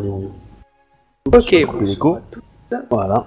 [0.00, 0.28] ligne.
[1.32, 1.50] Ok,
[1.80, 2.18] l'écho.
[2.90, 3.26] Voilà.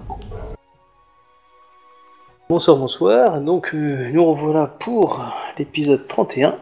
[2.49, 3.41] Bonsoir, bonsoir.
[3.41, 5.25] Donc, euh, nous revoilà pour
[5.57, 6.57] l'épisode 31,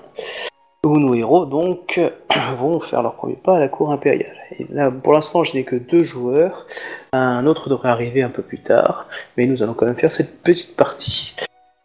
[0.85, 1.99] où nos héros, donc,
[2.55, 4.35] vont faire leur premier pas à la cour impériale.
[4.57, 6.67] Et là, pour l'instant, je n'ai que deux joueurs.
[7.13, 10.41] Un autre devrait arriver un peu plus tard, mais nous allons quand même faire cette
[10.43, 11.35] petite partie.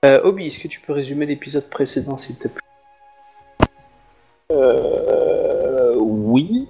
[0.04, 2.60] Euh, Obi, est-ce que tu peux résumer l'épisode précédent, s'il te plaît?
[4.52, 6.68] Euh, oui.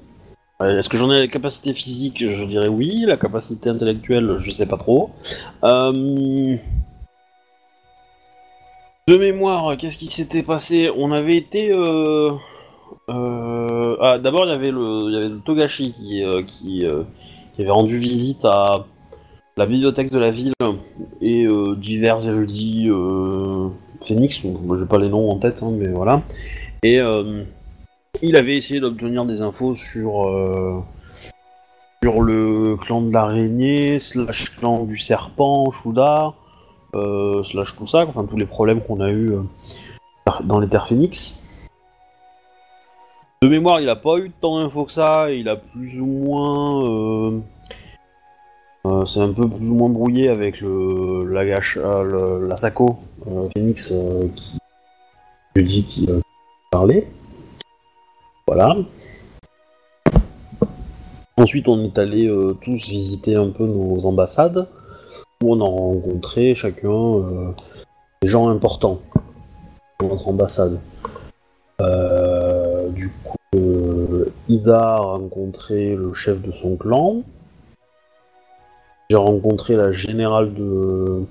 [0.63, 2.25] Euh, Est-ce que j'en ai la capacité physique?
[2.31, 3.05] Je dirais oui.
[3.07, 5.11] La capacité intellectuelle, je sais pas trop.
[5.65, 6.57] Euh,
[9.09, 10.91] De mémoire, qu'est-ce qui s'était passé?
[10.97, 11.71] On avait été.
[11.73, 12.33] euh,
[13.09, 16.87] Ah, d'abord, il y avait le, Togashi qui, qui,
[17.59, 18.85] avait rendu visite à
[19.57, 20.53] la bibliothèque de la ville
[21.21, 21.47] et
[21.77, 22.91] divers érudits
[24.03, 24.43] Phoenix.
[24.45, 26.23] Moi, j'ai pas les noms en tête, hein, mais voilà.
[26.83, 27.01] Et
[28.23, 30.81] il avait essayé d'obtenir des infos sur euh,
[32.03, 36.35] sur le clan de l'araignée, slash clan du serpent, Shuda,
[36.95, 39.43] euh, slash tout ça, enfin tous les problèmes qu'on a eu euh,
[40.45, 41.41] dans les terres phoenix.
[43.43, 46.85] De mémoire, il a pas eu tant d'infos que ça, il a plus ou moins.
[48.87, 53.93] euh, c'est un peu plus ou moins brouillé avec le l'Agash, euh, le- Phoenix
[54.37, 54.59] qui
[55.57, 56.21] lui dit qu'il
[56.71, 57.07] parlait.
[58.47, 58.77] Voilà.
[61.37, 64.69] Ensuite, on est allé euh, tous visiter un peu nos ambassades,
[65.43, 67.51] où on a rencontré chacun euh,
[68.23, 69.01] des gens importants
[70.01, 70.79] dans notre ambassade.
[71.81, 73.37] Euh, du coup,
[74.49, 77.23] Ida a rencontré le chef de son clan.
[79.11, 81.25] J'ai rencontré la générale de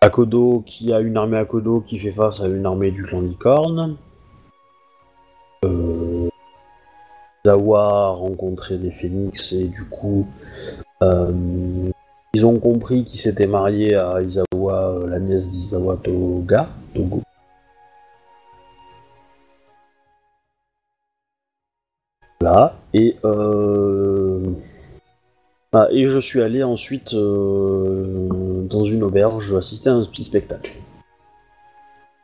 [0.00, 3.96] Akodo, qui a une armée Akodo qui fait face à une armée du clan Licorne.
[5.64, 6.28] Euh,
[7.46, 10.26] a rencontré des phénix et du coup
[11.02, 11.32] euh,
[12.34, 16.68] ils ont compris qu'ils s'étaient mariés à Izawa, euh, la nièce d'Izawa Toga.
[16.94, 17.22] Togo.
[22.40, 22.76] Voilà.
[22.92, 24.44] Et euh,
[25.72, 30.72] ah, et je suis allé ensuite dans une auberge assister à un petit spectacle.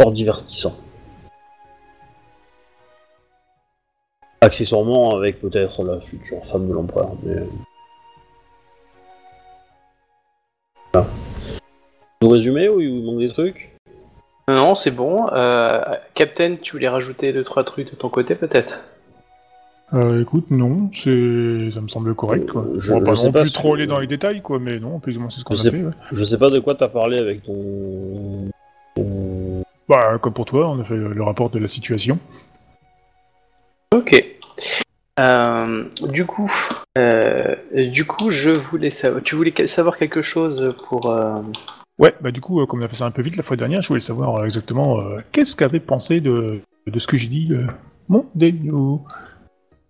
[0.01, 0.75] Fort divertissant.
[4.45, 7.37] Accessoirement avec peut-être la future femme de l'empereur, mais...
[10.93, 11.09] Voilà.
[12.21, 13.71] Vous résumez ou il vous manque des trucs?
[14.49, 15.27] Non, c'est bon.
[15.33, 15.81] Euh,
[16.15, 18.81] Captain, tu voulais rajouter deux trois trucs de ton côté, peut-être?
[19.95, 22.63] Euh, écoute, non, c'est, ça me semble correct, quoi.
[22.63, 24.99] Euh, je- on va pas non plus trop aller dans les détails, quoi, mais non,
[24.99, 25.93] plus ou moins c'est ce qu'on a sais- fait, ouais.
[26.13, 28.51] Je sais pas de quoi t'as parlé avec ton...
[28.95, 32.19] ton- Bah, comme pour toi, on a fait le, le rapport de la situation.
[33.95, 34.25] Ok.
[35.21, 36.51] Euh, du coup,
[36.99, 39.23] euh, du coup, je voulais savoir.
[39.23, 41.11] Tu voulais savoir quelque chose pour.
[41.11, 41.41] euh,
[41.99, 43.81] Ouais, bah du coup, comme on a fait ça un peu vite la fois dernière,
[43.81, 46.59] je voulais savoir exactement qu'est-ce qu'avait pensé de,
[46.89, 47.67] de ce que j'ai dit, euh,
[48.09, 49.03] mon Denio.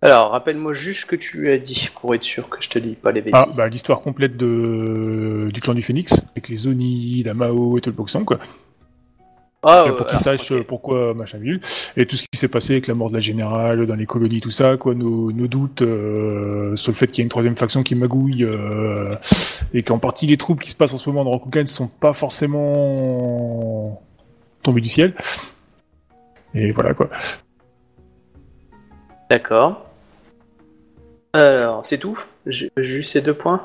[0.03, 2.77] Alors, rappelle-moi juste ce que tu lui as dit pour être sûr que je te
[2.77, 3.33] lis pas les bêtises.
[3.33, 7.81] Ah, bah l'histoire complète de, du clan du Phénix, avec les Oni, la Mao et
[7.81, 8.37] tout le boxon, quoi.
[9.67, 10.57] Ah, pour qu'ils alors, sachent ok.
[10.59, 11.59] euh, pourquoi machin ville
[11.97, 14.39] et tout ce qui s'est passé avec la mort de la générale dans les colonies
[14.39, 17.55] tout ça quoi nos, nos doutes euh, sur le fait qu'il y a une troisième
[17.55, 19.15] faction qui magouille euh,
[19.73, 21.87] et qu'en partie les troupes qui se passent en ce moment dans Rokugan ne sont
[21.87, 24.01] pas forcément
[24.61, 25.13] tombées du ciel.
[26.53, 27.09] Et voilà quoi.
[29.29, 29.85] D'accord.
[31.33, 32.17] Alors, c'est tout?
[32.45, 33.61] Ju- Juste ces deux points?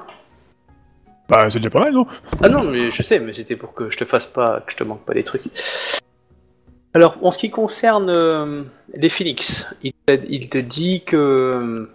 [1.30, 2.06] Bah c'est déjà pas mal non?
[2.42, 4.76] Ah non, mais je sais, mais c'était pour que je te fasse pas, que je
[4.76, 5.44] te manque pas des trucs.
[6.92, 8.62] Alors, en ce qui concerne euh,
[8.94, 11.88] les Phoenix, il, te- dit que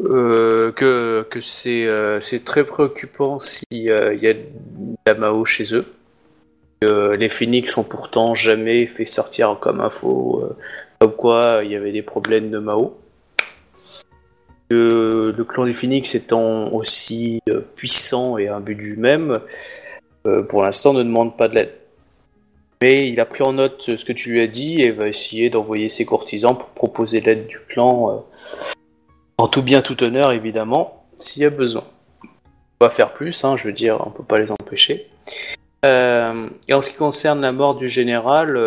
[0.00, 4.44] euh, que, que c'est euh, très préoccupant s'il y a de
[5.06, 5.86] la Mao chez eux.
[6.82, 10.44] Les Phoenix ont pourtant jamais fait sortir comme info
[11.00, 12.96] comme quoi il y avait des problèmes de Mao.
[14.70, 19.38] Le clan des Phoenix étant aussi euh, puissant et imbu du même,
[20.26, 21.74] euh, pour l'instant ne demande pas de l'aide.
[22.82, 25.50] Mais il a pris en note ce que tu lui as dit et va essayer
[25.50, 28.18] d'envoyer ses courtisans pour proposer l'aide du clan euh,
[29.38, 31.84] en tout bien tout honneur évidemment, s'il y a besoin.
[32.80, 35.08] On va faire plus, hein, je veux dire, on peut pas les empêcher.
[35.84, 38.58] Et en ce qui concerne la mort du général,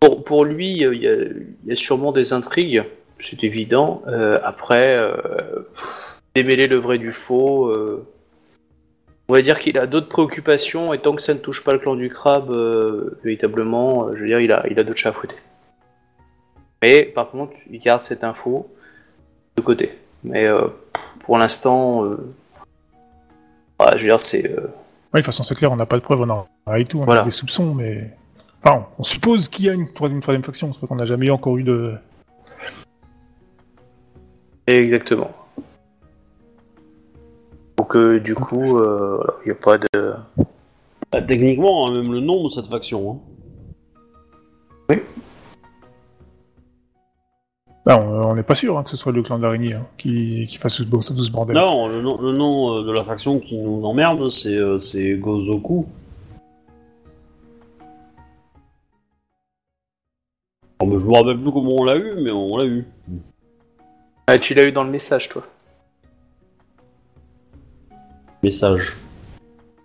[0.00, 0.94] pour, lui, il
[1.64, 2.84] y a sûrement des intrigues,
[3.20, 4.02] c'est évident.
[4.06, 5.14] Euh, après, euh,
[5.72, 8.06] pff, démêler le vrai du faux, euh,
[9.28, 11.78] on va dire qu'il a d'autres préoccupations et tant que ça ne touche pas le
[11.78, 15.10] clan du crabe, euh, véritablement, euh, je veux dire, il a, il a d'autres chats
[15.10, 15.36] à fouetter.
[16.82, 18.68] Mais par contre, il garde cette info
[19.56, 19.96] de côté.
[20.24, 20.66] Mais euh,
[21.20, 22.04] pour l'instant,
[23.78, 24.42] voilà, je veux dire, c'est.
[24.48, 27.00] Ouais, de toute façon, c'est clair, on n'a pas de preuves, on a et tout,
[27.00, 27.22] on Voilà.
[27.22, 28.10] a des soupçons, mais.
[28.62, 31.56] Enfin, on suppose qu'il y a une troisième, troisième faction, c'est qu'on n'a jamais encore
[31.56, 31.94] eu de.
[34.66, 35.30] Exactement.
[37.76, 40.14] Donc, euh, du coup, euh, il n'y a pas de.
[41.10, 43.20] Bah, techniquement, hein, même le nom de cette faction.
[44.90, 44.96] Hein.
[47.86, 49.86] Bah, on on n'est pas sûr hein, que ce soit le clan de l'araignée hein,
[49.96, 51.56] qui, qui fasse tout ce, bo- tout ce bordel.
[51.56, 55.14] Non, le nom, le nom euh, de la faction qui nous emmerde, c'est euh, c'est
[55.14, 55.86] Gozoku.
[60.82, 62.86] Oh, mais je me rappelle plus comment on l'a eu, mais on l'a eu.
[64.32, 65.44] Ah, tu l'as eu dans le message, toi.
[68.44, 68.96] Message.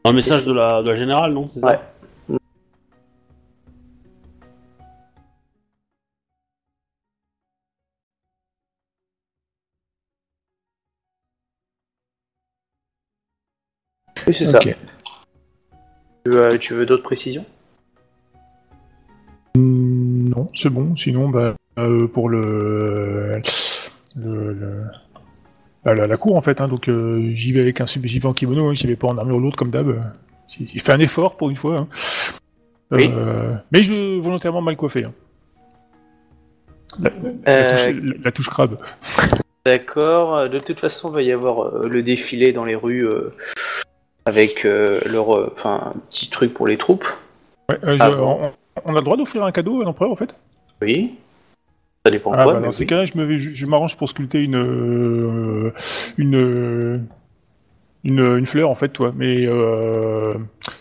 [0.03, 1.65] Un message de la, de la générale, non c'est ça
[2.29, 2.37] Ouais.
[14.27, 14.59] Oui, c'est ça.
[14.59, 14.75] Ok.
[16.23, 17.45] Tu veux, tu veux d'autres précisions?
[19.55, 20.95] Hmm, Non, c'est bon.
[20.95, 23.41] Sinon, bah, euh, pour le,
[24.15, 24.83] le, le-
[25.83, 26.61] bah, la, la cour en fait.
[26.61, 29.07] hein, donc euh, j'y vais avec un j'y vais en kimono, hein, j'y vais pas
[29.07, 30.01] en armure lourde comme d'hab.
[30.59, 31.77] Il fait un effort pour une fois.
[31.79, 31.87] hein.
[32.91, 33.09] Oui.
[33.11, 35.05] Euh, mais je volontairement mal coiffé.
[35.05, 35.13] hein.
[36.99, 37.09] La,
[37.51, 38.77] Euh, touche, la- touche crabe.
[39.65, 40.47] D'accord.
[40.49, 43.07] De toute façon, il va y avoir le défilé dans les rues
[44.25, 47.07] avec leur, enfin, petit truc pour les troupes.
[47.69, 48.39] Ouais, je- Ah bon.
[48.43, 48.51] on,
[48.85, 50.35] on a le droit d'offrir un cadeau à l'empereur en fait?
[50.83, 51.15] Oui.
[52.05, 52.53] Ça dépend Ah, quoi.
[52.53, 52.87] bah, dans ces oui.
[52.87, 55.73] cas-là, je vais, je, je m'arrange pour sculpter une, euh,
[56.17, 56.99] une, euh,
[58.03, 59.11] une, une fleur en fait, toi.
[59.15, 60.35] Mais euh,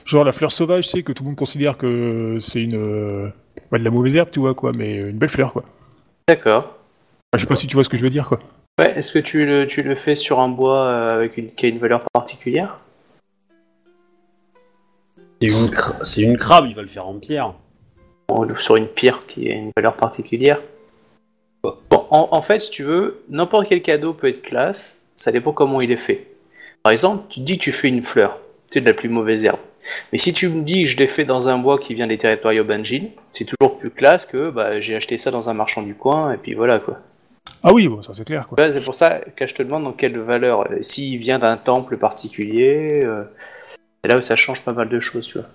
[0.04, 3.28] genre la fleur sauvage, c'est que tout le monde considère que c'est une, euh,
[3.72, 5.64] de la mauvaise herbe, tu vois quoi, mais une belle fleur quoi.
[6.28, 6.64] D'accord.
[6.64, 8.38] Enfin, je sais pas si tu vois ce que je veux dire quoi.
[8.78, 11.68] Ouais, est-ce que tu le, tu le fais sur un bois avec une, qui a
[11.70, 12.80] une valeur particulière?
[15.40, 17.54] C'est une, cra- c'est une crabe, il va le faire en pierre.
[18.30, 20.60] Ou sur une pierre qui a une valeur particulière?
[21.90, 25.52] Bon, en, en fait, si tu veux, n'importe quel cadeau peut être classe, ça dépend
[25.52, 26.26] comment il est fait.
[26.82, 28.38] Par exemple, tu te dis que tu fais une fleur,
[28.70, 29.58] c'est de la plus mauvaise herbe.
[30.12, 32.18] Mais si tu me dis que je l'ai fait dans un bois qui vient des
[32.18, 35.94] territoires Yobanjin, c'est toujours plus classe que bah, j'ai acheté ça dans un marchand du
[35.94, 37.00] coin, et puis voilà quoi.
[37.62, 38.58] Ah oui, bon, ça c'est clair quoi.
[38.62, 40.70] Ouais, c'est pour ça que je te demande dans quelle valeur.
[40.70, 43.24] Euh, S'il vient d'un temple particulier, euh,
[44.02, 45.48] c'est là où ça change pas mal de choses, tu vois.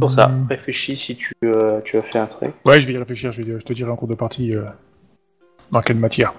[0.00, 0.46] Pour ça, Hmm.
[0.48, 2.54] réfléchis si tu, euh, tu as fait un truc.
[2.64, 3.32] Ouais, je vais y réfléchir.
[3.32, 4.64] Je, vais- je te dirai en cours de partie euh,
[5.70, 6.32] dans quelle matière.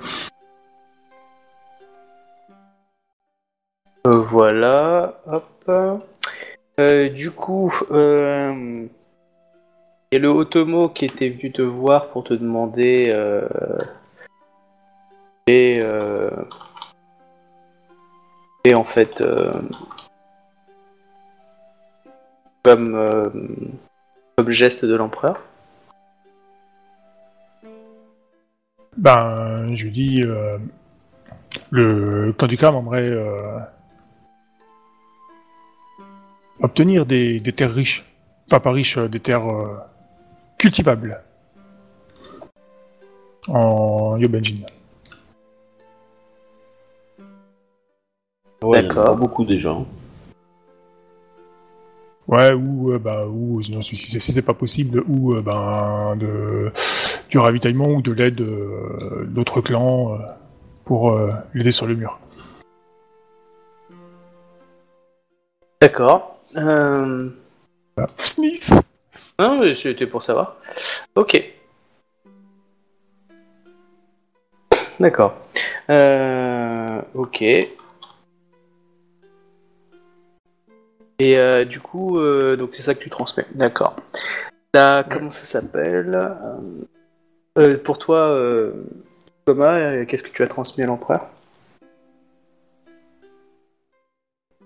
[4.08, 5.46] Euh, voilà, hop.
[7.14, 8.88] Du coup, euh,
[10.12, 13.14] il y a le Otomo qui était venu te voir pour te demander
[15.48, 16.30] et, euh,
[18.64, 19.22] et en fait
[22.70, 23.30] comme euh,
[24.36, 25.42] comme geste de l'empereur.
[28.96, 30.58] Ben, je lui dis, euh,
[31.72, 33.60] le Kram aimerait euh,
[36.62, 38.06] obtenir des, des terres riches.
[38.48, 39.78] Enfin, pas riches, des terres euh,
[40.58, 41.22] cultivables.
[43.48, 44.66] En Yobanjin.
[48.62, 49.16] Ouais, il y en a D'accord.
[49.16, 49.76] beaucoup déjà.
[52.30, 56.16] Ouais, ou, euh, bah, ou sinon, si c'est si c'est pas possible, ou euh, ben,
[56.16, 56.72] de,
[57.28, 60.18] du ravitaillement ou de l'aide euh, d'autres clans euh,
[60.86, 61.18] pour
[61.56, 62.20] l'aider sur le mur.
[65.82, 66.38] D'accord.
[66.54, 67.32] Voilà.
[68.18, 68.74] Sniff
[69.40, 70.58] Non, mais c'était pour savoir.
[71.16, 71.44] Ok.
[75.00, 75.34] D'accord.
[77.16, 77.44] Ok.
[81.20, 83.46] Et euh, du coup, euh, donc c'est ça que tu transmets.
[83.54, 83.96] D'accord.
[84.74, 86.18] Là, comment ça s'appelle
[87.58, 88.72] Euh, Pour toi, euh,
[89.46, 91.28] Thomas, euh, qu'est-ce que tu as transmis à l'empereur?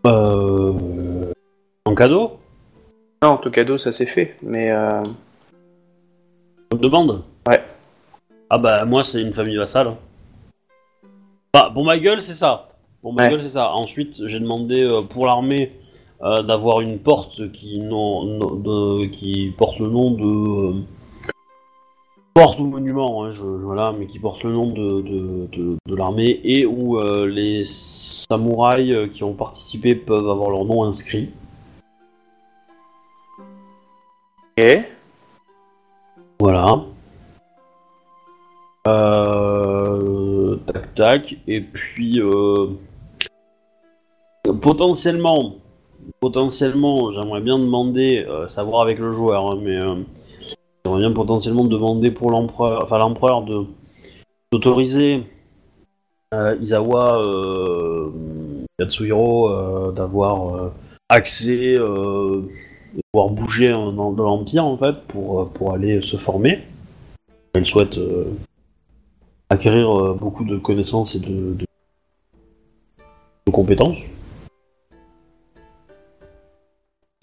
[0.06, 1.32] Euh...
[1.86, 2.40] En cadeau?
[3.24, 4.36] Non, ton cadeau, ça s'est fait.
[4.44, 5.02] Mais euh,
[6.74, 7.24] On demande?
[7.48, 7.64] Ouais.
[8.50, 9.96] Ah bah moi c'est une famille vassale.
[11.54, 12.70] Bah pour ma gueule c'est ça.
[13.02, 13.30] Pour ma Ouais.
[13.30, 13.72] gueule c'est ça.
[13.72, 15.72] Ensuite j'ai demandé euh, pour l'armée
[16.22, 20.78] d'avoir une porte qui, non, non- de- qui porte le nom de...
[20.78, 20.82] euh,
[22.34, 25.96] porte ou monument, hein, je, voilà, mais qui porte le nom de, de, de- de
[25.96, 31.30] l'armée et où euh, les samouraïs euh, qui ont participé peuvent avoir leur nom inscrit.
[34.58, 34.66] Ok.
[36.40, 36.84] Voilà.
[38.88, 41.38] Euh, tac tac.
[41.48, 42.68] Et puis euh,
[44.62, 45.56] potentiellement,
[46.20, 49.96] potentiellement, j'aimerais bien demander, euh, savoir avec le joueur, hein, mais euh,
[50.86, 53.66] j'aimerais bien potentiellement demander pour l'empereur, enfin l'empereur de
[54.52, 55.24] d'autoriser
[56.34, 58.10] euh, Izawa euh,
[58.80, 60.72] Yatsuhiro d'avoir
[61.10, 62.44] accès, de
[63.12, 66.60] pouvoir bouger dans, l'empire en fait pour pour aller se former.
[67.56, 68.00] Elle souhaite
[69.50, 71.66] acquérir beaucoup de connaissances et de, de-
[73.48, 73.98] de compétences.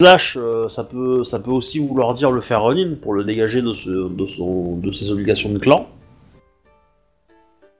[0.01, 3.61] Slash, euh, ça peut, ça peut aussi vouloir dire le faire run pour le dégager
[3.61, 5.85] de, ce- de, son, de ses obligations de clan.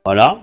[0.05, 0.39] Voilà.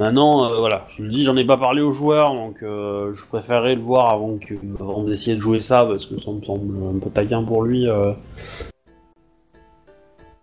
[0.00, 3.26] Maintenant, euh, voilà, je le dis, j'en ai pas parlé aux joueurs, donc euh, je
[3.26, 6.74] préférerais le voir avant, que, avant d'essayer de jouer ça, parce que ça me semble
[6.96, 7.86] un peu taquin pour lui.
[7.86, 8.12] euh.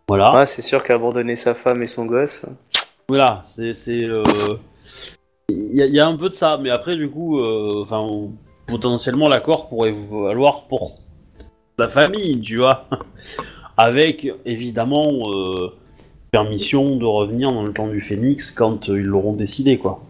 [0.08, 0.36] Voilà.
[0.36, 2.46] Ouais, c'est sûr qu'abandonner sa femme et son gosse.
[3.10, 3.74] Voilà, c'est.
[3.74, 4.22] c'est, euh,
[5.50, 7.82] Il y, a- il y a un peu de ça, mais après, du coup, euh,
[7.82, 8.08] enfin,
[8.68, 11.00] potentiellement, l'accord pourrait valoir pour
[11.78, 12.86] la famille, tu vois.
[13.78, 15.74] Avec, évidemment, euh,
[16.32, 20.02] permission de revenir dans le clan du Phénix quand euh, ils l'auront décidé, quoi.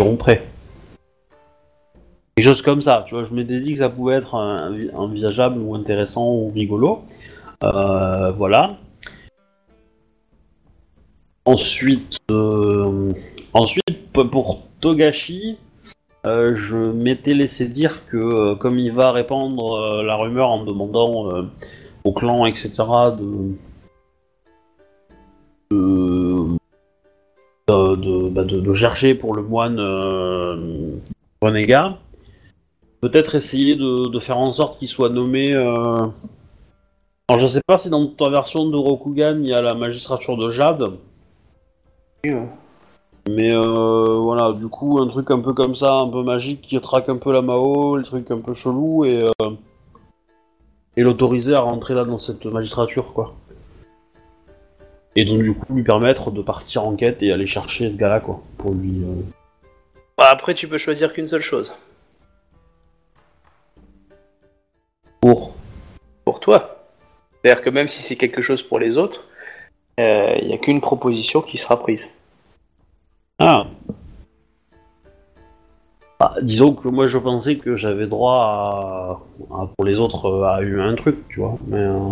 [0.00, 0.46] Ils seront prêts.
[2.34, 3.24] Quelque chose comme ça, tu vois.
[3.24, 4.34] Je m'étais dit que ça pouvait être
[4.94, 7.04] envisageable ou intéressant ou rigolo.
[7.62, 8.76] Euh, voilà.
[11.44, 12.18] Ensuite,
[13.52, 15.58] ensuite pour Togashi,
[16.26, 20.64] euh, je m'étais laissé dire que euh, comme il va répandre euh, la rumeur en
[20.64, 21.46] demandant
[22.04, 22.70] au clan, etc.,
[23.18, 23.56] de
[27.68, 29.80] de, bah, de- de chercher pour le moine
[31.42, 31.98] renégat,
[33.00, 35.52] peut-être essayer de, faire en sorte qu'il soit nommé.
[35.54, 40.36] Alors je sais pas si dans ta version de Rokugan il y a la magistrature
[40.36, 40.84] de Jade.
[43.28, 46.78] Mais euh, voilà, du coup, un truc un peu comme ça, un peu magique, qui
[46.80, 49.50] traque un peu la Mao, les trucs un peu chelous, et, euh,
[50.96, 53.34] et l'autoriser à rentrer là dans cette magistrature, quoi.
[55.16, 58.20] Et donc, du coup, lui permettre de partir en quête et aller chercher ce gars-là,
[58.20, 59.02] quoi, pour lui...
[59.04, 59.22] euh,
[60.18, 61.72] Bah, après, tu peux choisir qu'une seule chose.
[65.22, 65.54] Pour...
[66.26, 66.84] Pour toi.
[67.40, 69.28] C'est-à-dire que même si c'est quelque chose pour les autres,
[69.96, 72.10] il n'y a qu'une proposition qui sera prise.
[73.38, 73.66] Ah
[76.20, 78.40] Ah, Disons que moi, je pensais que j'avais droit
[79.50, 79.54] à...
[79.62, 81.78] à- Pour les autres, euh, à un truc, tu vois, mais...
[81.78, 82.10] euh,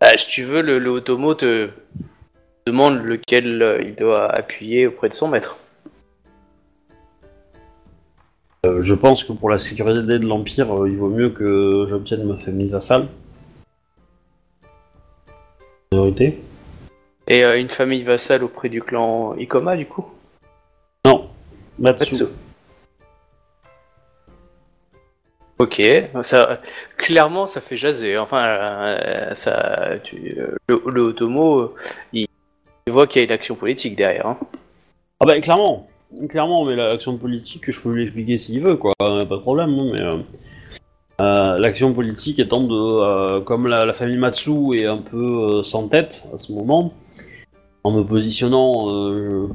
[0.00, 1.70] Bah, si tu veux, le, le Otomo te
[2.66, 5.58] demande lequel euh, il doit appuyer auprès de son maître.
[8.66, 12.24] Euh, je pense que pour la sécurité de l'Empire, euh, il vaut mieux que j'obtienne
[12.24, 13.08] ma famille vassale.
[15.90, 16.40] Priorité
[17.28, 20.04] Et euh, une famille vassale auprès du clan Ikoma, du coup?
[21.06, 21.28] Non.
[21.78, 22.04] Matsu.
[22.04, 22.24] Matsu.
[25.58, 25.80] Ok,
[26.22, 26.60] ça,
[26.96, 28.18] clairement ça fait jaser.
[28.18, 31.74] Enfin, euh, ça, tu- euh, le, le Otomo,
[32.12, 32.26] il,
[32.86, 34.26] il voit qu'il y a une action politique derrière.
[34.26, 34.38] hein.
[35.20, 35.88] Ah bah clairement.
[36.28, 38.92] Clairement, mais l'action politique, je peux lui expliquer s'il veut, quoi.
[38.98, 40.00] Pas de problème, non, mais...
[40.00, 40.16] euh,
[41.20, 42.74] euh, l'action politique étant de...
[42.74, 46.92] euh, comme la, la famille Matsu est un peu euh, sans tête à ce moment,
[47.84, 48.90] en me positionnant...
[48.90, 49.48] euh,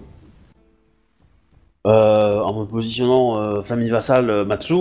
[1.87, 4.75] euh, en me positionnant euh, famille vassale Matsu,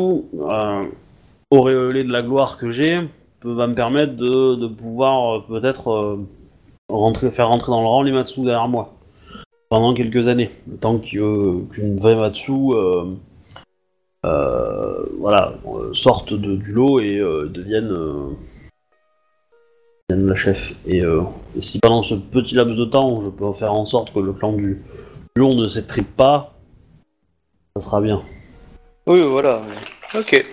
[1.51, 2.99] auréolé de la gloire que j'ai,
[3.43, 6.19] va me permettre de, de pouvoir peut-être
[6.91, 8.95] rentrer, faire rentrer dans le rang les Matsu derrière moi
[9.71, 12.53] pendant quelques années, le temps qu'une vraie Matsu
[14.23, 15.55] voilà,
[15.93, 17.97] sorte de- du lot et devienne,
[20.11, 20.75] devienne la chef.
[20.87, 21.23] Et, euh,
[21.57, 24.33] et si pendant ce petit laps de temps, je peux faire en sorte que le
[24.33, 24.83] clan du
[25.37, 26.55] lion ne s'étripe pas,
[27.77, 28.23] ça sera bien.
[29.07, 29.61] Oui, voilà.
[30.15, 30.45] Ok.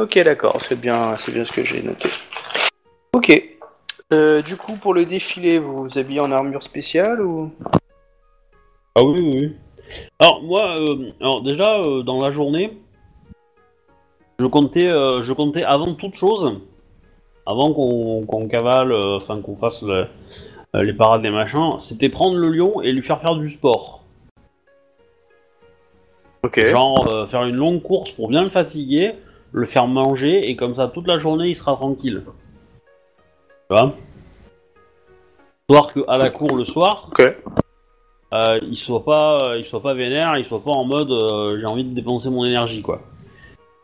[0.00, 2.08] Ok, d'accord, c'est bien, c'est bien ce que j'ai noté.
[3.12, 3.56] Ok.
[4.12, 7.52] Euh, du coup, pour le défilé, vous vous habillez en armure spéciale ou?
[8.96, 9.56] Ah oui, oui, oui.
[10.18, 12.76] Alors moi, euh, alors déjà euh, dans la journée,
[14.40, 16.60] je comptais, je comptais avant toute chose,
[17.46, 20.06] avant qu'on qu'on cavale, euh, enfin qu'on fasse le-
[20.76, 24.04] euh, les parades des machins, c'était prendre le lion et lui faire faire du sport.
[26.42, 26.64] Ok.
[26.64, 29.14] Genre euh, faire une longue course pour bien le fatiguer,
[29.52, 32.22] le faire manger et comme ça toute la journée il sera tranquille.
[32.26, 33.94] Tu vois?
[35.68, 37.36] Histoire qu'à la cour le soir, Ok.
[38.32, 41.66] euh, il soit pas, il soit pas vénère, il soit pas en mode euh, j'ai
[41.66, 43.00] envie de dépenser mon énergie quoi.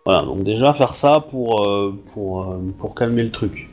[0.06, 3.68] Voilà, donc déjà faire ça pour euh, pour euh, pour calmer le truc.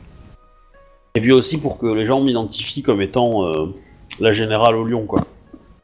[1.14, 3.68] Et puis aussi pour que les gens m'identifient comme étant euh,
[4.20, 5.22] la générale au lion quoi.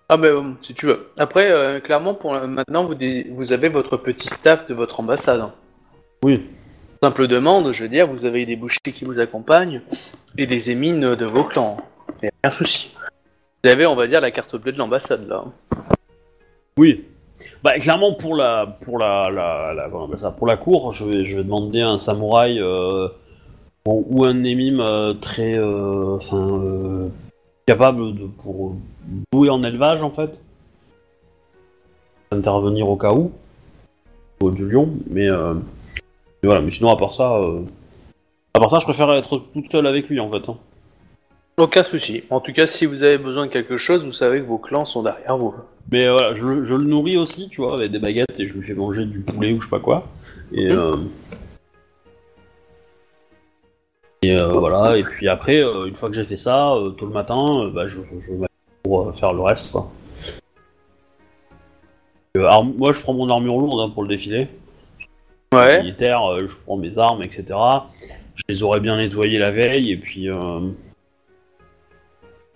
[0.10, 1.12] Ah ben si tu veux.
[1.20, 2.96] Après, clairement, pour maintenant, vous,
[3.36, 5.40] vous avez votre petit staff de votre ambassade.
[5.40, 5.54] hein.
[6.24, 6.42] Oui.
[7.04, 9.82] Simple demande, je veux dire, vous avez des bouchers qui vous accompagnent
[10.40, 11.78] et des émines de vos clans.
[12.24, 12.92] Il a aucun souci.
[13.64, 15.46] Vous avez, on va dire, la carte bleue de l'ambassade là.
[16.76, 17.06] Oui.
[17.64, 19.90] Bah clairement pour la pour la, la,
[20.32, 23.08] pour la cour, je vais je vais demander un samouraï euh,
[23.86, 27.08] ou un émime euh, très euh,
[27.66, 28.76] capable de pour
[29.32, 30.38] doué en élevage en fait.
[32.32, 33.32] Intervenir au cas où
[34.42, 35.28] au du lion, mais,
[36.44, 37.38] voilà, mais sinon à part ça
[38.54, 40.48] à part ça, je préfère être toute seule avec lui en fait.
[40.50, 40.58] hein.
[41.60, 42.24] Aucun souci.
[42.30, 44.86] En tout cas, si vous avez besoin de quelque chose, vous savez que vos clans
[44.86, 45.54] sont derrière vous.
[45.92, 48.48] Mais euh, voilà, je, le- je le nourris aussi, tu vois, avec des baguettes et
[48.48, 50.08] je lui fais manger du poulet ou je sais pas quoi.
[50.54, 50.96] Et, euh,
[54.22, 57.06] et euh, voilà, et puis après, euh, une fois que j'ai fait ça, euh, tôt
[57.06, 58.48] le matin, euh, bah, je, je m'habille
[58.84, 59.92] pour euh, faire le reste, quoi.
[62.38, 62.48] Euh,
[62.78, 64.48] moi, je prends mon armure lourde hein, pour le défilé.
[65.54, 65.82] Ouais.
[65.82, 67.48] Militaire, euh, je prends mes armes, etc.
[68.36, 70.30] Je les aurais bien nettoyées la veille, et puis...
[70.30, 70.62] euh,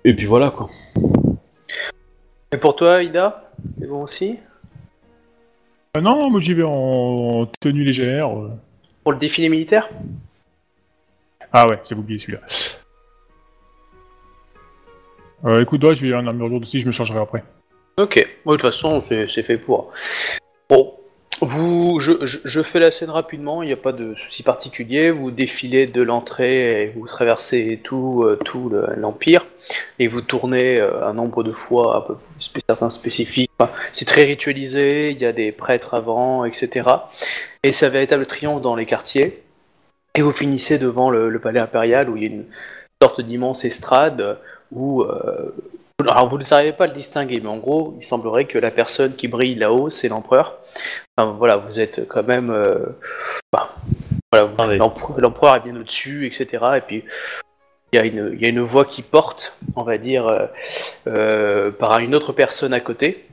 [0.05, 0.69] Et puis voilà, quoi.
[2.51, 4.38] Et pour toi, Ida C'est bon aussi
[5.98, 8.29] Euh, non, non, moi j'y vais en tenue légère.
[8.38, 8.51] euh.
[9.03, 9.89] Pour le défilé militaire
[11.51, 12.39] Ah ouais, j'avais oublié celui-là.
[15.45, 17.43] Euh, écoute, ouais, je vais en armure lourde aussi, je me changerai après.
[17.98, 18.15] Ok.
[18.15, 19.91] Ouais, de toute façon, c'est c'est fait pour.
[20.69, 20.95] Bon.
[21.41, 25.11] Vous, je, je, je fais la scène rapidement, il n'y a pas de souci particulier.
[25.11, 29.45] Vous défilez de l'entrée et vous traversez tout, euh, tout le- l'Empire
[29.99, 32.15] et vous tournez euh, un nombre de fois, un peu
[32.67, 33.51] certains spécifiques.
[33.60, 36.88] Enfin, c'est très ritualisé, il y a des prêtres avant, etc.
[37.63, 39.41] Et c'est un véritable triomphe dans les quartiers.
[40.15, 42.45] Et vous finissez devant le, le palais impérial où il y a une
[43.01, 44.38] sorte d'immense estrade
[44.71, 45.53] où euh,
[45.99, 49.13] alors vous ne savez pas le distinguer, mais en gros, il semblerait que la personne
[49.15, 50.58] qui brille là-haut, c'est l'empereur.
[51.17, 52.97] Enfin, voilà, vous êtes quand même, euh,
[53.52, 53.76] bah,
[54.32, 54.78] voilà, vous- Ah oui.
[55.17, 56.63] l'empereur est bien au-dessus, etc.
[56.78, 57.04] Et puis
[57.91, 60.47] il y, a une, il y a une voix qui porte, on va dire, euh,
[61.08, 63.26] euh, par une autre personne à côté.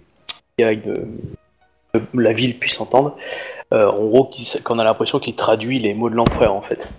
[0.58, 1.06] Il y a une,
[2.12, 3.16] la ville puisse entendre.
[3.72, 6.90] Euh, en gros, qui, qu'on a l'impression qu'il traduit les mots de l'empereur en fait.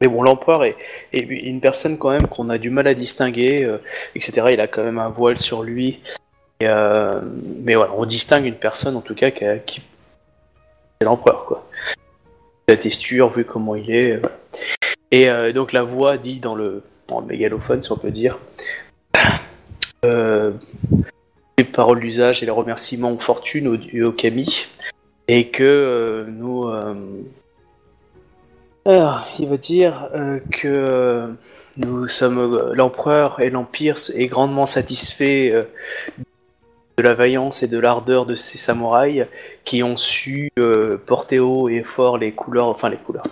[0.00, 0.76] Mais bon, l'empereur est,
[1.12, 3.78] est une personne quand même qu'on a du mal à distinguer, euh,
[4.14, 4.48] etc.
[4.52, 6.00] Il a quand même un voile sur lui.
[6.66, 7.20] Euh,
[7.64, 9.82] mais voilà, on distingue une personne en tout cas qui, qui-
[11.00, 11.66] c'est l'empereur quoi.
[12.68, 14.20] La texture, vu comment il est.
[15.10, 18.38] Et euh, donc la voix dit dans le, dans le mégalophone, si on peut dire,
[20.04, 20.52] euh,
[21.58, 24.68] les paroles d'usage et les remerciements aux fortunes au, et au Kami,
[25.28, 26.66] et que euh, nous.
[28.84, 30.08] alors, il va dire
[30.50, 31.28] que
[31.76, 35.66] nous sommes l'empereur et l'empire est grandement satisfait
[36.96, 39.26] de la vaillance et de l'ardeur de ces samouraïs
[39.64, 43.26] qui ont su euh, porter haut et fort les couleurs, enfin les couleurs,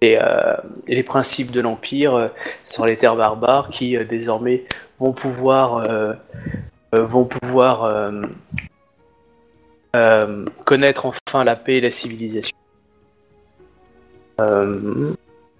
[0.00, 2.28] et, euh, les principes de l'empire euh,
[2.64, 4.64] sur les terres barbares qui désormais
[4.98, 5.86] vont pouvoir
[10.64, 12.56] connaître enfin la paix et la civilisation.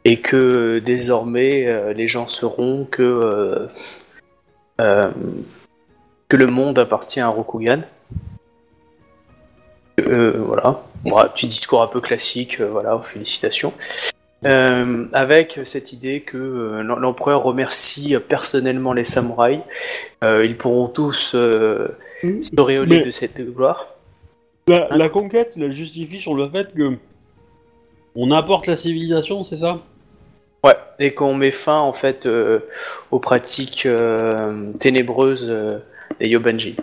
[0.04, 3.68] Et que désormais les gens sauront que
[6.30, 7.82] que le monde appartient à Rokugan.
[10.00, 13.72] Euh, voilà, Bon, petit discours un peu classique, euh, voilà, félicitations.
[14.46, 19.60] Euh, avec cette idée que l'em- l'empereur remercie personnellement les samouraïs,
[20.22, 21.88] ils pourront tous euh,
[22.56, 23.88] s'auréoler Mais- de cette gloire.
[24.68, 26.92] La, la conquête la justifie sur le fait que
[28.14, 29.80] on apporte la civilisation, c'est ça?
[30.64, 32.60] Ouais, et qu'on met fin en fait euh,
[33.10, 35.50] aux pratiques euh, ténébreuses
[36.20, 36.76] des Yobanji.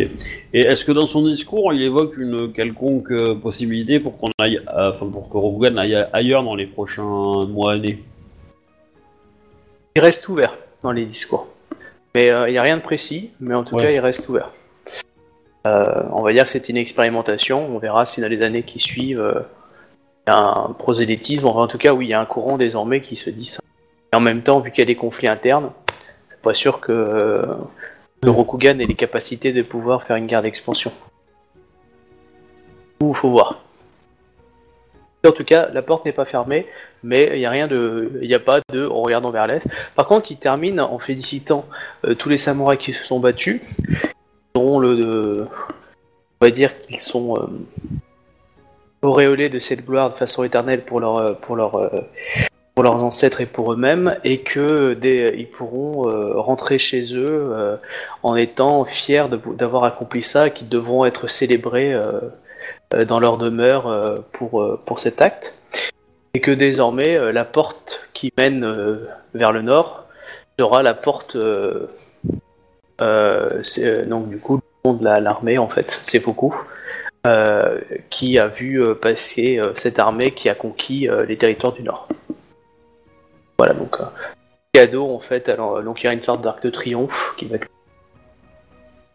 [0.00, 4.60] Et est-ce que dans son discours, il évoque une quelconque euh, possibilité pour qu'on aille,
[4.68, 7.98] euh, enfin pour que Rokugan aille ailleurs dans les prochains mois années?
[9.96, 11.48] Il reste ouvert dans les discours.
[12.14, 13.82] Mais euh, il n'y a rien de précis, mais en tout Ouais.
[13.82, 14.52] cas il reste ouvert.
[15.66, 18.78] Euh, on va dire que c'est une expérimentation, on verra si dans les années qui
[18.78, 19.44] suivent
[20.26, 22.56] il y a un prosélytisme, enfin, en tout cas oui, il y a un courant
[22.56, 23.60] désormais qui se dit ça.
[24.12, 25.70] Et en même temps, vu qu'il y a des conflits internes,
[26.42, 27.42] pas sûr que euh,
[28.22, 30.92] le Rokugan ait les capacités de pouvoir faire une guerre d'expansion.
[33.00, 33.62] Ou faut voir.
[35.26, 36.66] En tout cas, la porte n'est pas fermée,
[37.02, 39.62] mais il n'y a rien de, il n'y a pas de en regardant vers l'est.
[39.94, 41.66] Par contre, il termine en félicitant
[42.04, 43.60] euh, tous les samouraïs qui se sont battus,
[44.54, 45.46] dont le,
[46.40, 47.46] on va dire qu'ils sont euh,
[49.02, 51.90] auréolés de cette gloire de façon éternelle pour leur, pour leur,
[52.78, 57.50] pour leurs ancêtres et pour eux-mêmes, et que des, ils pourront euh, rentrer chez eux
[57.52, 57.76] euh,
[58.22, 59.24] en étant fiers
[59.56, 62.20] d'avoir accompli ça, qu'ils devront être célébrés euh,
[63.04, 65.54] dans leur demeure pour, cet acte.
[66.34, 68.64] Et que désormais, la porte qui mène
[69.34, 70.06] vers le nord
[70.56, 71.36] sera la porte.
[73.00, 76.54] donc, du coup, de la- l'armée, en fait, c'est beaucoup.
[78.08, 82.06] qui a vu passer cette armée qui a conquis les territoires du nord.
[83.58, 84.04] Voilà, donc euh,
[84.72, 85.48] cadeau en fait.
[85.48, 87.68] Alors, donc il y a une sorte d'arc de triomphe qui va être,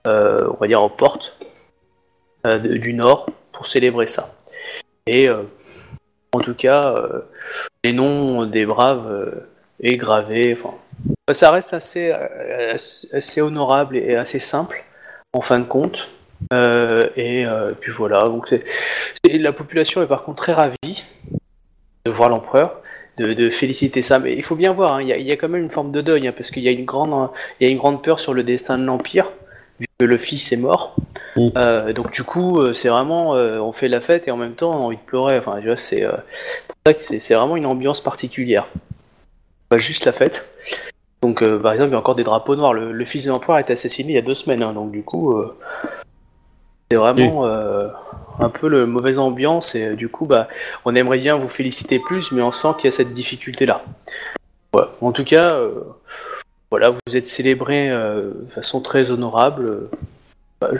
[0.08, 1.38] euh, on va dire, en porte
[2.45, 4.36] euh, du nord pour célébrer ça.
[5.08, 5.43] Et euh,
[6.34, 7.21] en tout cas, euh,
[7.84, 9.47] les noms des braves euh,
[9.82, 10.58] est gravé.
[11.32, 12.75] Ça reste assez, euh,
[13.13, 14.84] assez, honorable et assez simple
[15.34, 16.10] en fin de compte.
[16.53, 18.23] Euh, et euh, puis voilà.
[18.23, 18.65] Donc c'est-
[19.38, 21.03] la population est par contre très ravie
[22.06, 22.82] de voir l'empereur,
[23.17, 24.19] de, de féliciter ça.
[24.19, 26.02] Mais il faut bien voir, hein, il y, y a quand même une forme de
[26.02, 28.43] deuil hein, parce qu'il y a une grande, y a une grande peur sur le
[28.43, 29.30] destin de l'empire
[29.80, 30.95] vu que le fils est mort.
[31.38, 34.54] Euh, donc du coup, euh, c'est vraiment, euh, on fait la fête et en même
[34.54, 35.38] temps on a envie de pleurer.
[35.38, 36.12] Enfin, tu vois, c'est euh,
[36.67, 38.67] pour ça que c'est vraiment une ambiance particulière.
[39.69, 40.45] Pas juste la fête.
[41.23, 42.73] Donc par exemple, il y a encore des drapeaux noirs.
[42.73, 44.91] Le, le fils de l'empereur a été assassiné il y a deux semaines, hein, donc
[44.91, 45.34] du coup,
[46.91, 47.47] c'est vraiment
[48.39, 50.47] un peu le mauvaise ambiance et euh, du coup, bah,
[50.85, 53.83] on aimerait bien vous féliciter plus, mais on sent qu'il y a cette difficulté-là.
[54.73, 54.83] Ouais.
[55.01, 55.81] En tout cas, euh,
[56.71, 59.89] voilà, vous êtes célébré euh, de façon très honorable.
[60.59, 60.79] bah, je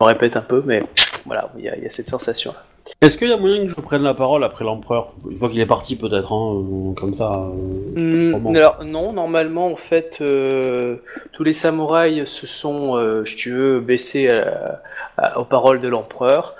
[0.00, 0.82] me répète un peu, mais
[1.26, 2.64] voilà, il y, a- cette sensation-là.
[3.00, 5.60] Est-ce qu'il y a moyen que je prenne la parole après l'empereur Une fois qu'il
[5.60, 7.32] est parti, peut-être, hein, euh, comme ça.
[7.34, 8.30] euh.
[8.32, 10.96] Hmm, alors non, normalement en fait, euh,
[11.32, 14.82] tous les samouraïs se sont, euh, si tu veux, baissés à-
[15.16, 16.54] à- aux paroles de l'empereur.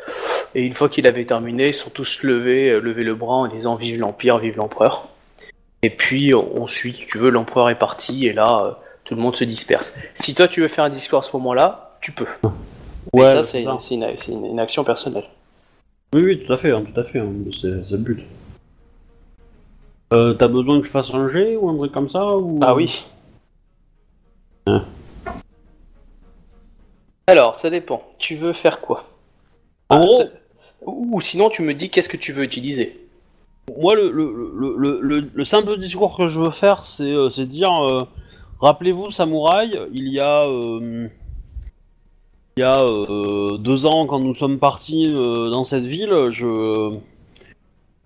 [0.54, 3.74] Et une fois qu'il avait terminé, ils sont tous levés, levés le bras en disant
[3.76, 5.08] vive l'empire, vive l'empereur.
[5.82, 9.34] Et puis on, suit, si tu veux, l'empereur est parti et là tout le monde
[9.36, 9.96] se disperse.
[10.14, 12.26] Si toi tu veux faire un discours à ce moment-là, tu peux.
[13.14, 13.76] Mais Ouais, ça c'est c'est ça.
[13.80, 15.24] c'est une, c'est une- une action personnelle.
[16.14, 17.20] Oui, oui, tout à fait, hein, tout à fait.
[17.20, 18.20] hein, C'est c'est le but.
[20.12, 22.58] Euh, T'as besoin que je fasse un jet ou un truc comme ça ou...
[22.62, 23.04] Ah oui.
[24.66, 24.84] Hein.
[27.28, 28.02] Alors, ça dépend.
[28.18, 29.04] Tu veux faire quoi?
[29.88, 30.28] En Ah, gros, ça-
[30.82, 33.06] ou, ou sinon, tu me dis qu'est-ce que tu veux utiliser.
[33.78, 37.30] moi, le, le, le, le, le- le simple discours que je veux faire, c'est euh,
[37.30, 38.04] c'est dire euh,
[38.60, 40.42] rappelez-vous, samouraï, il y a.
[40.48, 41.06] euh,
[42.56, 46.92] il y a euh, deux ans, quand nous sommes partis euh, dans cette ville, je.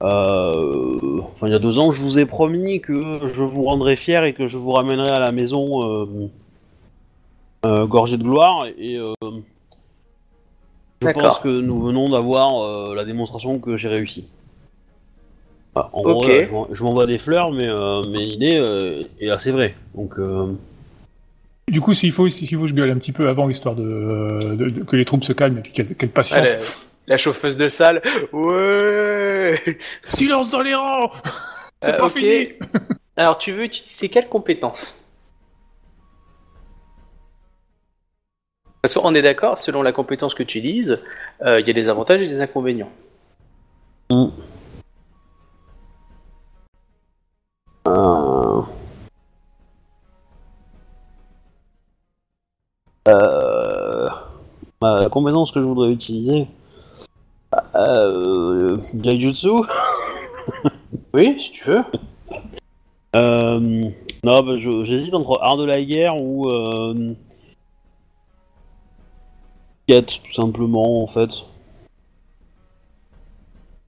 [0.02, 3.96] euh, enfin, il y a deux ans, je vous ai promis que je vous rendrai
[3.96, 6.09] fier et que je vous ramènerai à la maison
[7.64, 8.66] gorgée de gloire.
[8.78, 8.96] Et
[11.02, 14.28] je pense que nous venons d'avoir la démonstration que j'ai réussi.
[15.74, 17.66] En gros, je m'en- je m'envoie des fleurs, mais,
[18.09, 19.74] mais l'idée est assez vraie.
[19.94, 20.18] Donc,
[21.68, 24.66] Du coup, s'il faut, s'il faut, je gueule un petit peu avant, histoire de, de-
[24.68, 26.40] de- que les troupes se calment et puis qu'elles qu'elles patientent.
[26.40, 26.59] Allez,
[27.07, 28.03] la chauffeuse de salle.
[28.33, 29.59] Ouais.
[30.05, 31.11] Silence dans les rangs
[31.83, 32.48] C'est Euh, pas fini
[33.16, 34.94] Alors, tu veux utiliser quelles compétences
[38.83, 41.00] Parce qu'on est d'accord, selon la compétence que tu utilises,
[41.42, 42.90] euh, il y a des avantages et des inconvénients.
[53.06, 56.46] La compétence que je voudrais utiliser.
[57.74, 58.78] Euh...
[58.94, 59.48] Gaijutsu
[61.14, 61.84] Oui, si tu veux.
[63.16, 63.90] euh...
[64.24, 66.48] Non, bah, j'hésite entre art de la guerre ou.
[66.48, 67.14] Euh...
[69.86, 71.30] Tout simplement, en fait.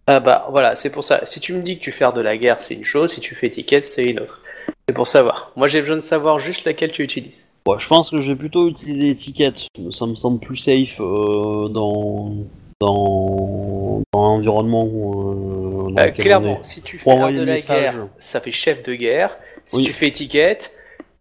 [0.06, 1.26] Ah bah voilà, c'est pour ça.
[1.26, 3.12] Si tu me dis que tu fais de la guerre, c'est une chose.
[3.12, 4.42] Si tu fais étiquette, c'est une autre.
[4.86, 5.50] C'est pour savoir.
[5.56, 7.52] Moi, j'ai besoin de savoir juste laquelle tu utilises.
[7.66, 9.66] Ouais, je pense que je vais plutôt utiliser étiquette.
[9.90, 12.32] Ça me semble plus safe euh, dans.
[12.80, 14.02] dans.
[14.12, 14.86] dans l'environnement.
[14.86, 17.94] Euh, dans Euh, clairement, si tu fais art de la message.
[17.94, 19.36] guerre, ça fait chef de guerre.
[19.64, 19.84] Si Oui.
[19.84, 20.72] tu fais étiquette,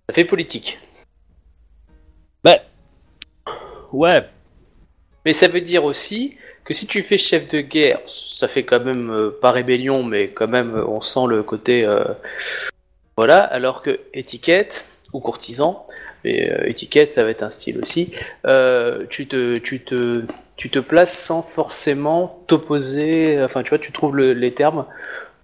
[0.08, 0.77] ça fait politique.
[2.43, 2.60] Bah.
[3.91, 4.23] Ouais.
[5.25, 8.84] Mais ça veut dire aussi que si tu fais chef de guerre, ça fait quand
[8.84, 11.88] même euh, pas rébellion, mais quand même on sent le côté
[13.17, 13.39] voilà.
[13.39, 15.88] Alors que étiquette ou courtisan,
[16.25, 18.11] mais euh, étiquette ça va être un style aussi.
[18.45, 20.23] euh, tu te tu te
[20.57, 23.41] tu te places sans forcément t'opposer.
[23.43, 24.85] Enfin, tu vois, tu trouves le- les termes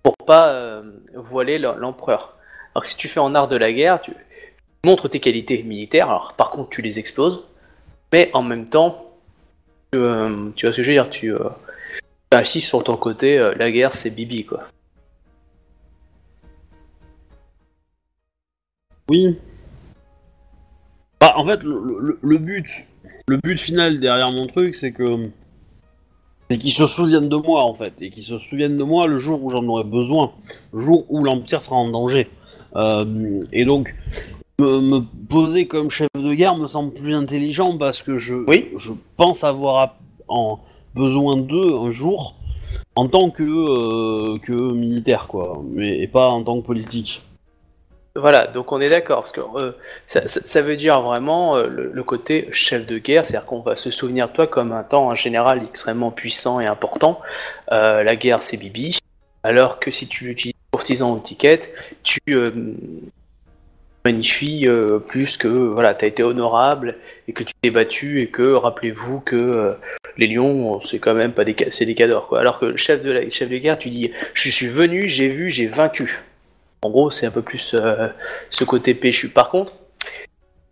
[0.03, 0.81] pour pas euh,
[1.15, 2.35] voiler l'em- l'empereur.
[2.73, 4.13] Alors que si tu fais en art de la guerre, tu
[4.85, 6.09] montres tes qualités militaires.
[6.09, 7.47] Alors, par contre, tu les exploses,
[8.13, 9.11] mais en même temps,
[9.91, 11.33] tu, vois ce que je veux dire, tu
[12.31, 13.37] insistes sur ton côté.
[13.57, 14.63] la guerre, c'est Bibi, quoi.
[19.09, 19.37] Oui.
[21.21, 22.67] Bah, en fait, le, le- le but,
[23.27, 25.29] le but final derrière mon truc, c'est que
[26.49, 29.17] c'est qu'ils se souviennent de moi en fait, et qu'ils se souviennent de moi le
[29.19, 30.31] jour où j'en aurai besoin,
[30.73, 32.27] le jour où l'empire sera en danger.
[32.75, 33.93] Euh, et donc,
[34.59, 38.69] me, me poser comme chef de guerre me semble plus intelligent parce que je, Oui.
[38.77, 39.95] je pense avoir
[40.27, 40.59] en
[40.95, 42.35] besoin d'eux un jour
[42.95, 47.21] en tant que, euh, que militaire, quoi, mais et pas en tant que politique.
[48.15, 49.71] Voilà, donc on est d'accord, parce que euh,
[50.05, 54.27] ça, veut dire vraiment euh, le, côté chef de guerre, c'est-à-dire qu'on va se souvenir
[54.27, 57.21] de toi comme un temps un général extrêmement puissant et important.
[57.71, 58.99] Euh, la guerre, c'est Bibi,
[59.43, 61.61] alors que si tu utilises courtisan ou ticket,
[62.03, 62.19] tu
[64.03, 64.67] magnifies
[65.07, 66.97] plus que voilà, t'as été honorable
[67.29, 69.77] et que tu t'es battu et que rappelez-vous que
[70.17, 72.39] les lions, c'est quand même pas des c'est des cadors quoi.
[72.39, 75.29] Alors que le chef de la chef de guerre, tu dis je suis venu, j'ai
[75.29, 76.19] vu, j'ai vaincu.
[76.83, 78.07] En gros, c'est un peu plus euh,
[78.49, 79.29] ce côté péchu.
[79.29, 79.73] Par contre,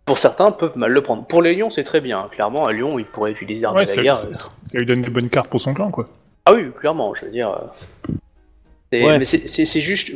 [0.04, 1.24] pour certains, peuvent mal le prendre.
[1.24, 2.26] Pour les lions, c'est très bien.
[2.32, 4.16] Clairement, un lion, il pourrait utiliser Ouais, de la ça, guerre.
[4.16, 4.28] ça-
[4.64, 6.08] ça lui donne des bonnes cartes pour son clan, quoi.
[6.46, 7.50] Ah oui, clairement, je veux dire.
[7.50, 8.12] euh,
[8.92, 9.18] c'est- Ouais.
[9.18, 10.12] Mais c'est- c'est c'est juste.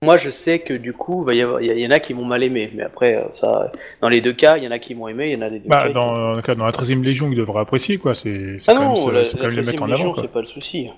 [0.00, 2.42] Moi, je sais que du coup, y il y, y en a qui m'ont mal
[2.42, 2.70] aimé.
[2.74, 5.28] Mais après, euh, ça, dans les deux cas, il y en a qui m'ont aimé,
[5.30, 7.02] il y en a des deux Bah, dans, dans le cas- dans la 13 e
[7.02, 8.14] Légion, il devrait apprécier, quoi.
[8.14, 9.86] C'est c'est Ah quand, non, même, la, c'est quand la même les mettre 13e en
[9.88, 10.22] Légion, avant, quoi.
[10.22, 10.88] c'est pas le souci.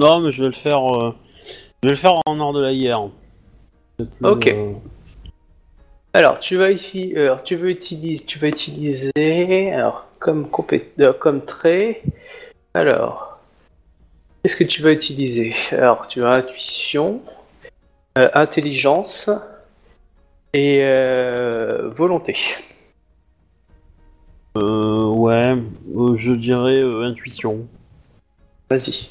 [0.00, 0.84] Non, mais je vais le faire.
[0.94, 1.14] euh,
[1.82, 2.72] Je vais le faire en art de la.
[3.98, 4.48] C'est plus, Ok.
[4.48, 4.72] euh,
[6.12, 11.12] Alors, tu vas ici, alors, tu veux utiliser, tu vas utiliser, alors comme compé- euh,
[11.12, 12.02] comme trait.
[12.74, 13.38] Alors,
[14.42, 15.54] qu'est-ce que tu vas utiliser?
[15.72, 17.22] Alors, tu as intuition,
[18.18, 19.30] euh, intelligence
[20.52, 22.36] et euh, volonté.
[24.58, 25.54] euh, ouais,
[25.96, 27.66] euh, je dirais euh, intuition.
[28.70, 29.10] Vas-y.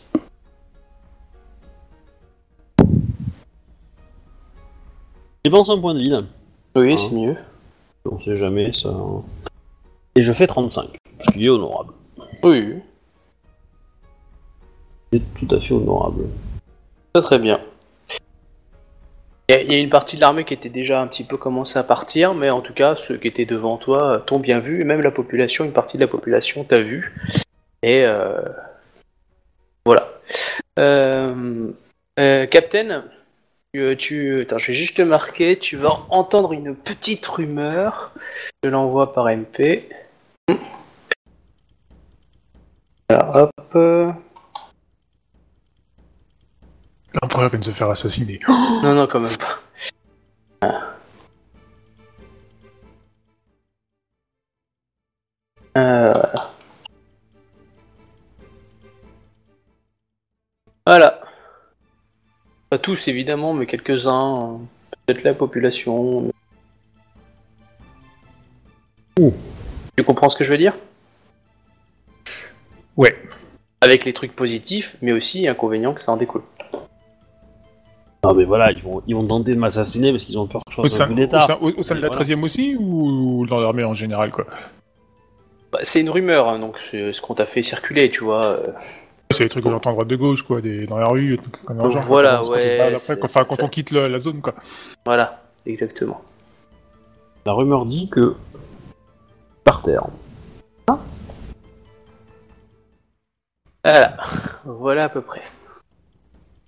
[5.46, 6.26] Dépense un point de vide.
[6.76, 7.02] Oui, Ah.
[7.08, 7.36] c'est mieux.
[8.10, 8.90] On sait jamais ça.
[10.16, 10.88] Et je fais 35,
[11.20, 11.94] ce qui est honorable.
[12.44, 12.78] Oui,
[15.14, 16.24] C'est tout à fait honorable.
[17.14, 17.60] très très bien.
[19.48, 21.24] Il y, a- il y a une partie de l'armée qui était déjà un petit
[21.24, 24.40] peu commencé à partir, mais en tout cas, ceux qui étaient devant toi euh, t'ont
[24.40, 27.14] bien vu, et même la population, une partie de la population t'a vu.
[27.84, 28.42] Et euh,
[29.86, 30.10] voilà.
[30.80, 31.70] Euh,
[32.20, 33.04] euh, Captain,
[33.76, 38.12] tu, tu- attends, je vais juste te marquer, tu vas entendre une petite rumeur.
[38.64, 39.90] Je l'envoie par MP.
[43.10, 43.78] Alors, hop.
[47.22, 48.40] L'empereur vient de se faire assassiner.
[48.84, 49.60] Non, non, quand même pas.
[62.76, 64.60] Pas tous, évidemment, mais quelques-uns.
[65.06, 66.30] Peut-être la population.
[69.18, 69.32] Ouh.
[69.96, 70.74] Tu comprends ce que je veux dire?
[72.98, 73.16] Ouais.
[73.80, 76.42] Avec les trucs positifs, mais aussi inconvénients que ça en découle.
[78.24, 80.74] Ah, mais voilà, ils vont, ils vont tenter de m'assassiner parce qu'ils ont peur que
[80.74, 82.26] je Au coup au sein- au- au sein de la Voilà.
[82.26, 84.48] 13 e aussi ou dans l'armée en général, quoi?
[85.72, 88.44] Bah, c'est une rumeur, hein, donc c'est ce qu'on t'a fait circuler, tu vois.
[88.48, 88.68] euh.
[89.32, 91.52] C'est les trucs que j'entends à droite de gauche, quoi, des, dans la rue, tout,
[91.92, 94.54] genre, Voilà, quand on ouais, Après, quand, enfin, quand on quitte la, la zone, quoi.
[95.04, 96.22] Voilà, exactement.
[97.46, 98.36] La rumeur dit que.
[99.64, 100.06] Par terre.
[103.84, 104.18] Voilà,
[104.66, 105.44] voilà à peu près.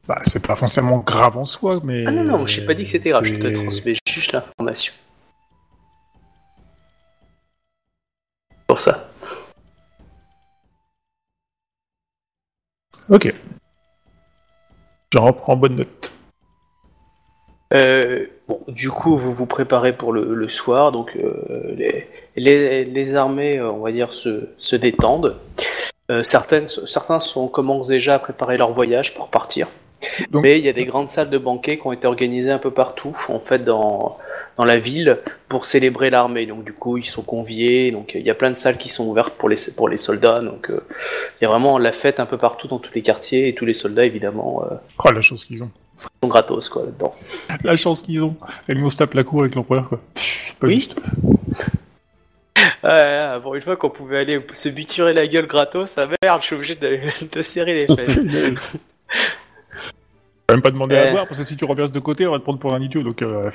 [0.07, 2.03] Bah, c'est pas forcément grave en soi, mais.
[2.05, 4.93] Ah non, non, je t'ai pas dit que c'était grave, je te transmets juste l'information.
[8.67, 9.09] Pour ça.
[13.09, 13.33] Ok.
[15.13, 16.11] J'en reprends bonne note.
[17.73, 22.85] Euh, bon, du coup, vous vous préparez pour le, le soir, donc euh, les, les,
[22.85, 25.37] les armées, euh, on va dire, se, se détendent.
[26.09, 29.67] Euh, certaines, certains sont, commencent déjà à préparer leur voyage pour partir.
[30.31, 32.59] Donc- Mais il y a des grandes salles de banquet qui ont été organisées un
[32.59, 34.17] peu partout, en fait, dans,
[34.57, 36.45] dans la ville, pour célébrer l'armée.
[36.45, 37.91] Donc, du coup, ils sont conviés.
[37.91, 40.39] Donc, il y a plein de salles qui sont ouvertes pour les, pour les soldats.
[40.39, 40.79] Donc, euh,
[41.39, 43.47] il y a vraiment la fête un peu partout dans tous les quartiers.
[43.47, 45.69] Et tous les soldats, évidemment, euh, Oh, la chance qu'ils ont.
[46.23, 47.13] sont gratos, quoi, là-dedans.
[47.63, 48.35] La chance qu'ils ont.
[48.67, 50.01] Et nous, on se tape la cour avec l'empereur, quoi.
[50.15, 50.75] C'est pas Oui.
[50.75, 50.95] juste.
[52.83, 56.45] Ah, pour une fois qu'on pouvait aller se biturer la gueule gratos, ça merde, je
[56.47, 56.99] suis obligé de,
[57.31, 58.17] de serrer les fesses.
[60.49, 62.43] Même pas demandé à boire, parce que si tu reverses de côté, on va te
[62.43, 63.21] prendre pour un idiot, donc...
[63.21, 63.51] Euh...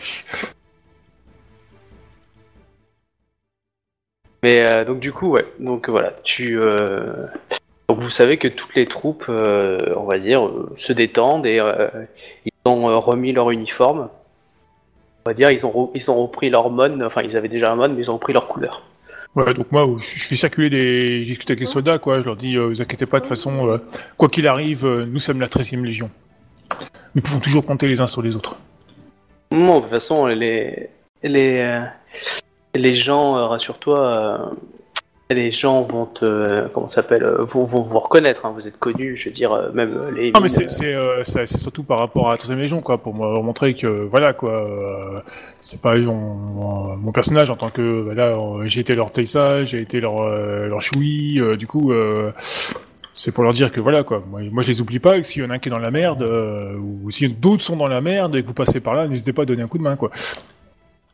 [4.43, 5.47] Mais euh, donc du coup, ouais.
[5.61, 6.59] Donc voilà, tu.
[6.61, 7.27] euh,
[7.89, 11.61] Donc vous savez que toutes les troupes, euh, on va dire, euh, se détendent et
[11.61, 11.89] euh,
[12.45, 14.09] ils ont euh, remis leur uniforme.
[15.25, 17.01] On va dire, ils ont, re- ils ont repris leur mode.
[17.03, 18.83] Enfin, ils avaient déjà un mode, mais ils ont repris leur couleur.
[19.37, 21.21] Ouais, donc moi, je je fais circuler des...
[21.21, 23.31] Je discute avec les soldats, quoi, je leur dis, euh, vous inquiétez pas, de toute
[23.31, 23.79] façon, euh,
[24.19, 26.11] quoi qu'il arrive, euh, nous sommes la 13e Légion.
[27.15, 28.57] Nous pouvons toujours compter les uns sur les autres.
[29.53, 30.89] Non, de toute façon, les
[31.23, 31.85] les euh,
[32.75, 34.39] les gens, euh, rassure-toi, euh,
[35.31, 38.45] les gens vont te comment ça s'appelle, euh, vont, vont vous reconnaître.
[38.45, 40.33] hein, vous êtes connus, je veux dire, euh, même euh, les.
[40.33, 43.75] Non, mais c'est euh, surtout par rapport à la 13e Légion, quoi, pour me montrer
[43.75, 45.21] que, voilà, quoi, euh,
[45.61, 49.81] c'est pas mon, mon personnage en tant que, voilà, euh, j'ai été leur Teissa, j'ai
[49.81, 52.31] été leur, euh, leur Choui, euh, du coup, euh,
[53.15, 55.43] c'est pour leur dire que, voilà, quoi, moi, moi je les oublie pas, que s'il
[55.43, 57.89] y en a un qui est dans la merde, euh, ou si d'autres sont dans
[57.89, 59.83] la merde, et que vous passez par là, n'hésitez pas à donner un coup de
[59.83, 60.11] main, quoi.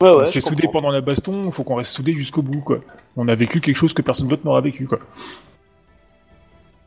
[0.01, 2.61] Ouais, ouais, on s'est soudé pendant la baston, il faut qu'on reste soudé jusqu'au bout,
[2.61, 2.79] quoi.
[3.17, 5.01] On a vécu quelque chose que personne d'autre n'aura vécu, quoi.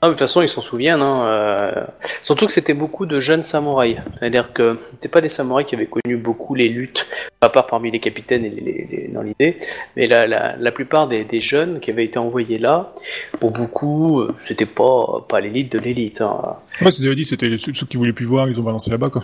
[0.04, 1.02] Ah, mais de toute façon, ils s'en souviennent.
[1.02, 1.86] Hein, euh,
[2.24, 3.97] Surtout que c'était beaucoup de jeunes samouraïs.
[4.17, 7.06] C'est-à-dire que c'était pas des samouraïs qui avaient connu beaucoup les luttes,
[7.41, 9.58] à part parmi les capitaines et les, les- les- dans l'idée,
[9.95, 12.93] mais la, la, la plupart des, des jeunes qui avaient été envoyés là,
[13.39, 16.21] pour beaucoup, euh, c'était pas, pas l'élite de l'élite.
[16.21, 16.56] Hein.
[16.82, 19.10] Moi, c'est déjà dit, c'était ceux, ceux qui voulaient plus voir, ils ont balancé là-bas,
[19.10, 19.24] quoi.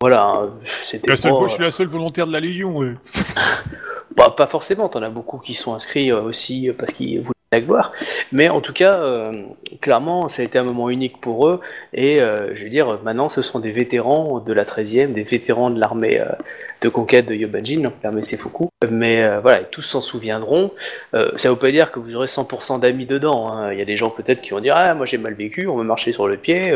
[0.00, 0.50] Voilà, hein,
[0.82, 2.94] c'était La seule pas, fois, je suis la seule volontaire de la Légion, ouais.
[4.16, 7.37] Bah, pas forcément, t'en as beaucoup qui sont inscrits euh, aussi euh, parce qu'ils voulaient
[7.50, 7.92] la gloire,
[8.30, 9.42] mais en tout cas, euh,
[9.80, 11.60] clairement, ça a été un moment unique pour eux,
[11.94, 15.70] et euh, je veux dire, maintenant, ce sont des vétérans de la 13e, des vétérans
[15.70, 16.26] de l'armée euh,
[16.82, 20.70] de conquête de Yobanjin, donc l'armée Sefuku, mais voilà, tous s'en souviendront.
[21.12, 23.72] Ça veut pas dire que vous aurez 100% d'amis dedans, hein.
[23.72, 25.74] il y a des gens peut-être qui vont dire «Ah, moi j'ai mal vécu, on
[25.76, 26.72] me marcher sur le pied.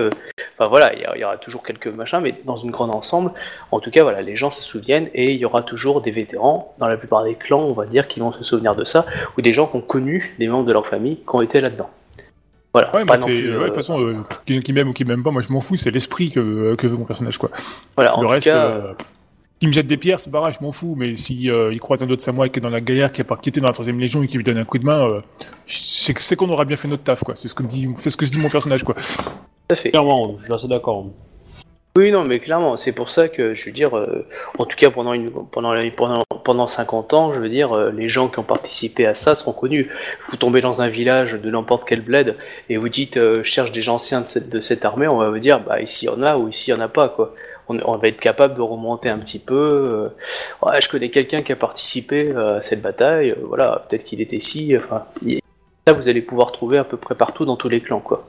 [0.58, 2.92] Enfin voilà, il y, a- il y aura toujours quelques machins, mais dans une grande
[2.92, 3.30] ensemble,
[3.70, 6.74] en tout cas, voilà, les gens se souviennent et il y aura toujours des vétérans,
[6.78, 9.06] dans la plupart des clans, on va dire, qui vont se souvenir de ça,
[9.38, 11.90] ou des gens qui ont connu des membres de leur famille qui ont été là-dedans.
[12.74, 13.32] Voilà, Ouais, pas non c'est.
[13.32, 15.52] plus, ouais, euh, de toute façon, euh, qui, m'aime ou qui m'aime pas, moi, je
[15.52, 17.50] m'en fous, c'est l'esprit que, que veut mon personnage, quoi.
[17.96, 18.94] voilà, en Le tout reste, cas, euh,
[19.60, 21.80] qui me jette des pierres, c'est pas grave, je m'en fous, mais si euh, il
[21.80, 23.74] croise un autre samouraï qui est dans la galère, qui a pas quitté dans la
[23.74, 25.20] troisième légion et qui lui donne un coup de main, euh,
[25.66, 27.34] c'est c'est qu'on aura bien fait notre taf, quoi.
[27.36, 28.94] C'est ce que me dit, c'est ce que se dit mon personnage, quoi.
[28.94, 29.02] tout
[29.70, 29.90] à fait.
[29.90, 31.06] Clairement, je suis assez d'accord.
[31.94, 34.26] Oui, non, mais clairement, c'est pour ça que je veux dire, euh,
[34.58, 38.08] en tout cas pendant, une, pendant, pendant, pendant 50 ans, je veux dire, euh, les
[38.08, 39.90] gens qui ont participé à ça seront connus.
[40.30, 42.38] Vous tombez dans un village de n'importe quel bled
[42.70, 45.38] et vous dites, euh, cherche des anciens de cette, de cette armée, on va vous
[45.38, 47.34] dire, bah ici il y en a ou ici il y en a pas, quoi.
[47.68, 50.10] On, va être capable de remonter un petit peu.
[50.62, 54.74] ouais, je connais quelqu'un qui a participé à cette bataille, voilà, peut-être qu'il était ici,
[54.76, 55.04] enfin.
[55.86, 58.26] Ça, vous allez pouvoir trouver à peu près partout dans tous les clans, quoi.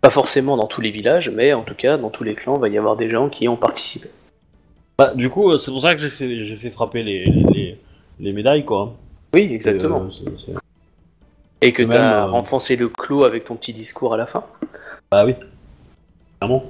[0.00, 2.60] Pas forcément dans tous les villages, mais en tout cas, dans tous les clans, il
[2.60, 4.08] va y avoir des gens qui ont participé.
[4.98, 7.44] Bah, du coup, euh, c'est pour ça que j'ai fait, j'ai fait frapper les, les,
[7.52, 7.78] les-
[8.20, 8.94] les médailles, quoi.
[9.34, 10.02] Oui, exactement.
[10.04, 10.58] Euh, c'est- c'est-
[11.62, 14.44] Et que tu as euh, enfoncé le clou avec ton petit discours à la fin.
[15.10, 15.34] Bah oui.
[16.40, 16.64] Clairement.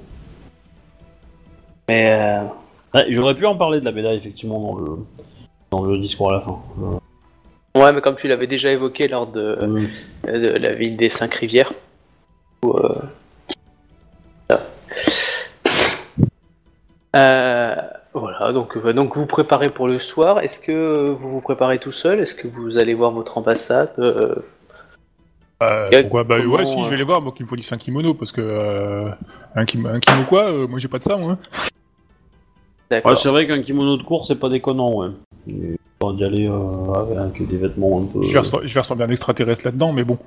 [1.88, 2.42] Mais euh,
[2.94, 4.96] Ouais, J'aurais pu en parler de la médaille, effectivement, dans le,
[5.70, 6.58] dans le discours à la fin.
[7.76, 9.58] ouais, mais comme tu l'avais déjà évoqué lors de,
[10.24, 11.72] de la ville des cinq rivières.
[12.64, 12.72] où.
[12.72, 12.94] Euh,
[18.12, 20.40] voilà, donc, euh, donc vous vous préparez pour le soir.
[20.40, 22.20] Est-ce que vous vous préparez tout seul?
[22.20, 23.92] Est-ce que vous allez voir votre ambassade?
[23.98, 24.34] Euh,
[25.62, 27.48] Euh, Et pourquoi Bah comment, ouais, si, euh, je vais les voir, moi, qu'il me
[27.48, 29.08] faut 10 un kimono, parce que euh,
[29.54, 31.38] un, kim- un kimono quoi euh, Moi, j'ai pas de ça, moi.
[32.90, 33.12] D'accord.
[33.12, 35.08] Ouais, c'est vrai qu'un kimono de cours, c'est pas déconnant, ouais.
[35.46, 38.24] Il faut d'y aller euh, avec des vêtements un peu.
[38.26, 38.38] Je vais,
[38.80, 40.18] ressembler à un extraterrestre là-dedans, mais bon.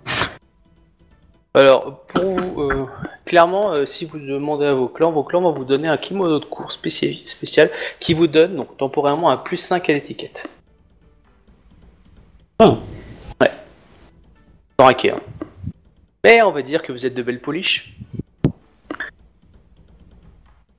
[1.53, 2.85] Alors, pour vous, euh,
[3.33, 6.39] clairement, euh, si vous demandez à vos clans, vos clans vont vous donner un kimono
[6.39, 10.49] de cours spécial, spécial qui vous donne donc temporairement un plus 5 à l'étiquette.
[12.58, 12.75] Ah.
[13.39, 13.51] Ouais.
[14.79, 15.19] Sans raquer, hein.
[16.23, 17.95] Mais on va dire que vous êtes de belles poliches.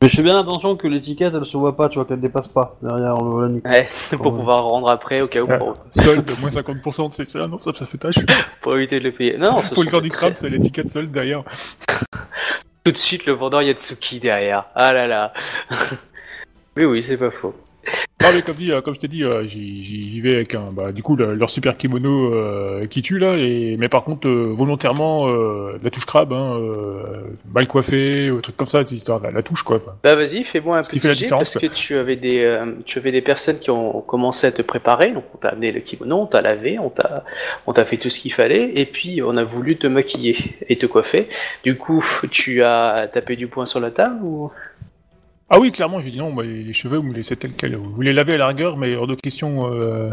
[0.03, 2.49] Mais je fais bien attention que l'étiquette, elle se voit pas, tu vois, qu'elle dépasse
[2.49, 3.64] pas derrière le, la nuque.
[3.68, 4.39] Ouais, pour Ouais.
[4.39, 5.59] pouvoir rendre après au cas où Ouais.
[5.59, 8.16] pour, Solde, moins 50%, c'est ça, non, ça, ça fait tâche.
[8.61, 9.37] pour éviter de le payer.
[9.39, 11.45] Non, non, Pour le temps du des crabe, très- c'est l'étiquette solde derrière.
[12.85, 14.66] Tout de suite, le vendeur Yatsuki derrière.
[14.74, 15.33] Ah là là.
[16.76, 17.55] oui, oui, c'est pas faux.
[18.22, 20.93] Non, mais comme, dit, euh, comme je t'ai dit, euh, j'y vais avec un, bah,
[20.93, 24.53] du coup, le- leur super kimono euh, qui tue là, et, mais par contre, euh,
[24.55, 26.61] volontairement, euh, la touche crabe, hein,
[27.53, 29.81] mal coiffé, euh, truc comme ça, cette histoire, la, la touche quoi.
[30.05, 33.22] Bah vas-y, fais-moi un Ce petit jet parce que tu avais des tu avais des
[33.22, 36.43] personnes qui ont commencé à te préparer, donc on t'a amené le kimono, on t'a
[36.43, 37.24] lavé, on t'a
[37.66, 40.37] on t'a fait tout ce qu'il fallait et puis on a voulu te maquiller
[40.68, 41.28] et te coiffer.
[41.64, 44.51] Du coup, tu as tapé du poing sur la table ou?
[45.51, 47.75] Ah oui, clairement, j'ai dit non, moi, les, cheveux, vous me laissez tel quel.
[47.77, 50.11] Vous les lavez à la rigueur, mais hors de question, euh,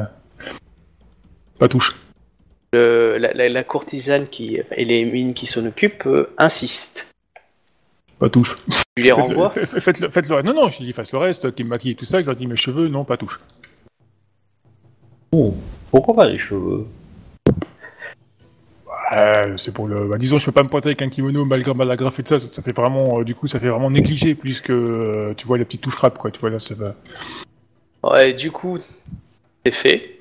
[1.60, 1.96] pas touche.
[2.74, 7.08] le- la, la- la courtisane qui et les mines qui s'en occupent euh, insistent.
[8.20, 8.58] Pas touche.
[8.96, 9.50] Tu les Faites-le- renvoies?
[9.52, 11.96] fa- Faites-le, faites le, non, non, je dis fasse le reste, qui me maquille et
[11.96, 13.40] tout ça, je leur dis mes cheveux, non, pas touche.
[15.32, 15.54] Oh,
[15.92, 16.88] pourquoi pas les cheveux?
[19.14, 20.08] Euh, c'est pour le.
[20.08, 22.38] Bah, disons, je peux pas me pointer avec un kimono malgré mal agrafé et tout
[22.38, 25.34] ça, ça, ça fait vraiment, euh, du coup, ça fait vraiment négligé plus que, euh,
[25.36, 26.94] tu vois, la petite touche rap, quoi, tu vois, là, ça va.
[28.04, 28.80] Ouais, du coup,
[29.66, 30.20] c'est fait.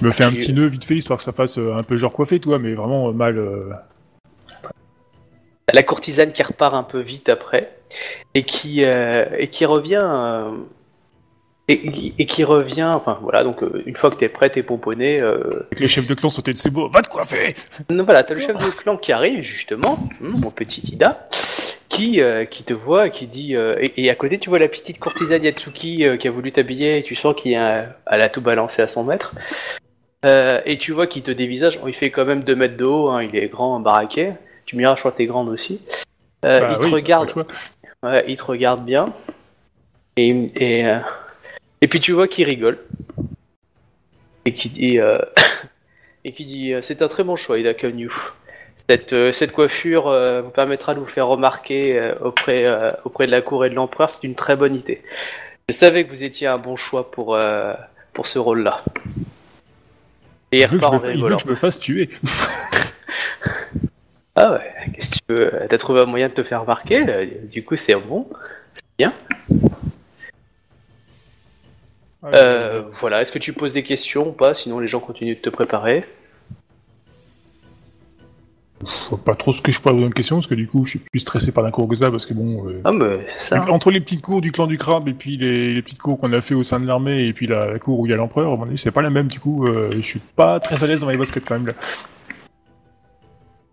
[0.00, 2.12] Je me fais un petit nœud vite fait, histoire que ça fasse un peu genre
[2.12, 3.38] coiffé, toi, mais vraiment mal.
[3.38, 3.70] euh,
[5.72, 7.76] La courtisane qui repart un peu vite après
[8.34, 10.50] et qui et qui revient euh,
[11.68, 12.90] et, qui- et qui revient.
[12.94, 15.20] Enfin voilà, donc euh, une fois que t'es prêt, t'es pomponné.
[15.22, 17.54] Euh, Avec les chefs de clan sauter de ses beaux, va te coiffer
[17.90, 21.28] non, voilà, t'as le chef de clan qui arrive justement, hum, mon petit Ida,
[21.88, 24.98] qui euh, qui te voit qui dit et, et à côté tu vois la petite
[24.98, 27.56] courtisane Yatsuki qui a voulu t'habiller et tu sens qu'elle
[28.06, 29.34] a tout balancé à son maître.
[30.26, 33.08] Euh, et tu vois qu'il te dévisage, il fait quand même 2 mètres de haut,
[33.10, 34.32] hein, il est grand, baraqué.
[34.66, 35.80] Tu me diras, je crois que t'es grande aussi.
[36.42, 37.30] Bah il te regarde,
[38.26, 39.12] il te regarde bien.
[40.16, 40.84] Et, et,
[41.80, 42.78] et puis tu vois qu'il rigole.
[44.44, 45.18] Et qui dit, euh,
[46.24, 48.10] et qui dit euh, C'est un très bon choix, Ida Kanyu.
[48.76, 52.66] Cette, euh, cette coiffure euh, vous permettra de vous faire remarquer auprès,
[53.04, 54.10] auprès de la cour et de l'empereur.
[54.10, 55.02] C'est une très bonne idée.
[55.68, 57.38] Je savais que vous étiez un bon choix pour,
[58.12, 58.84] pour ce rôle-là.
[60.50, 62.08] Et il Il veut, que repart je en il veut que je me fasse tuer.
[64.40, 65.52] Ah ouais, qu'est-ce que tu veux?
[65.68, 67.04] T'as trouvé un moyen de te faire remarquer?
[67.50, 68.28] Du coup, c'est bon.
[68.72, 69.12] C'est bien.
[72.24, 74.52] Euh, voilà, est-ce que tu poses des questions ou pas?
[74.54, 76.04] Sinon, les gens continuent de te préparer.
[78.80, 80.90] Je vois pas trop ce que je pose comme question, parce que du coup, je
[80.90, 82.68] suis plus stressé par la cour que ça, parce que bon.
[82.68, 83.64] euh, Ah, mais ça.
[83.70, 86.32] Entre les petites cours du clan du crabe et puis les, les petites cours qu'on
[86.32, 88.16] a fait au sein de l'armée et puis la, la cour où il y a
[88.16, 89.26] l'empereur, à mon avis, c'est pas la même.
[89.26, 91.66] Du coup, euh, je suis pas très à l'aise dans les baskets quand même.
[91.66, 91.72] Là.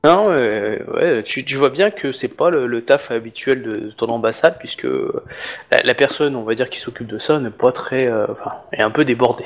[0.06, 3.92] Non, euh, ouais, tu, tu vois bien que c'est pas le, le taf habituel de
[3.98, 7.72] ton ambassade, puisque la, la personne, on va dire, qui s'occupe de ça n'est pas
[7.72, 8.08] très.
[8.08, 9.46] euh, enfin, est un peu débordée.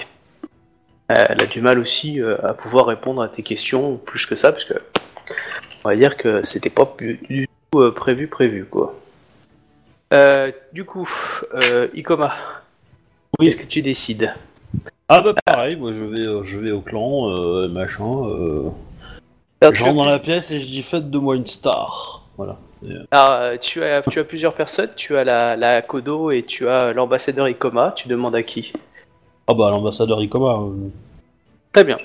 [1.11, 4.51] Euh, elle a du mal aussi à pouvoir répondre à tes questions plus que ça,
[4.51, 4.73] parce que
[5.85, 8.99] on va dire que c'était pas du, tout prévu, prévu, quoi.
[10.13, 11.09] Euh, du coup,
[11.53, 12.33] euh, Ikoma,
[13.39, 13.45] Oui.
[13.45, 14.33] qu'est-ce que tu décides?
[15.07, 18.05] Ah bah pareil, moi je vais, je vais au clan, euh, machin.
[19.61, 22.23] Alors, Je tu, rentre dans la pièce et je dis faites de moi une star.
[22.37, 22.57] Voilà.
[22.85, 26.43] Euh, alors, euh, tu, as, tu as plusieurs personnes, tu as la, la Kodo et
[26.43, 28.71] tu as l'ambassadeur Ikoma, tu demandes à qui?
[29.47, 30.53] Ah bah l'ambassadeur Ikoma.
[30.61, 30.89] euh,
[31.73, 31.97] Très bien.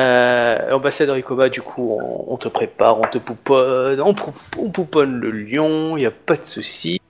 [0.00, 4.70] Euh, ambassadeur Ikoba, du coup, on, on te prépare, on te pouponne, on, pou- on
[4.70, 7.00] pouponne le lion, il n'y a pas de souci.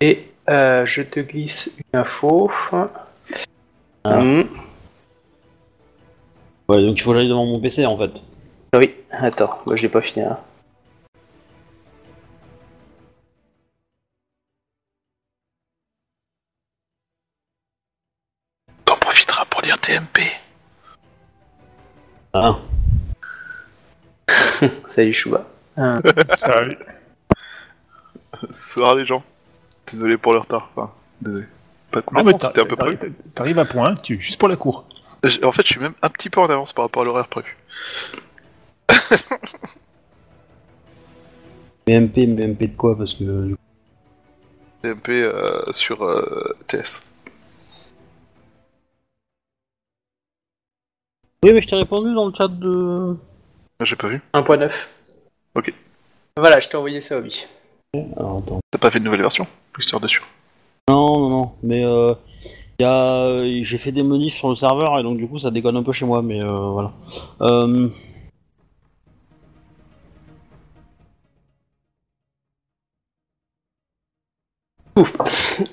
[0.00, 2.50] Et euh, je te glisse une info.
[2.72, 4.18] Ah.
[4.18, 4.42] Hmm.
[6.68, 8.10] Ouais, donc il faut que j'aille devant mon PC en fait.
[9.10, 10.24] Attends, moi je l'ai pas fini.
[10.24, 10.38] hein.
[18.84, 20.20] T'en profiteras pour lire TMP.
[22.32, 22.58] Ah.
[24.86, 25.46] Salut Chouba.
[25.78, 26.52] Euh, Ça,
[28.52, 29.22] Soir les gens.
[29.90, 30.70] Désolé pour le retard.
[30.76, 31.46] Enfin, désolé.
[31.90, 32.98] Pas complètement, t'as- c'était à peu près.
[33.34, 34.84] t'arrives à point, tu, juste pour la cour.
[35.42, 37.56] En fait, je suis même un petit peu en avance par rapport à l'horaire prévu.
[41.86, 43.24] MP, mais MP de quoi Parce que.
[43.46, 43.60] du coup-
[44.82, 47.00] TMP euh, sur euh, TS.
[51.44, 53.16] Oui, mais je t'ai répondu dans le chat de.
[53.80, 54.20] J'ai pas vu.
[54.34, 54.70] 1.9.
[55.54, 55.72] Ok.
[56.36, 57.16] Voilà, je t'ai envoyé ça.
[58.16, 58.60] Alors attends.
[58.70, 59.46] T'as pas fait de nouvelle version?
[59.78, 60.26] Histoire de sûr.
[60.88, 61.52] Non, non, non.
[61.62, 62.12] Mais euh,
[62.80, 63.62] y a...
[63.62, 65.92] j'ai fait des modifs sur le serveur et donc du coup ça déconne un peu
[65.92, 66.92] chez moi, mais euh, voilà.
[67.40, 67.88] Euh...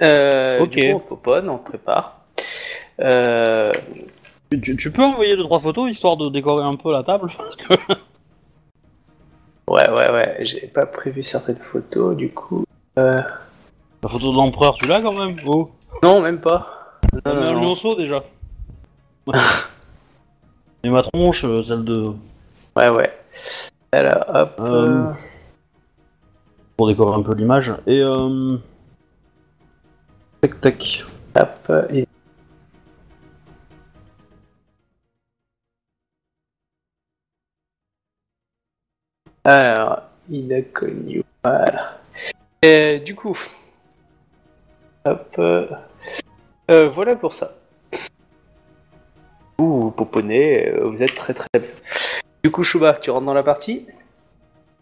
[0.02, 0.70] Euh, Ok.
[0.72, 2.22] Du coup, on on prépare.
[3.02, 3.72] Euh,
[4.62, 7.56] Tu, tu peux envoyer deux trois photos histoire de décorer un peu la table parce
[7.56, 7.94] que-
[9.70, 12.64] ouais, ouais, ouais, j'ai pas prévu certaines photos, du coup.
[12.98, 13.22] Euh,
[14.04, 15.36] La photo de l'empereur, tu l'as quand même?
[15.46, 15.72] Oh
[16.04, 17.00] Non, même pas.
[17.26, 18.24] Non, non, lionceau déjà.
[20.84, 22.12] Et ma tronche, euh, celle de.
[22.78, 23.12] Ouais, ouais.
[23.92, 24.56] Alors, hop.
[24.60, 24.64] Euh,
[25.10, 25.12] euh,
[26.78, 27.74] Pour décorer un peu l'image.
[27.88, 28.58] Et euh.
[30.46, 31.04] Tac tac.
[31.34, 32.06] hop, et-
[39.44, 41.24] Alors, il a connu.
[41.44, 42.00] Voilà.
[42.62, 43.36] Et du coup,
[45.06, 45.68] hop, euh,
[46.90, 47.56] voilà pour ça.
[49.58, 51.70] Vous, vous poponnez, euh, vous êtes très très bien.
[52.44, 53.88] Du coup, Shuba, tu rentres dans la partie?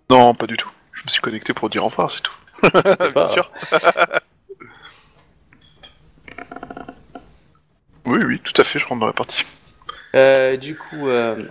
[0.09, 0.71] Non, pas du tout.
[0.91, 2.35] Je me suis connecté pour dire enfin, c'est tout.
[3.13, 3.49] Bien sûr.
[8.05, 9.45] oui, oui, tout à fait, je rentre dans la partie.
[10.15, 11.43] Euh, Du coup, euh,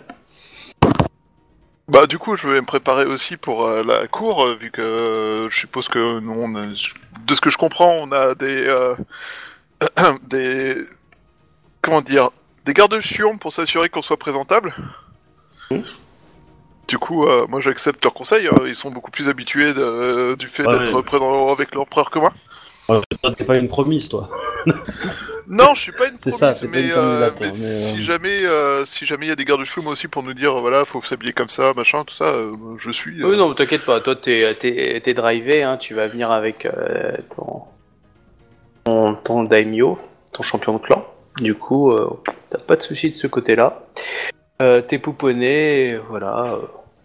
[1.88, 4.80] Bah, du coup, je vais me préparer aussi pour euh, la cour, euh, vu que
[4.82, 8.66] euh, je suppose que nous, on a- de ce que je comprends, on a des.
[8.66, 8.94] euh,
[10.22, 10.76] des.
[11.82, 12.30] Comment dire
[12.64, 14.74] Des gardes-chions pour s'assurer qu'on soit présentable.
[15.70, 15.82] Mhm.
[16.88, 20.48] Du coup, euh, moi j'accepte leurs conseils, hein, ils sont beaucoup plus habitués de- du
[20.48, 21.02] fait Ouais, d'être ouais.
[21.02, 22.32] présents avec l'empereur que moi.
[22.88, 24.28] Ouais, toi, t'es pas une promise, toi.
[25.48, 28.00] Non, je suis pas une C'est promise, ça, mais, une euh, mais mais, si euh,
[28.00, 30.84] jamais euh, si jamais il y a des gardes-chevaux moi aussi pour nous dire voilà
[30.84, 34.00] faut s'habiller comme ça machin tout ça euh, je suis euh, Oui, non, t'inquiète pas,
[34.00, 37.62] toi t'es, t'es, t'es drivé, hein, tu vas venir avec euh, ton,
[38.84, 39.98] ton, ton daimyo,
[40.32, 41.04] ton champion de clan.
[41.38, 42.08] Du coup, euh,
[42.48, 43.82] t'as pas de souci de ce côté-là.
[44.62, 46.58] Euh, t'es pouponné, voilà, euh,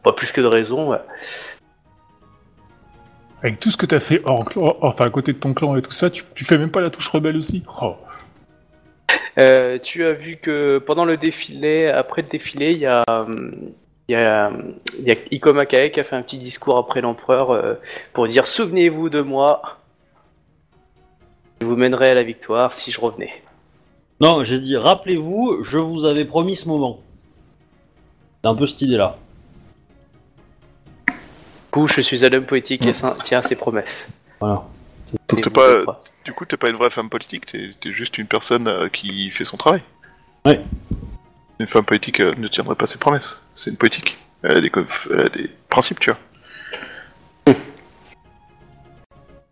[0.03, 0.91] pas plus que de raison.
[0.91, 0.99] ouais.
[3.47, 4.43] Avec tout ce que t'as fait hors
[4.81, 6.89] enfin à côté de ton clan et tout ça, tu, tu fais même pas la
[6.89, 7.95] touche rebelle aussi Oh.
[9.39, 13.05] Euh, tu as vu que pendant le défilé, après le défilé, il y a,
[14.09, 14.51] il y a,
[14.99, 17.75] il y a Ikoma Kae qui a fait un petit discours après l'empereur euh,
[18.11, 19.77] pour dire souvenez-vous de moi,
[21.61, 23.31] je vous mènerai à la victoire si je revenais.
[24.19, 26.99] Non, j'ai dit, rappelez-vous, je vous avais promis ce moment.
[28.43, 29.17] C'est un peu cette idée-là.
[31.77, 32.87] Coup, je suis un homme poétique Mm.
[32.89, 34.07] et sain- tiens ses promesses.
[34.39, 34.63] Voilà.
[35.29, 38.25] Donc t'es pas- du coup t'es pas une vraie femme politique t'es t'es juste une
[38.27, 39.81] personne euh, qui fait son travail
[40.45, 40.59] Ouais.
[41.59, 44.71] une femme politique euh, ne tiendrait pas ses promesses c'est une politique elle a des,
[45.11, 47.55] elle a des principes tu vois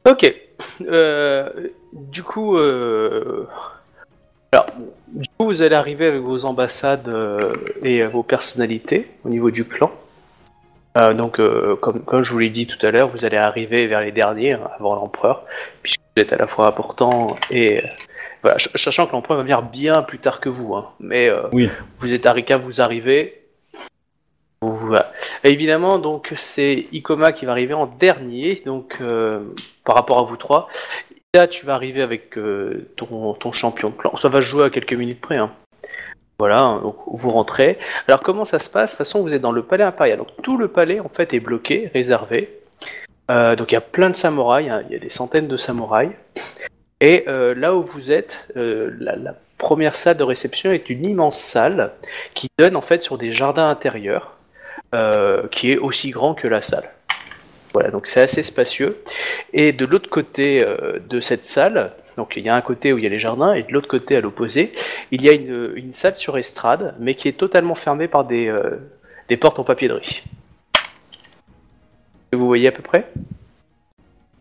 [0.07, 0.35] Ok.
[0.81, 1.49] Euh,
[1.93, 3.47] du coup, euh,
[4.51, 4.65] alors,
[5.07, 9.63] du coup, vous allez arriver avec vos ambassades euh, et vos personnalités au niveau du
[9.65, 9.91] clan.
[10.97, 13.87] Euh, donc, euh, comme, comme je vous l'ai dit tout à l'heure, vous allez arriver
[13.87, 15.43] vers les derniers hein, avant l'empereur,
[15.83, 17.87] puisque vous êtes à la fois important et euh,
[18.43, 21.69] voilà, ch- sachant que l'empereur va venir bien plus tard que vous, hein, mais Oui.
[21.97, 23.41] vous êtes à Rika, vous arrivez.
[24.61, 25.11] Voilà.
[25.43, 28.99] Et évidemment, donc c'est Ikoma qui va arriver en dernier, donc
[29.83, 30.69] par rapport à vous trois.
[31.35, 32.35] Là, tu vas arriver avec
[32.95, 34.15] ton, ton champion de clan.
[34.15, 35.37] Ça va jouer à quelques minutes près.
[35.37, 35.51] hein.
[36.37, 37.79] Voilà, vous rentrez.
[38.07, 38.91] Alors comment ça se passe?
[38.91, 40.17] De toute façon, vous êtes dans le palais impérial.
[40.17, 42.61] Donc tout le palais en fait est bloqué, réservé.
[43.31, 44.83] Euh, donc il y a plein de samouraïs, hein.
[44.87, 46.11] il y a des centaines de samouraïs.
[47.01, 51.39] Et euh, là où vous êtes, euh, la, première salle de réception est une immense
[51.39, 51.93] salle
[52.33, 54.37] qui donne en fait sur des jardins intérieurs,
[55.51, 56.91] qui est aussi grand que la salle.
[57.73, 59.01] Voilà, donc c'est assez spacieux.
[59.53, 60.63] Et de l'autre côté
[61.09, 63.53] de cette salle, donc il y a un côté où il y a les jardins,
[63.53, 64.71] et de l'autre côté à l'opposé,
[65.11, 68.47] il y a une, une salle sur estrade, mais qui est totalement fermée par des,
[68.47, 68.77] euh,
[69.29, 70.23] des portes en papier de riz.
[72.33, 73.11] Vous voyez à peu près?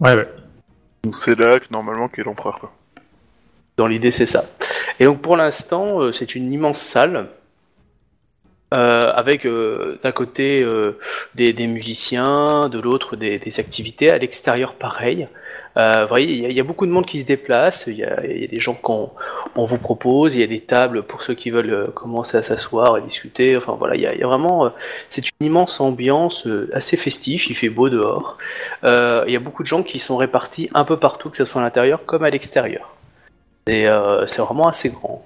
[0.00, 0.28] Ouais, ouais.
[1.04, 2.72] donc c'est là que normalement qu'est l'empereur quoi
[3.76, 4.44] Dans l'idée, c'est ça.
[5.00, 7.28] Et donc pour l'instant, euh, c'est une immense salle.
[8.72, 10.98] euh, avec euh, d'un côté euh,
[11.34, 15.28] des, des musiciens, de l'autre des, des activités, à l'extérieur pareil.
[15.76, 18.04] Euh, vous voyez, il y, a- beaucoup de monde qui se déplace, il y y
[18.44, 19.10] a des gens qu'on
[19.56, 22.42] on vous propose, il y a des tables pour ceux qui veulent euh, commencer à
[22.42, 24.66] s'asseoir et discuter, enfin voilà, il y y a vraiment...
[24.66, 24.70] euh,
[25.08, 28.38] c'est une immense ambiance assez festive, il fait beau dehors.
[28.82, 31.60] Il y a beaucoup de gens qui sont répartis un peu partout, que ce soit
[31.60, 32.94] à l'intérieur comme à l'extérieur.
[33.66, 35.24] Et euh, c'est vraiment assez grand.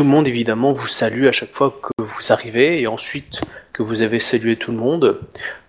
[0.00, 3.42] Tout le monde évidemment vous salue à chaque fois que vous arrivez et ensuite
[3.74, 5.20] que vous avez salué tout le monde,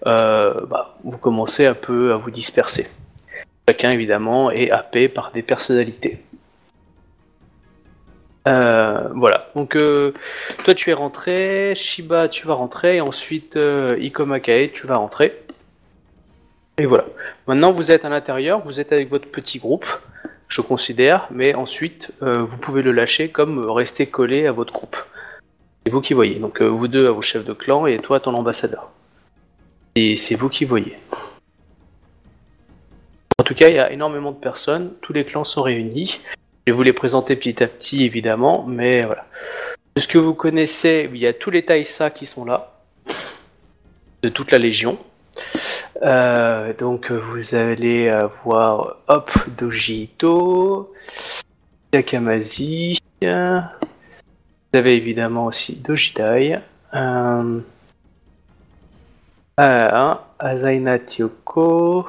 [0.07, 2.87] euh, bah, vous commencez un peu à vous disperser.
[3.67, 6.23] Chacun évidemment est happé par des personnalités.
[8.47, 10.13] Euh, voilà, donc euh,
[10.63, 14.95] toi tu es rentré, Shiba tu vas rentrer, et ensuite euh, Ikoma Kae tu vas
[14.95, 15.43] rentrer.
[16.77, 17.03] Et voilà.
[17.47, 19.87] Maintenant vous êtes à l'intérieur, vous êtes avec votre petit groupe,
[20.51, 24.73] je considère, mais ensuite euh, vous pouvez le lâcher comme euh, rester collé à votre
[24.73, 24.97] groupe.
[25.85, 26.35] C'est vous qui voyez.
[26.35, 28.91] Donc euh, vous deux à vos chefs de clan et toi à ton ambassadeur.
[29.95, 30.97] Et c'est vous qui voyez.
[33.39, 36.19] En tout cas, il y a énormément de personnes, tous les clans sont réunis.
[36.67, 39.25] Je vais vous les présenter petit à petit, évidemment, mais voilà.
[39.95, 42.79] De ce que vous connaissez, il y a tous les Taïsa qui sont là,
[44.21, 44.99] de toute la Légion.
[46.01, 50.93] Euh, donc vous allez avoir Hop Dojito,
[51.91, 56.59] Takamazi, vous avez évidemment aussi Dojitai,
[56.93, 57.59] euh,
[59.59, 62.07] euh, Azaina Tyoko,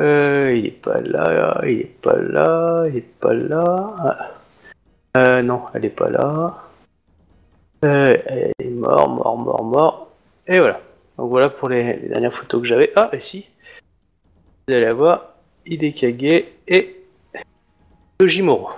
[0.00, 4.32] euh, il est pas là, il est pas là, il est pas là.
[5.16, 6.56] Euh, non, elle est pas là.
[7.82, 10.08] Elle est mort, mort, mort, mort.
[10.46, 10.80] Et voilà.
[11.20, 12.90] Donc voilà pour les, les dernières photos que j'avais.
[12.96, 13.44] Ah, ici.
[14.66, 15.34] Vous allez avoir
[15.66, 16.96] Hidekage et
[18.18, 18.70] Yojimoro.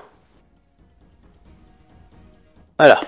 [2.80, 3.00] Voilà.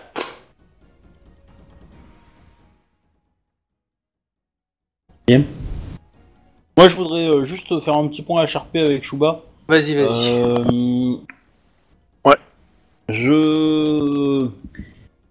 [5.28, 9.43] Moi, je voudrais euh, juste faire un petit point HRP avec Shuba.
[9.66, 10.30] Vas-y, vas-y.
[10.30, 11.16] Euh,
[12.24, 12.37] Ouais.
[13.09, 14.49] Je.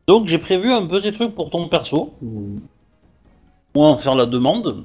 [0.07, 2.13] Donc, j'ai prévu un petit truc pour ton perso.
[3.75, 4.83] Moi, en faire la demande.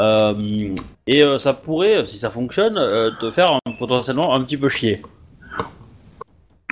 [0.00, 0.74] Euh,
[1.06, 4.68] et euh, ça pourrait, si ça fonctionne, euh, te faire un- potentiellement un petit peu
[4.68, 5.02] chier.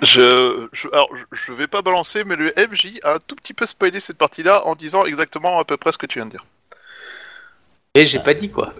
[0.02, 3.54] Je, je, alors, je- je vais pas balancer, mais le MJ a un tout petit
[3.54, 6.32] peu spoilé cette partie-là en disant exactement à peu près ce que tu viens de
[6.32, 6.44] dire.
[7.94, 8.74] Et j'ai pas dit quoi.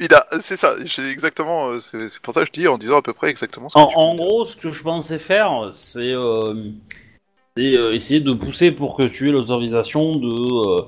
[0.00, 2.78] Il a, c'est ça, j'ai exactement, euh, c'est c'est pour ça que je dis en
[2.78, 5.18] disant à peu près exactement ce que En, tu en gros, ce que je pensais
[5.18, 6.70] faire, c'est euh,
[7.56, 10.82] c'est, euh, essayer de pousser pour que tu aies l'autorisation de, euh,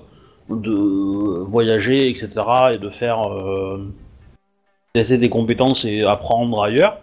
[0.51, 2.29] de voyager, etc.
[2.73, 3.91] et de faire euh,
[4.93, 6.99] tester des compétences et apprendre ailleurs,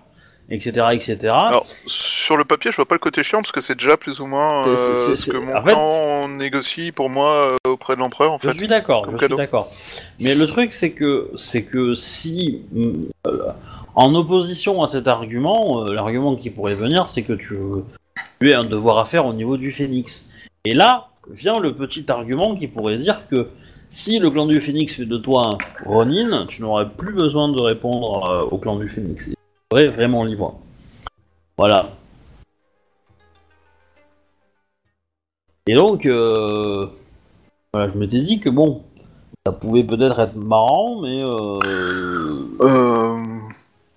[0.50, 0.88] etc.
[0.94, 1.18] etc.
[1.34, 4.20] Alors, sur le papier, je vois pas le côté chiant parce que c'est déjà plus
[4.20, 7.32] ou moins euh, C'est- c'est- ce que mon en fait- clan négocie pour moi
[7.66, 8.54] euh, auprès de l'empereur en Je fait.
[8.58, 9.72] suis d'accord, je suis d'accord.
[10.20, 13.42] Mais le truc, c'est que, c'est que si, euh,
[13.96, 17.58] en opposition à cet argument, euh, l'argument qui pourrait venir, c'est que tu,
[18.40, 20.28] tu as un devoir à faire au niveau du phénix.
[20.64, 23.50] Et là vient le petit argument qui pourrait dire que
[23.90, 27.60] si le clan du phénix fait de toi un Ronin, tu n'aurais plus besoin de
[27.60, 29.30] répondre euh, au clan du phénix.
[29.30, 29.36] Tu
[29.72, 30.60] serais vraiment libre.
[31.58, 31.92] Voilà.
[35.68, 36.88] Et donc, euh,
[37.74, 38.84] voilà, je m'étais dit que bon,
[39.46, 41.60] ça pouvait peut-être être marrant, mais euh,
[42.62, 43.24] Euh,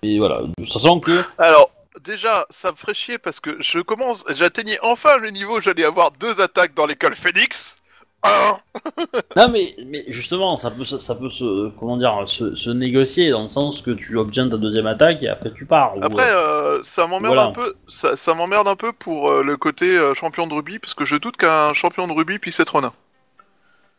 [0.03, 1.71] et voilà, sachant que Alors,
[2.05, 5.85] déjà, ça me ferait chier parce que je commence, j'atteignais enfin le niveau où j'allais
[5.85, 7.77] avoir deux attaques dans l'école Phoenix.
[9.37, 13.31] Non mais mais justement, ça peut se- ça peut se comment dire se, se négocier
[13.31, 15.95] dans le sens que tu obtiens ta deuxième attaque et après tu pars.
[16.01, 17.49] Après, euh, euh, ça m'emmerde voilà.
[17.49, 17.75] un peu.
[17.89, 21.05] Ça, ça m'emmerde un peu pour euh, le côté euh, champion de rugby parce que
[21.05, 22.93] je doute qu'un champion de rugby puisse être Ronin.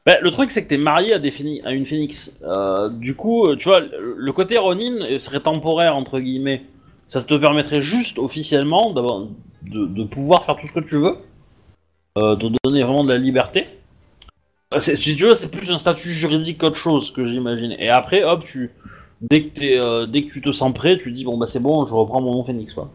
[0.05, 1.33] bah, le truc c'est que t'es marié à des
[1.63, 2.31] à une phénix.
[2.43, 6.63] Euh, du coup, tu vois, le côté Ronin serait temporaire entre guillemets.
[7.07, 11.17] Ça te permettrait juste officiellement de, de pouvoir faire tout ce que tu veux,
[12.17, 13.67] euh, te donner vraiment de la liberté.
[14.73, 17.75] Euh, c'est- Si tu veux, c'est plus un statut juridique qu'autre chose que j'imagine.
[17.79, 18.71] Et après, hop, tu
[19.21, 21.85] dès que euh, dès que tu te sens prêt, tu dis bon bah c'est bon,
[21.85, 22.89] je reprends mon nom phénix quoi.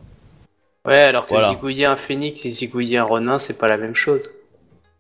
[0.87, 1.49] Ouais, alors que Voilà.
[1.49, 4.31] zigouiller un phénix et zigouiller un renin, c'est pas la même chose.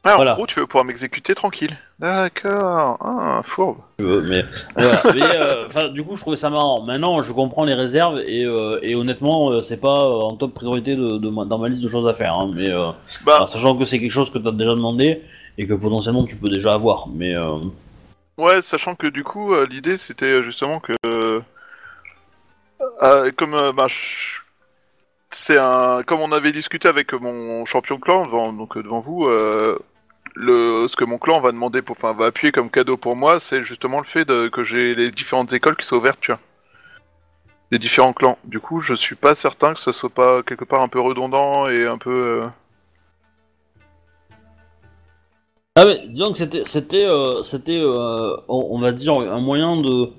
[0.02, 0.32] Ah, Voilà.
[0.32, 1.76] En gros, tu veux pouvoir m'exécuter tranquille.
[1.98, 2.96] D'accord.
[3.00, 3.78] Ah, fourbe.
[3.98, 4.44] mais
[4.74, 5.02] voilà.
[5.14, 6.80] Mais, euh, du coup, je trouvais ça marrant.
[6.82, 10.54] Maintenant, je comprends les réserves et, euh, et honnêtement, euh, c'est pas euh, en top
[10.54, 12.32] priorité de, de ma- dans ma liste de choses à faire.
[12.34, 12.92] hein, mais euh,
[13.26, 15.20] Bah, alors, sachant que c'est quelque chose que t'as déjà demandé
[15.58, 17.06] et que potentiellement tu peux déjà avoir.
[17.08, 17.34] Mais
[18.38, 20.94] Ouais, sachant que du coup, l'idée c'était justement que.
[23.36, 23.52] comme.
[23.54, 24.38] euh, bah, je-
[25.28, 26.02] c'est un.
[26.04, 29.78] Comme on avait discuté avec mon champion de clan, devant, donc devant vous, euh,
[30.34, 33.40] le, ce que mon clan va demander, pour, enfin, va appuyer comme cadeau pour moi,
[33.40, 36.40] c'est justement le fait de, que j'ai les différentes écoles qui sont ouvertes, tu vois.
[37.70, 38.38] Les différents clans.
[38.44, 41.68] Du coup, je suis pas certain que ça soit pas quelque part un peu redondant
[41.68, 42.10] et un peu.
[42.44, 42.46] euh,
[45.76, 50.10] ah mais disons que c'était c'était euh, c'était euh, on, va dire un moyen de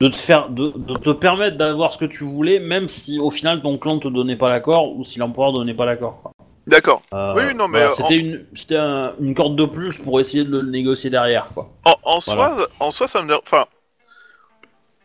[0.00, 3.30] de te faire de, de te permettre d'avoir ce que tu voulais, même si au
[3.30, 6.20] final ton clan te donnait pas l'accord ou si l'empereur donnait pas l'accord.
[6.22, 6.31] quoi.
[6.66, 7.02] D'accord.
[7.12, 10.20] Euh, Oui, non, mais, voilà, euh, c'était une c'était un- une corde de plus pour
[10.20, 11.70] essayer de le négocier derrière quoi.
[11.84, 12.56] En, en Voilà.
[12.56, 13.34] soi, en soi, ça me.
[13.34, 13.64] Enfin,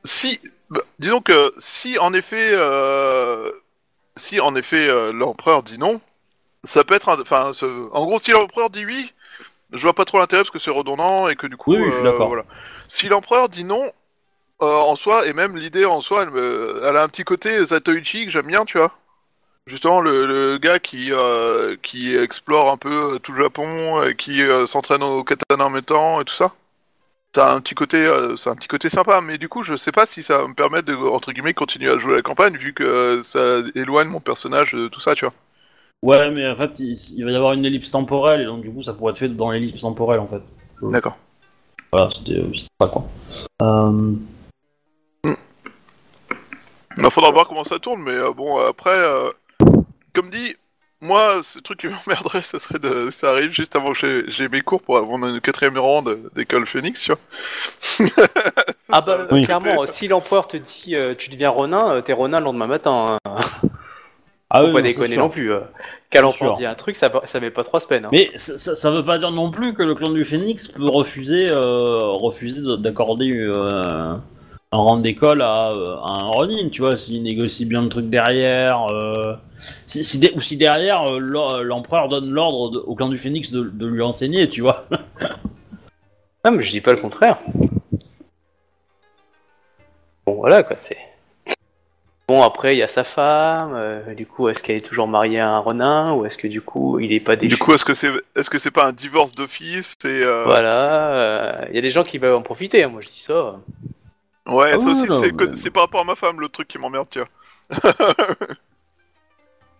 [0.03, 0.39] si,
[0.69, 3.51] bah, disons que si en effet, euh,
[4.15, 5.99] si en effet euh, l'empereur dit non,
[6.63, 9.11] ça peut être, un- enfin, ce- en gros, si l'empereur dit oui,
[9.73, 11.85] je vois pas trop l'intérêt parce que c'est redondant et que du coup, Oui, oui,
[11.87, 12.27] je suis euh, d'accord.
[12.27, 12.45] voilà.
[12.87, 13.83] Si l'empereur dit non,
[14.61, 17.63] euh, en soi et même l'idée en soi, elle, me- elle a un petit côté
[17.65, 18.91] Zatoichi que j'aime bien, tu vois.
[19.67, 24.15] Justement, le, le gars qui euh, qui explore un peu euh, tout le Japon, et
[24.15, 26.53] qui euh, s'entraîne au katana en même temps et tout ça.
[27.35, 29.75] ça a un petit côté, euh, c'est un petit côté sympa, mais du coup, je
[29.75, 32.21] sais pas si ça va me permettre de entre guillemets continuer à jouer à la
[32.21, 35.33] campagne vu que ça éloigne mon personnage de tout ça, tu vois.
[36.01, 38.71] Ouais, mais en fait, il, il va y avoir une ellipse temporelle, et donc du
[38.71, 40.41] coup, ça pourrait être fait dans l'ellipse temporelle, en fait.
[40.81, 41.17] D'accord.
[41.91, 43.05] Voilà, c'était c'était ça, quoi.
[43.61, 44.13] Euh...
[46.99, 49.29] Il faudra voir comment ça tourne, mais euh, bon, après, euh,
[50.17, 50.55] comme dit,
[50.99, 54.61] moi, ce truc qui m'emmerderait, ça serait de, ça arrive juste avant que j'ai- mes
[54.61, 58.07] cours pour avoir mon quatrième rang de- d'école Phoenix, tu vois.
[58.89, 59.41] Ah bah Oui.
[59.41, 63.17] clairement, si l'empereur te dit euh, tu deviens Ronin, euh, t'es Ronin le lendemain matin.
[63.25, 63.35] hein.
[64.49, 65.51] Ah Faut oui, pas non, déconner non plus.
[65.51, 65.59] euh.
[66.09, 66.57] Quel C'est empereur sûr.
[66.59, 68.05] dit un truc, ça, ça met pas trois semaines.
[68.05, 68.09] hein.
[68.13, 70.87] Mais ça, ça, ça veut pas dire non plus que le clan du Phénix peut
[70.87, 74.15] refuser, euh, refuser de- d'accorder euh,
[74.73, 78.09] un rang d'école à, euh, à un Ronin, tu vois, s'il négocie bien le truc
[78.09, 79.33] derrière, euh,
[79.85, 83.51] si, si dé- ou si derrière euh, l'em- l'empereur donne l'ordre au clan du Phénix
[83.51, 84.85] de, de lui enseigner, tu vois.
[86.43, 87.39] Ah, mais je dis pas le contraire.
[90.25, 90.97] Bon, voilà quoi, c'est.
[92.27, 93.73] Bon, après, il y a sa femme.
[93.75, 96.61] euh, du coup, est-ce qu'elle est toujours mariée à un Ronin Ou est-ce que du
[96.61, 98.93] coup, il est pas déchu Du coup, est-ce que c'est, est-ce que c'est pas un
[98.93, 102.83] divorce d'office et euh, Voilà, euh, il y a des gens qui veulent en profiter,
[102.83, 103.55] hein, moi je dis ça.
[104.47, 106.39] Ouais, Ah ça oui, aussi, non, c'est, mais- que- c'est par rapport à ma femme,
[106.39, 107.29] le truc qui m'emmerde, tu vois.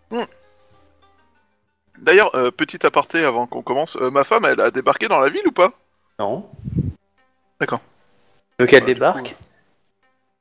[0.09, 0.24] Hmm.
[1.99, 5.30] D'ailleurs, euh, petit aparté avant qu'on commence, euh, ma femme, elle a débarqué dans la
[5.30, 5.72] ville ou pas?
[6.20, 6.49] Non
[7.59, 7.82] D'accord.
[8.59, 9.30] Donc elle du débarque?
[9.30, 9.36] coup,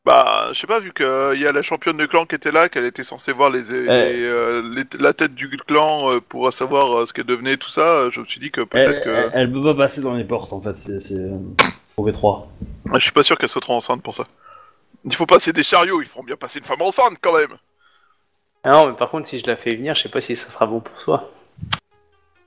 [0.04, 2.68] Bah, je sais pas, vu qu'il y a la championne de clan qui était là,
[2.68, 7.00] qu'elle était censée voir les, les, euh, les- la tête du clan euh, pour savoir
[7.00, 9.10] euh, ce qu'elle devenait, tout ça, euh, je me suis dit que Elle, peut-être que...
[9.10, 11.16] elle, elle peut pas passer dans les portes, en fait, c'est c'est,
[11.96, 12.44] pour V3.
[12.94, 14.24] Je suis pas sûr qu'elle soit trop enceinte pour ça.
[15.04, 17.56] Il faut passer des chariots, ils feront bien passer une femme enceinte quand même
[18.64, 20.50] Ah non, mais par contre, si je la fais venir, je sais pas si ça
[20.50, 21.32] sera bon pour soi.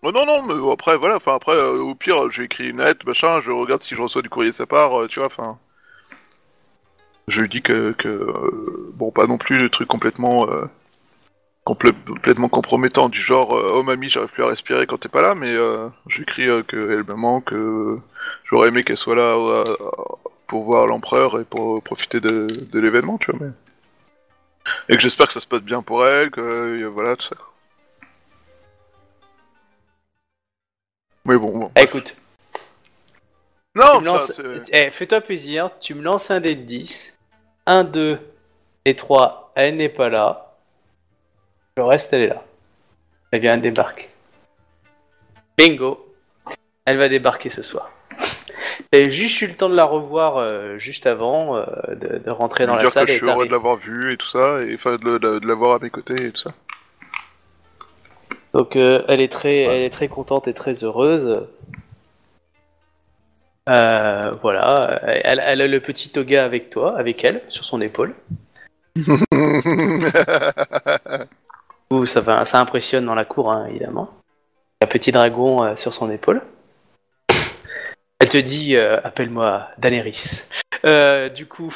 [0.04, 3.06] Oh non, non, mais après, voilà, enfin, après, euh, au pire, j'ai écrit une lettre,
[3.06, 5.58] machin, je regarde si je reçois du courrier de sa part, euh, tu vois, enfin...
[7.28, 10.48] Je lui dis que, que euh, bon, pas non plus le truc complètement,
[11.74, 15.22] complè- complètement compromettant, du genre, euh, oh mamie, j'arrive plus à respirer quand t'es pas
[15.22, 17.98] là, mais euh, j'écris euh, qu'elle me manque, que
[18.46, 19.64] j'aurais aimé qu'elle soit là
[20.48, 23.52] pour voir l'empereur et pour profiter de, de l'événement, tu vois, mais...
[24.90, 27.36] Et que j'espère que ça se passe bien pour elle, que, voilà, tout ça.
[31.26, 31.72] Mais bon, bon.
[31.76, 32.16] Eh, écoute,
[33.76, 34.42] Non, lances-
[34.72, 37.18] eh, fais-toi plaisir, tu me lances un dé de 10.
[37.66, 38.20] 1, 2
[38.86, 40.49] et 3, elle n'est pas là.
[41.80, 42.44] Le reste, elle est là.
[43.32, 44.10] Elle vient, elle débarque.
[45.58, 46.14] Bingo
[46.84, 47.90] Elle va débarquer ce soir.
[48.92, 51.64] J'ai juste eu le temps de la revoir euh, juste avant euh,
[51.96, 53.06] de, de rentrer dans la dire salle.
[53.06, 55.48] que je suis heureux de l'avoir vu et tout ça, et enfin de, de- de
[55.48, 56.52] l'avoir à mes côtés et tout ça.
[58.54, 61.48] Donc euh, elle est très, elle est très contente et très heureuse.
[63.70, 68.14] Euh, voilà, elle, elle a le petit toga avec toi, avec elle, sur son épaule.
[71.92, 74.10] Ouh, ça va, ça impressionne dans la cour, hein, évidemment.
[74.82, 76.42] Un petit dragon euh, sur son épaule.
[78.20, 80.44] Elle te dit, euh, appelle-moi Daenerys.
[80.86, 81.74] Euh, du coup,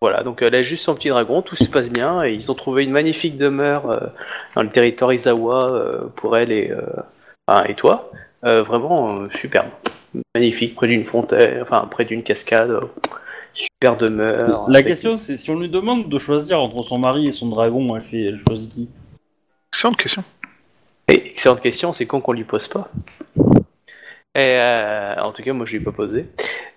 [0.00, 2.56] voilà, donc elle a juste son petit dragon, tout se passe bien, et ils ont
[2.56, 4.10] trouvé une magnifique demeure
[4.56, 6.74] dans le territoire Izawa pour elle et,
[7.76, 8.10] toi.
[8.42, 9.68] Vraiment superbe,
[10.34, 12.80] magnifique, près d'une fontaine, enfin près d'une cascade.
[13.54, 14.68] Super demeure.
[14.68, 17.46] La avec- question, c'est si on lui demande de choisir entre son mari et son
[17.48, 18.88] dragon, elle fait, elle choisit qui?
[19.72, 20.24] Excellente question.
[21.08, 22.88] Et excellente question, c'est con qu'on lui pose pas.
[24.34, 26.26] Et euh, en tout cas, moi je lui ai pas posé.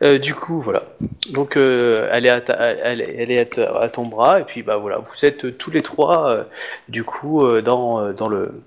[0.03, 0.83] Euh, du coup, voilà.
[1.31, 4.43] Donc, euh, elle est, à, ta- elle, elle est à, ta- à ton bras, et
[4.43, 6.43] puis bah voilà, vous êtes tous les trois, euh,
[6.89, 8.61] du coup, dans, dans, le,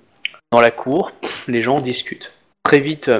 [0.52, 1.10] dans la cour.
[1.48, 2.32] Les gens discutent.
[2.62, 3.10] Très vite,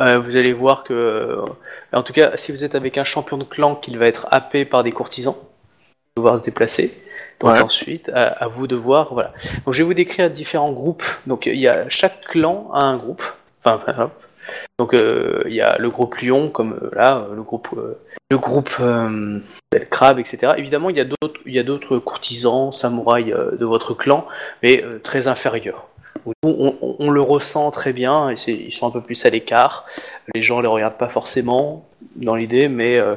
[0.00, 1.44] euh, vous allez voir que, euh,
[1.92, 4.64] en tout cas, si vous êtes avec un champion de clan, qu'il va être happé
[4.64, 5.36] par des courtisans,
[6.16, 6.92] devoir se déplacer.
[7.40, 7.60] Donc Ouais.
[7.60, 9.32] ensuite, à, à vous de voir, voilà.
[9.64, 11.04] Donc je vais vous décrire différents groupes.
[11.26, 13.22] Donc il y a chaque clan a un groupe.
[13.64, 14.12] Enfin, hop.
[14.78, 17.68] donc euh, il y a le groupe Lion, comme là, le groupe,
[18.30, 18.76] le groupe
[19.90, 20.52] Crabe, etc.
[20.56, 24.26] Évidemment, il y a d'autres, il y a d'autres courtisans, samouraïs de votre clan,
[24.62, 25.87] mais très inférieurs.
[26.42, 29.86] On, le ressent très bien, et ils sont un peu plus à l'écart.
[30.34, 33.14] Les gens les regardent pas forcément dans l'idée, mais euh,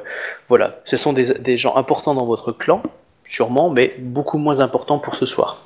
[0.49, 2.81] voilà, ce sont des, gens importants dans votre clan,
[3.25, 5.65] sûrement, mais beaucoup moins importants pour ce soir.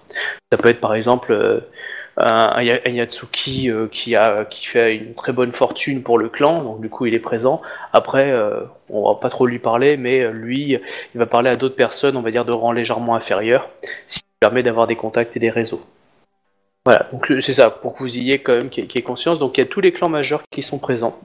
[0.51, 1.61] Ça peut être par exemple euh,
[2.17, 4.15] un, un Ya- un Yatsuki euh, qui,
[4.65, 7.61] fait une très bonne fortune pour le clan, donc du coup il est présent.
[7.93, 8.33] Après,
[8.89, 10.77] on va pas trop lui parler, mais lui,
[11.13, 13.69] il va parler à d'autres personnes, on va dire de rang légèrement inférieur,
[14.07, 15.81] ce qui permet d'avoir des contacts et des réseaux.
[16.85, 19.39] Voilà, donc euh, c'est ça, pour que vous ayez quand même qui est conscience.
[19.39, 21.19] Donc il y a tous les clans majeurs qui sont présents.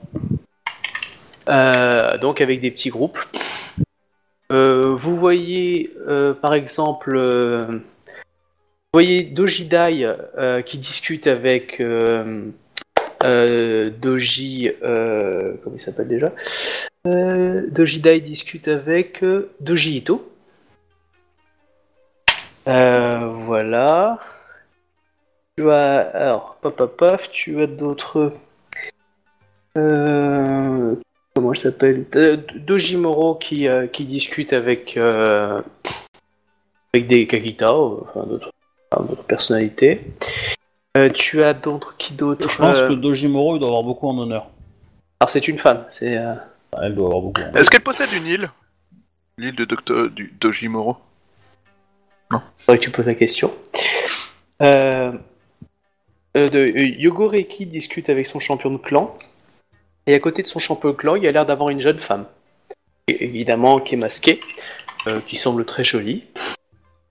[1.49, 3.19] Euh, donc avec des petits groupes.
[4.51, 5.93] Euh, vous voyez
[6.41, 7.79] par exemple, vous
[8.91, 10.15] voyez Dojidai
[10.65, 11.79] qui discute avec
[13.21, 16.33] Doji, comment il s'appelle déjà?
[17.05, 19.23] Dojidai discute avec
[19.59, 20.27] Doji Ito.
[22.65, 24.19] Voilà.
[25.61, 28.33] Tu as alors paf paf paf, tu as d'autres.
[29.77, 30.95] Euh,
[31.35, 32.05] comment elle s'appelle?
[32.15, 35.61] Euh, Dojimoro qui, euh, qui discute avec euh,
[36.95, 38.51] avec des Kakita, enfin d'autres
[38.89, 40.01] enfin, personnalités.
[40.97, 44.07] Euh, tu as d'autres qui d'autres Je pense euh, que Dojimoro il doit avoir beaucoup
[44.07, 44.47] en honneur.
[45.19, 46.33] Alors c'est une femme, c'est euh,
[46.81, 47.39] Elle doit avoir beaucoup.
[47.41, 47.57] En honneur.
[47.57, 48.49] Est-ce qu'elle possède une île?
[49.37, 50.97] L'île de Docteur du Dojimoro.
[52.57, 53.53] faudrait que tu poses la question.
[54.63, 55.11] Euh,
[56.37, 59.17] euh, euh, Yogoreki discute avec son champion de clan.
[60.07, 62.25] Et à côté de son champion de clan, il a l'air d'avoir une jeune femme.
[63.07, 64.39] Évidemment, qui est masquée,
[65.07, 66.23] euh, qui semble très jolie.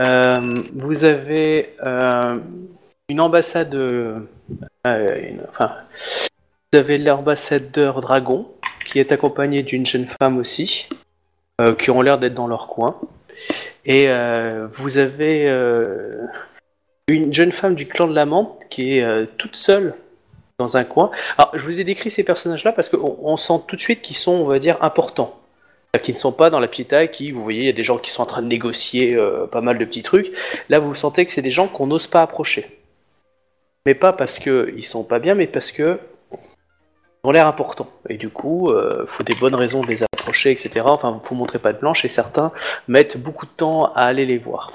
[0.00, 1.76] Vous avez
[3.08, 3.74] une ambassade.
[4.84, 5.72] enfin,
[6.72, 8.50] vous avez l'ambassadeur Dragon,
[8.86, 10.88] qui est accompagné d'une jeune femme aussi,
[11.78, 12.98] qui ont l'air d'être dans leur coin.
[13.84, 14.08] Et
[14.72, 15.50] vous avez
[17.12, 19.94] une jeune femme du clan de la menthe qui est euh, toute seule
[20.58, 21.10] dans un coin.
[21.38, 24.16] Alors, je vous ai décrit ces personnages-là parce qu'on on sent tout de suite qu'ils
[24.16, 25.36] sont, on va dire, importants.
[26.02, 27.98] Qu'ils ne sont pas dans la piéta, qui, vous voyez, il y a des gens
[27.98, 30.30] qui sont en train de négocier euh, pas mal de petits trucs.
[30.68, 32.78] Là, vous sentez que c'est des gens qu'on n'ose pas approcher.
[33.86, 35.98] Mais pas parce qu'ils sont pas bien, mais parce que
[36.32, 37.90] ils ont l'air importants.
[38.08, 40.82] Et du coup, il faut des bonnes raisons de les approcher, etc.
[40.84, 42.52] Enfin, faut montrer pas de blanche, et certains
[42.88, 44.72] mettent beaucoup de temps à aller les voir.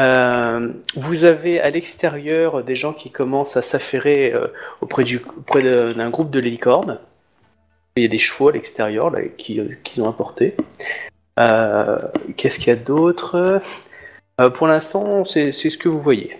[0.00, 4.46] Euh, vous avez à l'extérieur des gens qui commencent à s'affairer euh,
[4.80, 6.98] auprès, d'un groupe de licornes.
[7.96, 10.56] Il y a des chevaux à l'extérieur qui- qu'ils ont apportés.
[11.38, 11.98] Euh,
[12.36, 13.60] Qu'est-ce qu'il y a d'autre?
[14.40, 16.36] Euh, Pour l'instant, c'est ce que vous voyez.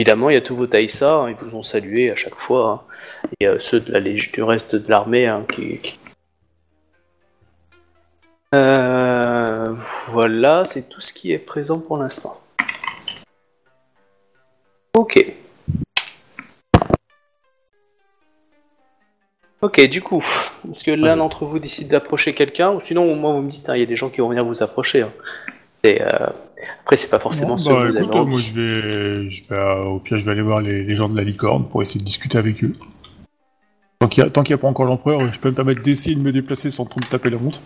[0.00, 2.86] Évidemment, il y a tous vos Taïsa, hein, ils vous ont salué à chaque fois.
[2.88, 3.28] hein.
[3.38, 5.80] Et euh, ceux du reste de l'armée hein, qui-
[8.54, 9.74] Euh,
[10.08, 12.40] voilà, c'est tout ce qui est présent pour l'instant.
[14.94, 15.34] Ok.
[19.62, 20.24] Ok, du coup,
[20.68, 22.72] est-ce que l'un d'entre vous décide d'approcher quelqu'un?
[22.72, 24.28] Ou sinon, au moins vous me dites, hein, il y a des gens qui vont
[24.30, 25.02] venir vous approcher.
[25.02, 25.12] hein.
[25.84, 26.08] Et, euh,
[26.82, 28.30] Après, c'est pas forcément ceux bah, que vous avez écoute, envie.
[28.30, 31.08] moi je vais, je vais euh, au pire je vais aller voir les, les gens
[31.08, 32.74] de la licorne pour essayer de discuter avec eux.
[34.00, 36.32] Tant qu'il n'y a, a pas encore l'empereur, je peux me permettre d'essayer de me
[36.32, 37.62] déplacer sans trop me taper la honte.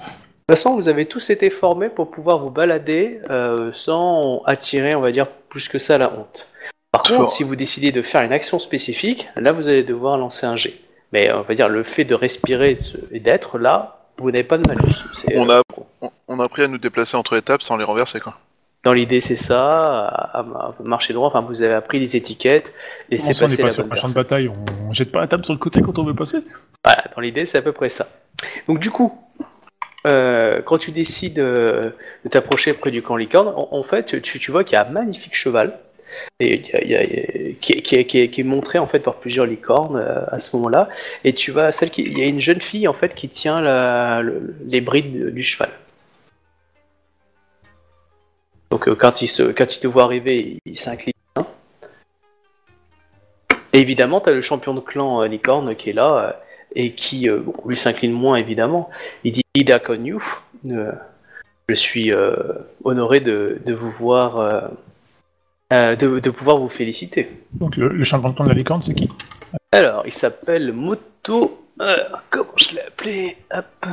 [0.47, 4.95] De toute façon, vous avez tous été formés pour pouvoir vous balader euh, sans attirer,
[4.95, 6.47] on va dire, plus que ça la honte.
[6.93, 10.45] Par contre, si vous décidez de faire une action spécifique, là, vous allez devoir lancer
[10.45, 10.79] un G.
[11.15, 12.79] Mais euh, on va dire, le fait de respirer et
[13.17, 15.07] et d'être là, vous n'avez pas de malus.
[15.15, 15.63] C'est, On euh,
[16.03, 18.39] a, on, a appris à nous déplacer entre étapes sans les renverser, quoi.
[18.83, 20.45] Dans l'idée, c'est ça, à,
[20.85, 21.29] marcher droit.
[21.29, 22.75] Enfin, vous avez appris des étiquettes,
[23.11, 24.13] on n'est passer pas la sur bonne un champ de personne.
[24.13, 26.41] bataille, on, on jette pas la table sur le côté quand on veut passer
[26.85, 28.07] Voilà, dans l'idée, c'est à peu près ça.
[28.69, 29.19] Donc du coup,
[30.07, 31.91] euh, quand tu décides euh,
[32.25, 35.35] de t'approcher près du camp licorne, en, fait, tu, vois qu'il y a un magnifique
[35.35, 35.79] cheval
[36.39, 40.89] qui, est- montré en fait par plusieurs licornes euh, à ce moment-là.
[41.25, 41.53] Et tu
[41.91, 43.63] qui, il y a une jeune fille en fait qui tient
[44.67, 45.71] les brides du cheval.
[48.71, 51.15] Donc quand il te voit arriver, il, s'incline.
[51.37, 51.47] hein.
[53.73, 56.44] Évidemment, tu as le champion de clan licorne qui est là.
[56.75, 58.91] Et qui euh, bon, lui s'incline moins évidemment.
[59.25, 60.19] Il dit Ida Konyu,
[60.69, 60.93] euh,
[61.69, 62.33] je suis euh,
[62.85, 64.61] honoré de, de vous voir, euh,
[65.73, 67.31] euh, de, de pouvoir vous féliciter.
[67.53, 69.09] Donc le, le champion de temps de la licorne, c'est qui?
[69.73, 71.67] Alors, il s'appelle Moto.
[72.31, 73.87] comment je l'ai appelé Hop.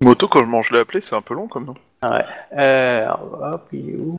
[0.00, 1.74] Moto, comment je l'ai appelé, c'est un peu long comme nom.
[2.04, 4.16] Euh, alors, hop, il est où?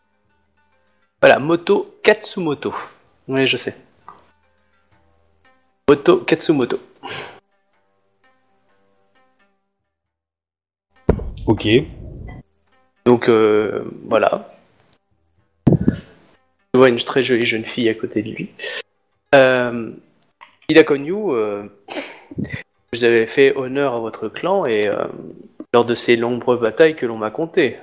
[1.22, 2.74] Voilà, Moto Katsumoto.
[3.28, 3.76] Oui, je sais.
[5.90, 6.80] Moto Katsumoto.
[11.48, 11.66] Ok.
[13.06, 14.54] Donc euh, voilà.
[16.74, 18.50] Je vois une très jolie jeune fille à côté de lui.
[19.34, 19.92] Euh,
[20.68, 21.64] Ida Konyu, euh,
[22.92, 25.06] vous avez fait honneur à votre clan et euh,
[25.74, 27.78] lors de ces nombreuses batailles que l'on m'a contées.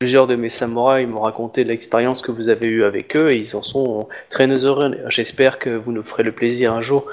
[0.00, 3.54] Plusieurs de mes samouraïs m'ont raconté l'expérience que vous avez eue avec eux et ils
[3.54, 4.96] en sont très heureux.
[5.08, 7.06] J'espère que vous nous ferez le plaisir un jour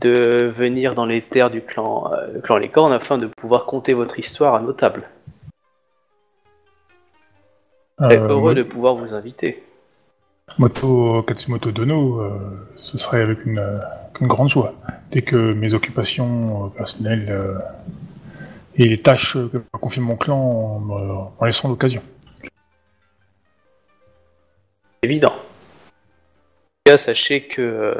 [0.00, 3.92] de venir dans les terres du clan, euh, clan Les Cornes afin de pouvoir conter
[3.94, 5.08] votre histoire à nos tables.
[8.02, 9.62] Très Euh, heureux moi- de pouvoir vous inviter.
[10.58, 12.30] Moto Katsumoto Dono, euh,
[12.76, 13.62] ce serait avec une,
[14.20, 14.74] une grande joie.
[15.10, 17.60] Dès que mes occupations personnelles
[18.76, 22.02] et les tâches que m'a confié mon clan m'en laisseront l'occasion.
[25.02, 25.28] Évident.
[25.32, 27.96] En tout cas, sachez que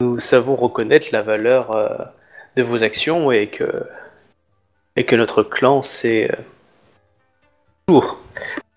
[0.00, 1.88] nous savons reconnaître la valeur euh,
[2.56, 3.86] de vos actions et que,
[4.96, 6.36] et que notre clan sait euh,
[7.86, 8.18] toujours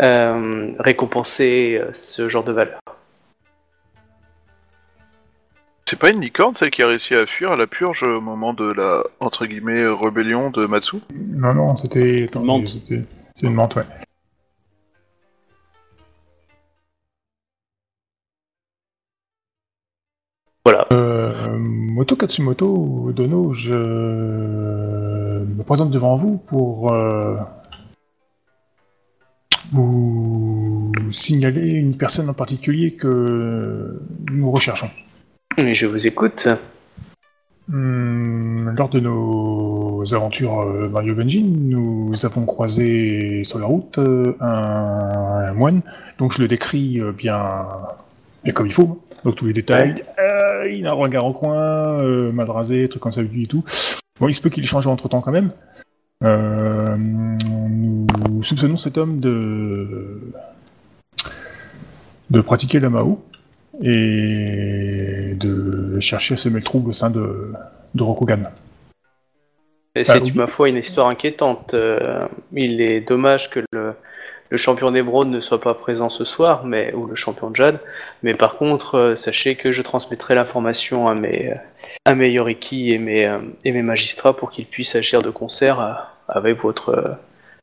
[0.02, 2.80] euh, récompenser euh, ce genre de valeur.
[5.86, 8.54] C'est pas une licorne, celle qui a réussi à fuir à la purge au moment
[8.54, 10.98] de la, entre guillemets, rébellion de Matsu?
[11.12, 12.30] Non, non, c'était.
[13.34, 13.86] C'est une menthe, ouais.
[20.64, 20.86] Voilà.
[20.92, 21.09] Euh,
[22.00, 27.36] Moto Katsumoto Dono, je me présente devant vous pour euh,
[29.74, 34.00] vous signaler une personne en particulier que
[34.32, 34.88] nous recherchons.
[35.58, 36.48] Et je vous écoute.
[37.70, 44.38] Hum, lors de nos aventures euh, Mario Benjin, nous avons croisé sur la route euh,
[44.40, 45.82] un, un moine,
[46.18, 47.66] donc je le décris bien,
[48.44, 49.96] bien comme il faut, donc tous les détails.
[50.20, 53.64] Euh, il a un regard en coin, euh, mal rasé, trucs comme ça du tout.
[54.20, 55.52] Bon, il se peut qu'il ait changé entre temps quand même.
[56.24, 60.20] Euh, nous soupçonnons cet homme de
[62.30, 63.24] de pratiquer la Mao
[63.82, 67.54] et de chercher à semer le trouble au sein de,
[67.96, 68.44] de Rokugan.
[69.96, 70.32] Et c'est, oui.
[70.36, 71.74] ma foi, une histoire inquiétante.
[71.74, 72.22] Euh,
[72.54, 73.94] il est dommage que le,
[74.50, 77.80] le champion d'émeraude ne soit pas présent ce soir, mais ou le champion de Jade.
[78.24, 81.54] Mais par contre, euh, sachez que je transmettrai l'information à mes,
[82.06, 85.80] à mes Yoriki et mes, euh, et mes magistrats pour qu'ils puissent agir de concert
[85.80, 85.94] euh,
[86.28, 87.14] avec votre, euh,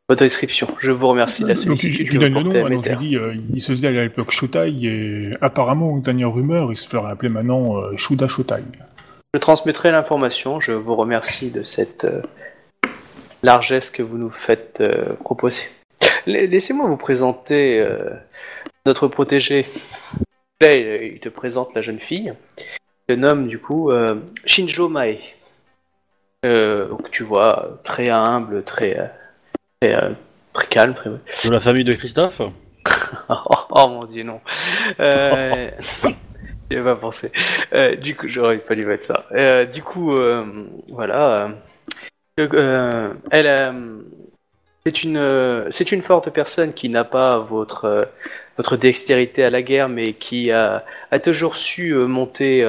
[0.08, 0.68] votre description.
[0.78, 2.84] Je vous remercie de la Donc, je, sollicitude je que vous donne le nom, donc
[2.84, 6.76] je lui dis, euh, il se faisait à l'époque Shotai, et apparemment, dernière rumeur, il
[6.76, 8.62] se ferait appeler maintenant euh, Shuda Shotai.
[9.34, 10.60] Je transmettrai l'information.
[10.60, 12.22] Je vous remercie de cette euh,
[13.42, 14.82] largesse que vous nous faites
[15.20, 15.64] proposer.
[16.26, 18.10] La- Laissez-moi vous présenter euh,
[18.86, 19.66] notre protégé.
[20.60, 22.34] Là, il il te présente la jeune fille.
[23.08, 25.20] Il se nomme du coup euh, Shinjo Mae.
[26.44, 29.06] Euh, donc tu vois, très humble, très, euh,
[29.80, 30.10] très, euh,
[30.52, 31.10] très calme, très...
[31.10, 32.40] De la famille de Christophe?
[33.28, 33.36] Oh,
[33.70, 34.40] oh, mon dieu, non.
[35.00, 35.70] Euh...
[36.70, 37.30] J'y pas pensé.
[37.74, 39.24] Euh, du coup, j'aurais pas dû mettre ça.
[39.32, 40.44] Euh, du coup, euh,
[40.88, 41.52] voilà.
[42.40, 43.72] euh, euh, elle, euh,
[44.86, 48.02] c'est une, euh, c'est une forte personne qui n'a pas votre, euh,
[48.56, 50.84] votre dextérité à la guerre, mais qui a,
[51.20, 52.64] toujours su euh, monter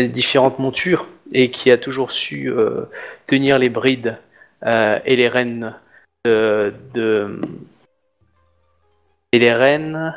[0.00, 2.50] différentes montures et qui a toujours su
[3.26, 4.16] tenir les brides
[4.64, 5.74] et les rênes
[6.24, 7.38] de, de-
[9.32, 10.14] et les rênes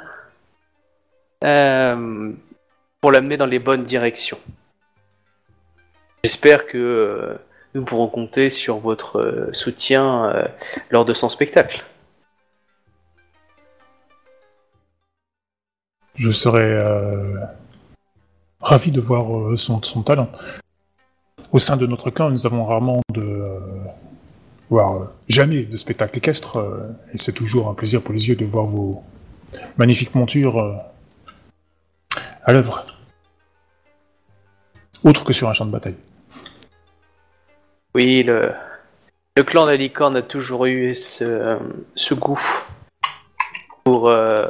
[3.02, 4.40] pour l'amener dans les bonnes directions.
[6.24, 7.38] J'espère que
[7.76, 10.48] nous pourrons compter sur votre euh, soutien euh,
[10.90, 11.84] lors de son spectacle.
[16.16, 17.38] Je serais euh,
[18.62, 20.30] ravi de voir son, talent.
[21.52, 23.44] Au sein de notre clan, nous avons rarement de.
[24.70, 26.66] voire jamais de spectacle équestre,
[27.14, 29.04] et c'est toujours un plaisir pour les yeux de voir vos
[29.76, 30.82] magnifiques montures
[32.46, 32.86] à l'œuvre.
[35.04, 35.98] Autre que sur un champ de bataille.
[37.96, 38.52] Oui, le,
[39.38, 39.78] le clan de la
[40.18, 41.58] a toujours eu ce,
[42.14, 42.42] goût
[43.86, 44.46] pour, euh,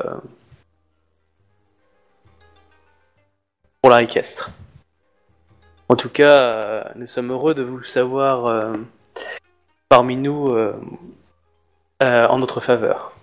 [3.83, 4.51] pour.
[5.89, 8.73] En tout cas, euh, nous sommes heureux de vous savoir euh,
[9.89, 10.73] parmi nous euh,
[12.01, 13.14] en notre faveur.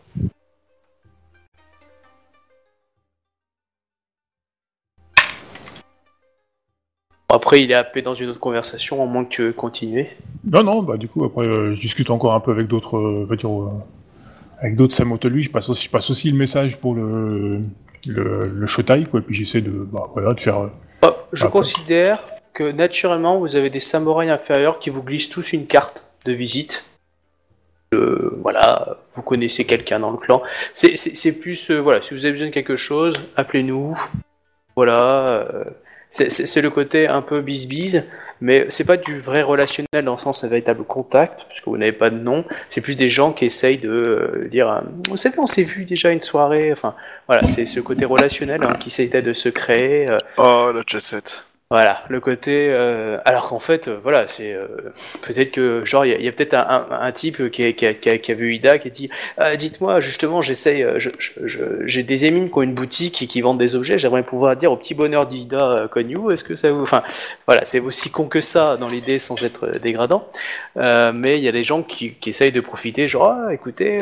[7.35, 10.11] Après, il est happé dans une autre conversation, à moins que tu veux continuer.
[10.45, 13.25] Non, non, bah du coup, après, euh, je discute encore un peu avec d'autres, euh,
[13.27, 13.71] veux dire, euh,
[14.61, 17.61] avec d'autres Samoto lui, je passe aussi, je passe aussi le message pour le,
[18.07, 20.69] le, le Shotai, quoi, et puis j'essaie de, bah, voilà, de faire, euh,
[21.05, 22.23] Oh, je Ah, considère
[22.53, 26.85] que naturellement vous avez des samouraïs inférieurs qui vous glissent tous une carte de visite.
[28.43, 30.43] Voilà, vous connaissez quelqu'un dans le clan.
[30.73, 33.99] C'est- plus, voilà, si vous avez besoin de quelque chose, appelez-nous.
[34.77, 35.47] Voilà,
[36.13, 38.03] c'est- le côté un peu bis-bis,
[38.41, 41.77] mais c'est pas du vrai relationnel dans le sens d'un véritable contact, parce que vous
[41.79, 42.45] n'avez pas de nom.
[42.71, 45.85] C'est plus des gens qui essayent de euh, dire, euh, vous savez, on s'est vu
[45.85, 46.73] déjà une soirée.
[46.73, 46.95] Enfin,
[47.29, 50.09] voilà, c'est ce côté relationnel hein, qui essaie de se créer.
[50.11, 51.45] euh, Oh, la jet set.
[51.73, 52.67] Voilà, le côté.
[52.69, 54.67] euh, alors qu'en fait, euh, voilà, c'est euh,
[55.23, 58.35] peut-être que genre il y a, peut-être un, type qui a, qui, a, qui a-
[58.35, 59.09] vu Ida qui dit
[59.39, 63.27] Ah, dites-moi justement, j'essaye, euh, je- je- j'ai des émines qui ont une boutique et
[63.27, 63.99] qui vendent des objets.
[63.99, 67.03] J'aimerais pouvoir dire au petit bonheur d'Ida Konyu, est-ce que ça vous, enfin
[67.47, 70.29] voilà, c'est aussi con que ça dans l'idée sans être dégradant.
[70.77, 73.99] Mais il y a des gens qui, essayent de profiter, genre ah, écoutez,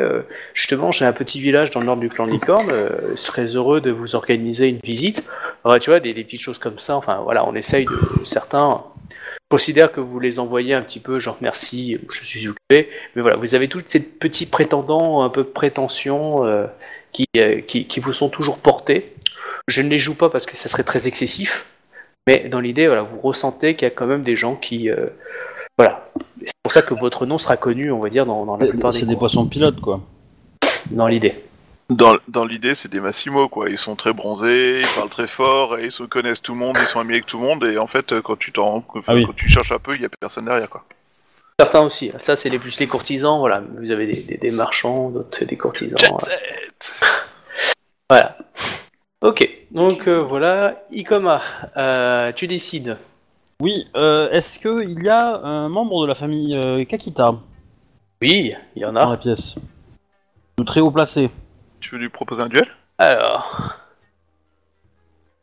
[0.53, 2.69] justement j'ai un petit village dans le nord du clan Licorne,
[3.11, 5.23] je serais heureux de vous organiser une visite.
[5.63, 6.95] Ouais, tu vois, des, des petites choses comme ça.
[6.95, 7.99] Enfin, voilà, on essaye de.
[8.25, 8.83] Certains
[9.49, 12.89] considèrent que vous les envoyez un petit peu, genre merci, je suis occupé.
[13.15, 16.67] Mais voilà, vous avez tous ces petits prétendants, un peu prétention, euh,
[17.11, 19.13] qui, euh, qui, qui vous sont toujours portés.
[19.67, 21.65] Je ne les joue pas parce que ça serait très excessif.
[22.27, 24.89] Mais dans l'idée, voilà, vous ressentez qu'il y a quand même des gens qui.
[24.89, 25.07] euh,
[25.77, 26.09] voilà.
[26.45, 28.91] C'est pour ça que votre nom sera connu, on va dire, dans, dans la plupart
[28.91, 30.01] des C'est des poissons pilotes, quoi.
[30.91, 31.35] Dans l'idée.
[31.91, 33.69] Dans, dans l'idée, c'est des Massimo, quoi.
[33.69, 36.77] Ils sont très bronzés, ils parlent très fort, et ils se connaissent tout le monde,
[36.79, 39.01] ils sont amis avec tout le monde, et en fait, euh, quand tu t'en, enfin,
[39.07, 39.25] Ah oui.
[39.25, 40.85] quand tu cherches un peu, il y a personne derrière, quoi.
[41.59, 42.11] Certains aussi.
[42.19, 43.37] Ça, c'est les plus les courtisans.
[43.39, 43.61] Voilà.
[43.77, 45.99] Vous avez des, des, des marchands, d'autres des courtisans.
[45.99, 46.25] Jet voilà.
[46.25, 46.99] set
[48.09, 48.37] Voilà.
[49.21, 51.41] Ok, donc euh, voilà, Ikoma,
[51.77, 52.97] euh, tu décides.
[53.59, 57.35] Oui, euh, est-ce que il y a un membre de la famille euh, Kakita?
[58.23, 59.11] Oui, il y en dans a.
[59.11, 59.55] la pièce
[60.57, 61.29] De très haut placé.
[61.81, 62.67] Tu veux lui proposer un duel?
[62.97, 63.75] Alors,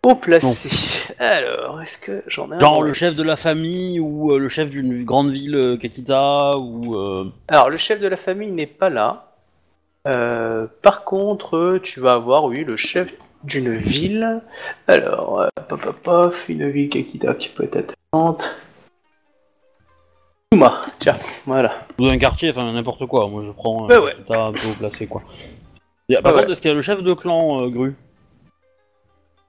[0.07, 0.71] haut placé.
[1.19, 4.39] Alors, est-ce que j'en ai un Genre dans le chef de la famille ou euh,
[4.39, 6.95] le chef d'une grande ville euh, Kakita ou...
[6.97, 9.33] euh, Alors, le chef de la famille n'est pas là.
[10.07, 13.13] Euh, par contre, tu vas avoir, oui, le chef
[13.45, 14.41] d'une ville.
[14.87, 17.77] Alors, euh, pop, pop, pop, une ville Kakita qui peut être
[18.13, 18.57] intéressante.
[20.53, 21.75] Kuma, tiens, voilà.
[21.99, 23.29] ou d'un quartier, enfin n'importe quoi.
[23.29, 24.13] Moi je prends un Ouais, ouais.
[24.13, 25.23] Kakita un peu haut placé, quoi.
[26.09, 27.95] Y a- par Ouais, contre, est-ce qu'il y a le chef de clan euh, Gru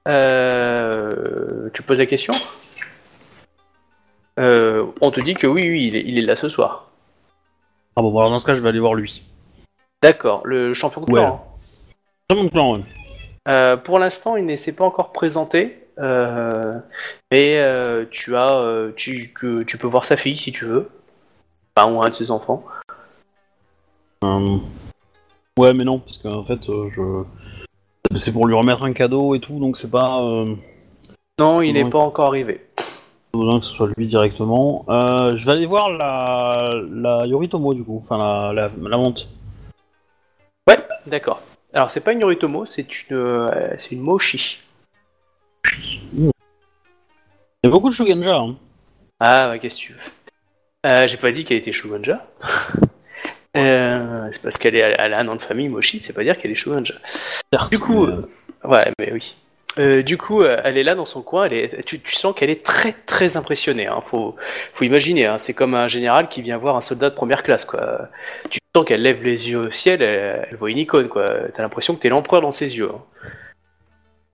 [0.08, 2.32] Euh, tu poses la question?
[4.38, 6.88] Euh, On te dit que oui, oui, il est, il est là ce soir.
[7.96, 9.22] Ah bon, alors dans ce cas, je vais aller voir lui.
[10.02, 11.20] D'accord, le champion de Ouais.
[11.20, 11.54] clan.
[12.30, 12.80] C'est mon clan, ouais.
[13.48, 16.78] Euh, pour l'instant, il ne s'est pas encore présenté, euh,
[17.30, 20.88] mais euh, tu as, euh, tu, tu, tu peux voir sa fille si tu veux,
[21.76, 22.64] enfin ou un de ses enfants.
[24.24, 24.58] Euh,
[25.58, 27.24] Ouais, mais non, parce qu'en fait, euh, je...
[28.16, 30.18] C'est pour lui remettre un cadeau et tout, donc c'est pas...
[30.22, 30.54] Euh...
[31.38, 32.60] Non, il n'est pas encore arrivé.
[32.76, 34.84] pas besoin que ce soit lui directement.
[34.88, 37.98] Euh, je vais aller voir la, la Yoritomo, du coup.
[37.98, 39.28] Enfin, la, la, la monte.
[40.68, 41.40] Ouais, d'accord.
[41.72, 44.58] Alors c'est pas une Yoritomo, c'est une, euh, c'est une Moshi.
[46.12, 46.30] Il
[47.64, 48.56] y a beaucoup de Shugenja, hein.
[49.20, 50.00] Ah, ouais, qu'est-ce que tu veux?
[50.86, 52.26] Euh, J'ai pas dit qu'elle était Shugonja.
[53.56, 56.38] Euh, c'est parce qu'elle est, elle a un nom de famille Moshi, c'est pas dire
[56.38, 56.56] qu'elle est.
[56.56, 58.28] Certes, Du coup, euh,
[58.64, 59.36] ouais, mais oui.
[59.78, 61.44] Euh, du coup, elle est là dans son coin.
[61.44, 63.86] Elle est, tu, tu sens qu'elle est très très impressionnée.
[63.86, 64.00] Hein.
[64.02, 64.34] Faut,
[64.74, 65.26] faut imaginer.
[65.26, 65.38] Hein.
[65.38, 67.64] C'est comme un général qui vient voir un soldat de première classe.
[67.64, 68.08] Quoi.
[68.50, 70.02] Tu sens qu'elle lève les yeux au ciel.
[70.02, 71.08] Elle, elle voit une icône.
[71.08, 71.26] Quoi.
[71.54, 72.90] T'as l'impression que t'es l'empereur dans ses yeux.
[72.92, 73.00] hein.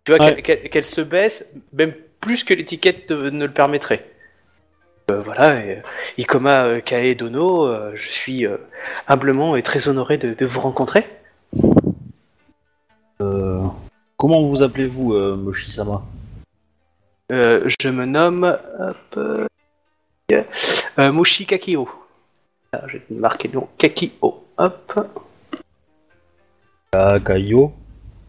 [0.04, 0.40] Tu vois Ouais.
[0.40, 4.06] qu'elle, se baisse, même plus que l'étiquette ne le permettrait.
[5.10, 5.82] Euh, voilà, et, euh,
[6.18, 8.56] Ikoma euh, Kae Dono, euh, je suis euh,
[9.06, 11.06] humblement et très honoré de, de vous rencontrer.
[14.16, 16.02] Comment vous appelez-vous, Moshi-sama?
[17.30, 19.46] Euh, je me nomme hop, euh,
[21.46, 21.88] Kakio.
[22.72, 24.44] Ah, je vais te marquer le nom Kakio.
[24.56, 25.08] Hop.
[26.92, 27.72] Kakayo.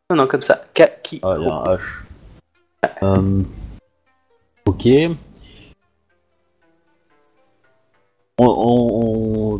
[0.10, 0.66] Non, non, comme ça.
[0.74, 1.20] Kakio.
[1.24, 1.82] Ah, il y a un H.
[3.04, 3.44] Euh,
[4.66, 4.88] ok.
[8.40, 9.60] On,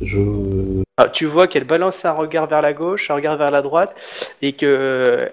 [0.00, 0.82] je.
[0.96, 3.94] Ah, tu vois qu'elle balance un regard vers la gauche, un regard vers la droite,
[4.40, 4.66] et que.
[4.66, 5.28] euh,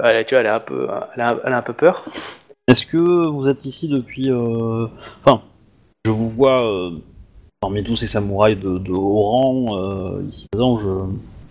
[0.00, 2.04] voilà, tu vois, elle a un peu, elle a, elle a un peu peur.
[2.66, 4.30] Est-ce que vous êtes ici depuis.
[4.30, 4.86] euh,
[5.24, 5.42] Enfin,
[6.04, 6.90] je vous vois euh,
[7.60, 10.76] parmi tous ces samouraïs de, de haut rang euh, ici présents.
[10.76, 10.88] Je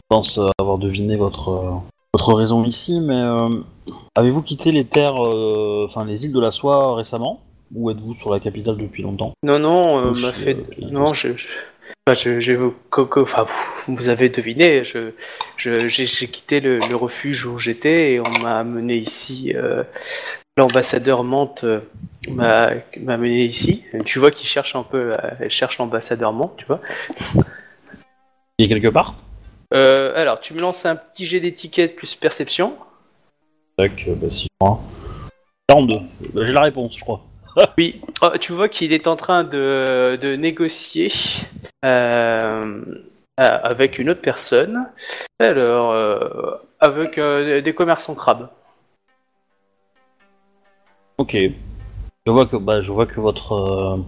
[0.09, 1.81] pense avoir deviné votre,
[2.13, 3.21] votre raison ici, mais
[4.15, 7.39] avez-vous quitté les terres, enfin les îles de la soie récemment?
[7.73, 9.33] Ou êtes-vous sur la capitale depuis longtemps?
[9.43, 10.55] Non, non, euh, m'a fait.
[10.57, 11.35] euh, non, je.
[11.35, 11.47] je...
[12.07, 12.53] Enfin, je, je,
[13.17, 13.43] enfin,
[13.87, 15.11] vous, vous avez deviné, je,
[15.57, 19.53] je, j'ai, j'ai quitté le, le refuge où j'étais et on m'a amené ici.
[19.55, 19.83] euh,
[20.57, 21.79] l'ambassadeur Mante euh,
[22.29, 22.71] m'a,
[23.07, 23.85] amené ici.
[24.05, 26.81] Tu vois qu'il cherche un peu, euh, elle cherche l'ambassadeur Mante, tu vois.
[28.57, 29.15] Il est quelque part?
[29.71, 32.75] Alors, tu me lances un petit jet d'étiquette plus perception.
[33.77, 34.81] Tac, bah si je crois.
[35.67, 35.95] 42.
[36.33, 37.21] Bah, J'ai la réponse, je crois.
[37.77, 41.11] Oui, Oh, tu vois qu'il est en train de, négocier
[41.83, 42.83] euh,
[43.39, 44.91] euh, avec une autre personne.
[45.39, 48.47] Alors, euh, avec des commerçants crabes.
[51.17, 51.35] Ok.
[52.27, 53.99] Je vois que bah, que votre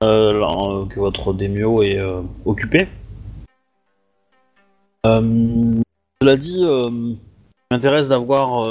[0.00, 1.32] que votre
[1.82, 2.00] est
[2.46, 2.88] occupé.
[5.04, 6.64] Cela dit,
[7.70, 8.66] m'intéresse d'avoir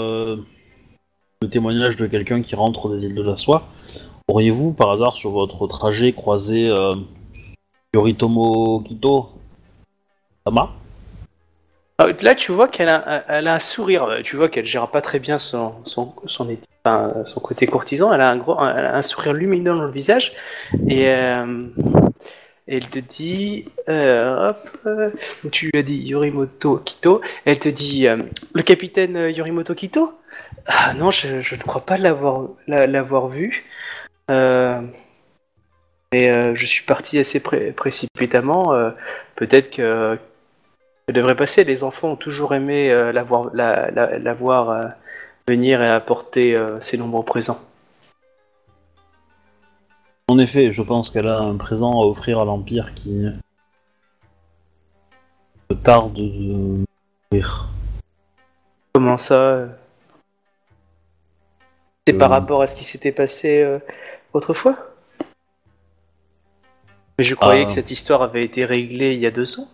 [1.42, 3.68] le témoignage de quelqu'un qui rentre des îles de la Soie.
[4.28, 6.96] Auriez-vous par hasard sur votre trajet croisé euh,
[7.94, 9.30] Yoritomo Kito
[10.46, 10.72] Sama?
[11.98, 14.08] Ah, Là, tu vois qu'elle a, elle a un sourire.
[14.24, 16.48] Tu vois qu'elle gère pas très bien son, son, son,
[16.84, 18.12] enfin, son côté courtisan.
[18.12, 20.34] Elle a un gros, un sourire lumineux dans le visage.
[20.88, 21.68] Et euh,
[22.68, 24.52] elle te dit, euh,
[25.52, 27.22] tu lui as dit Yorimoto Kito.
[27.46, 28.18] Elle te dit, euh,
[28.54, 30.14] le capitaine euh, Yorimoto Kito?
[30.68, 33.66] Ah non, je, je ne crois pas l'avoir, la- l'avoir vu.
[34.32, 34.82] Euh,
[36.14, 38.74] je suis parti assez pré- précipitamment.
[39.36, 40.18] peut-être que
[41.08, 41.64] ça devrait passer.
[41.66, 43.90] Les enfants ont toujours aimé la voir, la,
[45.48, 47.60] venir et apporter ses nombreux présents.
[50.36, 53.26] En effet, je pense qu'elle a un présent à offrir à l'Empire qui
[55.80, 56.84] tarde de
[57.32, 57.70] mourir.
[58.94, 59.68] Comment ça euh
[62.06, 62.36] C'est par Euh.
[62.36, 63.80] rapport à ce qui s'était passé euh,
[64.34, 64.76] autrefois
[67.18, 67.66] Mais je croyais Ah.
[67.68, 69.70] que cette histoire avait été réglée il y a deux ans.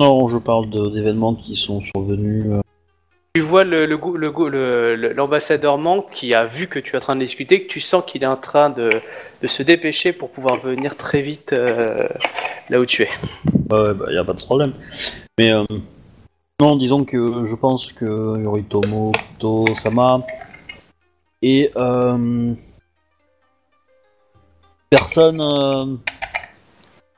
[0.00, 2.46] Non, je parle d'événements qui sont survenus.
[2.46, 2.60] euh,
[3.34, 7.00] Tu vois le, le, le, le- l'ambassadeur Mante qui a vu que tu es en
[7.00, 8.90] train de discuter, que tu sens qu'il est en train de,
[9.46, 12.08] se dépêcher pour pouvoir venir très vite euh,
[12.70, 13.08] là où tu es.
[13.70, 14.72] Ouais, ouais, bah, y a pas de problème.
[15.38, 15.64] Mais euh,
[16.60, 20.26] non, disons que je pense que Yoritomo Kito Sama
[21.40, 22.52] est euh,
[24.90, 25.86] personne euh,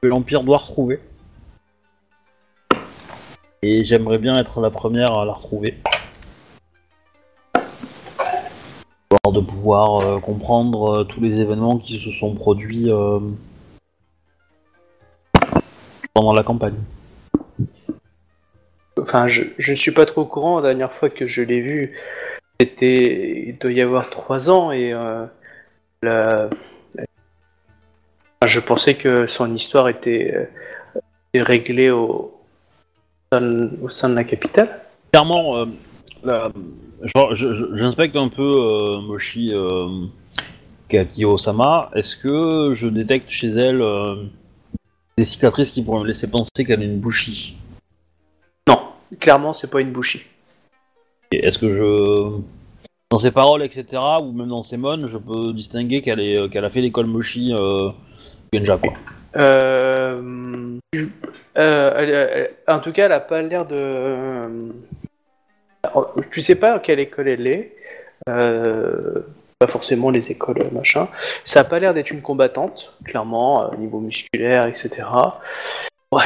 [0.02, 1.00] que l'Empire doit retrouver.
[3.62, 5.78] Et j'aimerais bien être la première à la retrouver.
[9.30, 13.20] De pouvoir euh, comprendre euh, tous les événements qui se sont produits euh,
[16.12, 16.74] pendant la campagne.
[18.98, 20.56] Enfin, je, ne suis pas trop au courant.
[20.56, 21.96] La dernière fois que je l'ai vu,
[22.60, 23.44] c'était.
[23.46, 24.92] Il doit y avoir trois ans et.
[24.92, 25.24] euh,
[26.02, 26.50] la-
[26.96, 31.00] Enfin, je pensais que son histoire était, euh,
[31.32, 32.34] était réglée au, au
[33.32, 34.80] sein- au sein de la capitale.
[35.12, 35.66] Clairement, euh,
[36.24, 36.50] la-
[37.04, 40.06] j'inspecte un peu euh, Moshi euh.
[40.94, 44.16] Est-ce que je détecte chez elle euh,
[45.16, 47.56] des cicatrices qui pourraient me laisser penser qu'elle a une bouchie?
[48.68, 48.78] Non,
[49.18, 50.26] clairement, c'est pas une bouchie.
[51.32, 52.40] Est-ce que je.
[53.10, 56.64] Dans ses paroles, etc., ou même dans ses mônes, je peux distinguer qu'elle est, qu'elle
[56.64, 57.88] a fait l'école Moshi euh,
[58.52, 58.92] Genja, quoi?
[59.36, 61.10] Euh, tu-
[61.56, 64.72] euh, elle- elle- en tout cas, elle a pas l'air de.
[65.96, 66.00] Euh,
[66.30, 67.76] tu sais pas à quelle école elle est.
[68.28, 69.20] euh,
[69.58, 71.06] pas forcément les écoles euh, machin.
[71.44, 75.04] Ça a pas l'air d'être une combattante, clairement, au niveau musculaire, etc.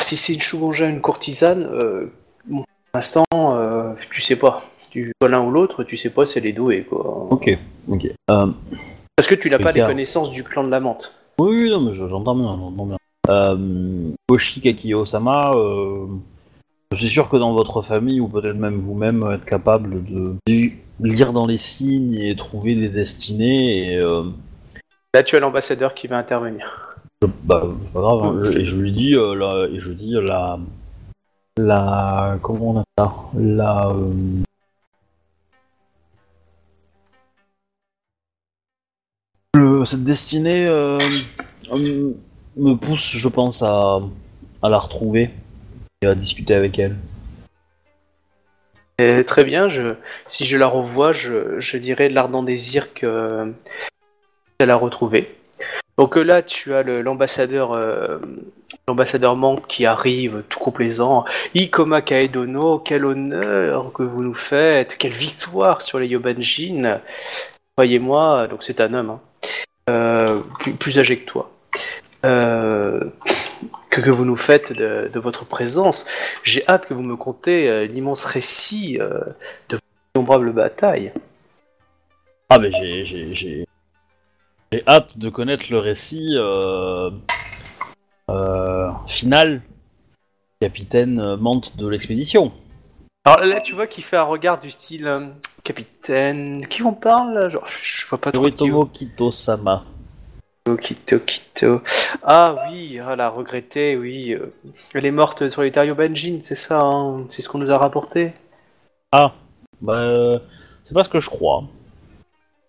[0.01, 2.07] Si c'est une Shugonja, une courtisane, euh,
[2.47, 4.65] bon, pour l'instant, euh, tu sais pas.
[4.91, 7.27] Tu vois l'un ou l'autre, tu sais pas si elle est douée, quoi.
[7.31, 7.57] Ok,
[7.89, 8.07] ok.
[8.31, 8.47] Euh,
[9.17, 11.13] Parce que tu n'as pas les connaissances du clan de la menthe.
[11.39, 12.97] Oui, oui, non, mais je- j'entends bien, j'entends bien.
[13.29, 13.57] Euh,
[14.31, 15.51] Moshi Kakio-sama,
[16.93, 20.35] euh, je suis sûr que dans votre famille, ou peut-être même vous-même, être capable de
[20.47, 24.25] li- lire dans les signes et trouver des destinées, et euh,
[25.15, 26.95] Là, tu as l'ambassadeur qui va intervenir.
[27.23, 29.93] je- bah, c'est pas grave, hein, je- et je lui dis, euh, la, et je
[29.93, 30.59] dis la,
[31.57, 34.43] la, comment on appelle ça, la, euh,
[39.55, 40.99] le- cette destinée euh,
[41.75, 42.13] euh,
[42.57, 44.01] me pousse, je pense, à,
[44.63, 45.31] à la retrouver
[46.03, 46.97] et à discuter avec elle.
[48.99, 49.95] Et très bien, je,
[50.27, 53.53] si je la revois, je, je dirais de l'ardent désir que
[54.59, 55.37] qu'elle a retrouvé.
[55.99, 58.19] Donc euh, là, tu as l'ambassadeur euh,
[58.89, 61.25] l'ambassadeur Manque qui arrive tout complaisant.
[61.55, 67.01] Ikoma Kaedono, quel honneur que vous nous faites, quelle victoire sur les Yobanjin.
[67.77, 69.21] Croyez-moi, donc c'est un homme, hein,
[69.91, 71.51] euh, plus, plus âgé que toi.
[72.25, 73.01] Euh,
[73.91, 76.07] que, que vous nous faites de, de votre présence.
[76.43, 79.21] J'ai hâte que vous me contez euh, l'immense récit euh,
[79.69, 79.83] de vos
[80.15, 81.13] innombrables batailles.
[82.49, 83.67] Ah, mais j'ai, j'ai, j'ai,
[84.73, 87.11] j'ai hâte de connaître le récit euh,
[89.07, 89.63] final,
[90.61, 92.53] capitaine Mante de l'expédition.
[93.25, 95.33] Alors là, tu vois qu'il fait un regard du style
[95.65, 97.51] Capitaine, qui on parle?
[97.51, 98.45] Genre, je, vois pas trop.
[98.45, 99.85] Yoritomo Kito-sama.
[100.75, 101.81] Kito, Kito.
[102.25, 104.33] Ah oui, ah, la regrettée, oui.
[104.33, 104.53] euh,
[104.95, 107.79] elle est morte sur les Tario Benjin, c'est ça hein C'est ce qu'on nous a
[107.79, 108.33] rapporté
[109.13, 109.33] Ah,
[109.81, 110.41] bah,
[110.85, 111.63] c'est pas ce que je crois.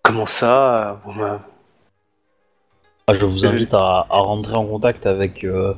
[0.02, 1.00] Comment ça
[3.08, 5.74] Ah, je vous invite à, à rentrer en contact avec euh,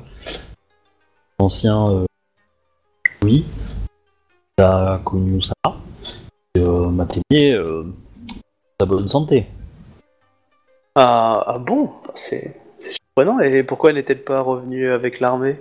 [1.39, 2.05] l'ancien euh,
[3.23, 3.47] oui,
[4.57, 5.55] qui a connu ça,
[6.55, 7.59] et euh, m'a témoigné
[8.79, 9.47] sa bonne santé.
[10.95, 13.41] Ah, ah bon C'est surprenant.
[13.41, 15.57] Et pourquoi n'est-elle pas revenue avec l'armée?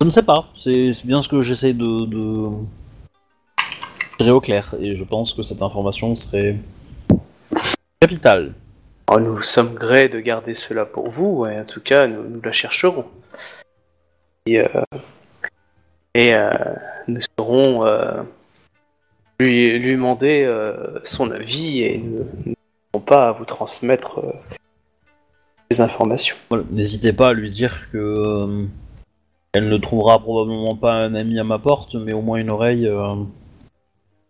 [0.00, 2.48] Je ne sais pas, c'est bien ce que j'essaie de, de
[4.16, 6.56] tirer au clair, et je pense que cette information serait
[8.00, 8.54] capitale.
[9.12, 12.40] Oh, Nous sommes grés de garder cela pour vous, et en tout cas, nous, nous
[12.40, 13.04] la chercherons.
[14.46, 14.68] Et, euh,
[16.14, 16.50] et, euh,
[17.06, 18.22] nous saurons euh,
[19.40, 24.32] lui, lui demander euh, son avis et n'hésiterons pas à vous transmettre euh,
[25.70, 26.36] des informations.
[26.50, 28.66] Voilà, N'hésitez pas à lui dire que euh,
[29.52, 32.86] elle ne trouvera probablement pas un ami à ma porte, mais au moins une oreille
[32.86, 33.14] euh,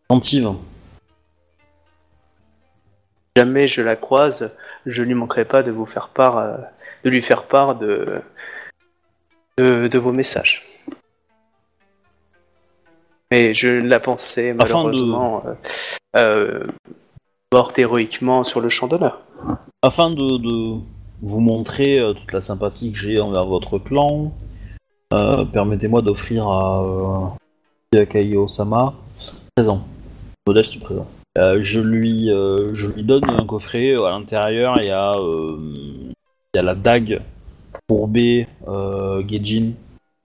[0.09, 0.53] attentive.
[3.37, 4.53] jamais je la croise,
[4.87, 6.57] je lui manquerai pas de vous faire part, euh,
[7.05, 8.21] de lui faire part de,
[9.59, 10.70] de, de vos messages.
[13.31, 15.55] Mais je la pensais Afin de- malheureusement euh,
[16.17, 16.67] euh,
[17.53, 19.21] morte héroïquement sur le champ d'honneur.
[19.83, 20.81] Afin de, de
[21.23, 24.33] vous montrer euh, toute la sympathie que j'ai envers votre clan,
[25.15, 27.37] euh, permettez-moi d'offrir à
[27.95, 28.95] Yakai Osama
[29.55, 29.83] présent,
[30.47, 31.07] modeste présent.
[31.39, 34.81] Euh, je lui, je lui donne un coffret à l'intérieur.
[34.81, 36.13] Il y a, il
[36.57, 37.23] y a la dague
[37.89, 38.49] courbée
[39.29, 39.73] Geijin.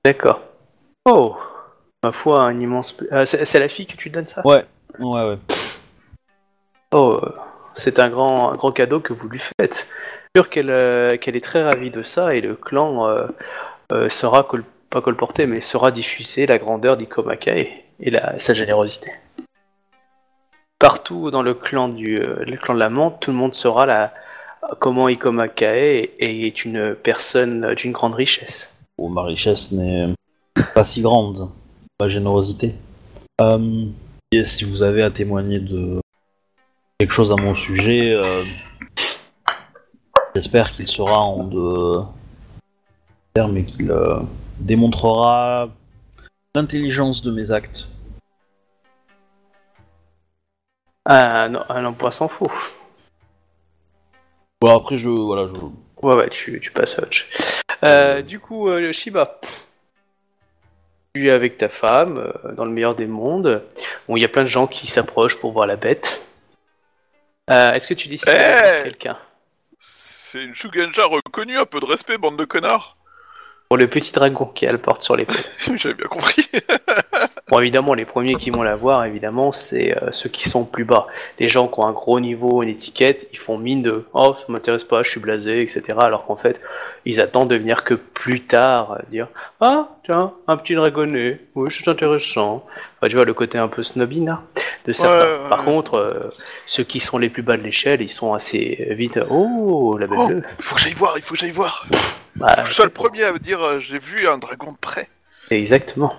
[0.04, 0.42] D'accord.
[1.08, 1.36] Oh,
[2.06, 2.98] ma foi, un immense.
[3.12, 4.46] Ah, c'est la fille que tu donnes ça?
[4.46, 4.64] Ouais,
[5.00, 5.38] ouais, ouais.
[6.94, 7.32] Oh, euh,
[7.74, 9.88] c'est un grand, un grand cadeau que vous lui faites.
[10.36, 13.28] Sûr qu'elle euh, qu'elle est très ravie de ça et le clan euh,
[13.92, 17.68] euh, sera col- pas colporté, mais sera diffusé la grandeur d'Ikomakae
[18.00, 19.12] et la, sa générosité.
[20.78, 23.86] Partout dans le clan du euh, le clan de la menthe, tout le monde saura
[23.88, 24.14] la,
[24.80, 28.78] comment Ikomakae est une personne d'une grande richesse.
[28.98, 30.14] Bon, ma richesse n'est
[30.74, 31.50] pas si grande,
[32.00, 32.76] ma générosité.
[33.42, 33.86] Euh,
[34.32, 36.02] et si vous avez à témoigner de
[37.00, 38.44] quelque chose à mon sujet, euh,
[40.36, 42.02] j'espère qu'il sera en de
[43.34, 44.20] termes et qu'il euh,
[44.60, 45.70] démontrera
[46.56, 47.88] l'intelligence de mes actes.
[51.06, 52.52] Un, un emploi sans faux.
[54.60, 55.10] Bon, après, je.
[55.10, 55.54] Voilà, je.
[56.02, 57.62] Ouais, ouais, tu, tu passes à autre chose.
[57.84, 59.40] Euh, du coup, euh, Shiba,
[61.16, 63.64] tu es avec ta femme, euh, dans le meilleur des mondes.
[64.08, 66.22] Bon, il y a plein de gens qui s'approchent pour voir la bête.
[67.50, 69.18] Euh, Est-ce que tu décides Eh voir quelqu'un?
[69.80, 72.98] C'est une Shugenja reconnue, un peu de respect, bande de connards.
[73.70, 75.36] Pour le petit dragon qui a le porte sur l'épaule.
[75.76, 76.48] J'avais bien compris.
[77.48, 80.84] Bon, évidemment, les premiers qui vont la voir, évidemment, c'est euh, ceux qui sont plus
[80.84, 81.06] bas.
[81.40, 84.46] Les gens qui ont un gros niveau, une étiquette, ils font mine de «Oh, ça
[84.52, 86.60] m'intéresse pas, je suis blasé, etc.» Alors qu'en fait,
[87.06, 89.28] ils attendent de venir que plus tard, euh, dire
[89.62, 92.66] «Ah, tiens, un petit dragonnet, oui, c'est intéressant.
[93.00, 94.42] Enfin, tu vois, le côté un peu snobby, là,
[94.88, 95.16] de certains.
[95.38, 95.66] Ouais, ouais, Par ouais.
[95.66, 96.30] contre, euh,
[96.66, 100.18] ceux qui sont les plus bas de l'échelle, ils sont assez vite «Oh, la belle
[100.20, 100.28] Oh.
[100.30, 100.44] bleue.
[100.58, 101.86] Il faut que j'aille voir, il faut que j'aille voir.
[102.36, 105.10] Bah, Je suis le premier à me dire euh, j'ai vu un dragon de près.
[105.52, 106.14] Exactement.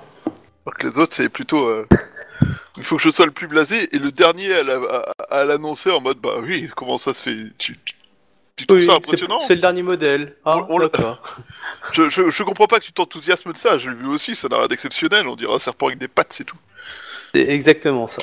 [0.64, 1.66] Alors que les autres, c'est plutôt.
[1.66, 1.86] euh,
[2.76, 4.74] il faut que je sois le plus blasé et le dernier à la-
[5.28, 7.36] à- à l'annoncer en mode bah oui, comment ça se fait?
[7.58, 7.94] Tu, tu,
[8.56, 9.40] tu trouves Oui, ça c'est impressionnant?
[9.40, 10.34] c'est le dernier modèle.
[10.44, 11.22] Ah, On- on le- d'accord.
[11.92, 14.48] je, je, je comprends pas que tu t'enthousiasmes de ça, je l'ai vu aussi, ça
[14.48, 16.56] n'a rien d'exceptionnel, on dirait un serpent avec des pattes, c'est tout.
[17.34, 18.22] C'est exactement ça.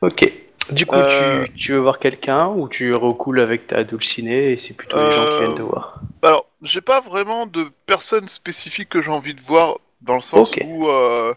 [0.00, 0.32] Ok.
[0.70, 1.44] Du coup, Euh.
[1.46, 5.10] tu, tu veux voir quelqu'un ou tu recoules avec ta dulcinée et c'est plutôt les
[5.12, 5.38] gens qui Euh.
[5.40, 6.00] viennent te voir?
[6.22, 10.52] Alors, j'ai pas vraiment de personne spécifique que j'ai envie de voir dans le sens
[10.52, 10.62] Ok.
[10.66, 10.88] où.
[10.88, 11.34] euh,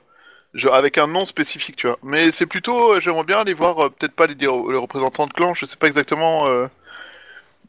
[0.54, 1.98] je- avec un nom spécifique, tu vois.
[2.04, 5.34] Mais c'est plutôt, euh, j'aimerais bien aller voir, euh, peut-être pas les, les représentants de
[5.34, 6.48] clan, je sais pas exactement.
[6.48, 6.68] euh,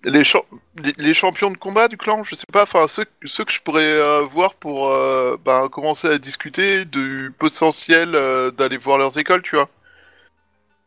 [0.04, 0.42] les, cha-
[0.82, 3.60] les, les champions de combat du clan, je sais pas, enfin ceux, ceux que je
[3.62, 9.18] pourrais euh, voir pour euh, ben, commencer à discuter du potentiel euh, d'aller voir leurs
[9.18, 9.68] écoles, tu vois.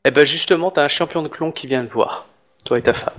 [0.05, 2.27] Eh ben justement, t'as un champion de clan qui vient te voir,
[2.63, 3.15] toi et ta femme.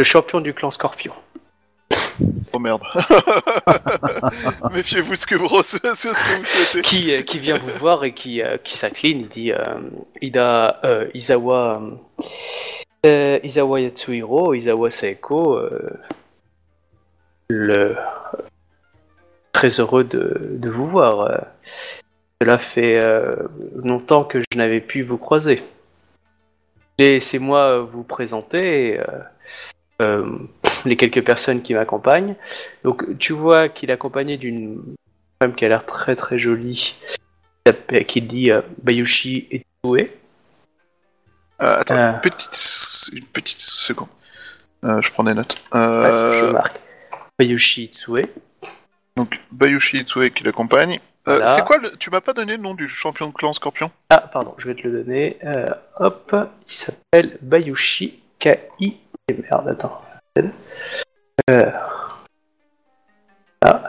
[0.00, 1.12] Le champion du clan Scorpion.
[2.54, 2.80] Oh merde.
[4.72, 6.80] Méfiez-vous ce que vous, ce que vous souhaitez.
[6.80, 9.58] Qui, euh, qui vient vous voir et qui, euh, qui s'incline, il dit euh,
[10.22, 11.82] Ida, euh, Izawa,
[13.04, 15.90] euh, Izawa Yatsuhiro, Izawa Saeko, euh,
[17.48, 17.94] le
[19.52, 21.44] très heureux de, de vous voir.
[22.40, 23.36] Cela fait euh,
[23.76, 25.62] longtemps que je n'avais pu vous croiser.
[26.98, 28.98] Laissez-moi vous présenter
[30.84, 32.34] les quelques personnes qui m'accompagnent.
[32.84, 34.82] Donc tu vois qu'il est accompagné d'une
[35.42, 36.94] femme qui a l'air très très jolie,
[38.06, 40.10] qui dit euh, Bayushi Etsue.
[41.62, 42.12] Euh, attends, Euh.
[42.12, 44.08] une, petite, une petite seconde.
[44.84, 45.56] Euh, je prends des notes.
[45.74, 46.80] Ouais, Euh, je marque.
[47.38, 48.26] Bayushi Itsue.
[49.16, 51.00] donc, Bayushi Itsue qui l'accompagne.
[51.28, 51.48] Euh, Voilà.
[51.48, 51.90] C'est quoi le...
[51.98, 53.90] Tu m'as pas donné le nom du champion de clan Scorpion?
[54.08, 55.36] Ah, pardon, je vais te le donner.
[55.44, 55.66] Euh,
[55.98, 56.34] hop,
[56.66, 58.60] il s'appelle Bayushi Kai.
[59.28, 60.02] Et merde, attends.
[61.50, 61.70] Euh...
[63.62, 63.88] Ah.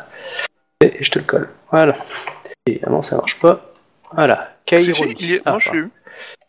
[0.81, 1.49] Et je te le colle.
[1.71, 1.97] Voilà.
[2.65, 3.73] Évidemment, ça marche pas.
[4.13, 4.53] Voilà.
[4.69, 5.31] Si, si, Kairomi.
[5.33, 5.57] est- Ah.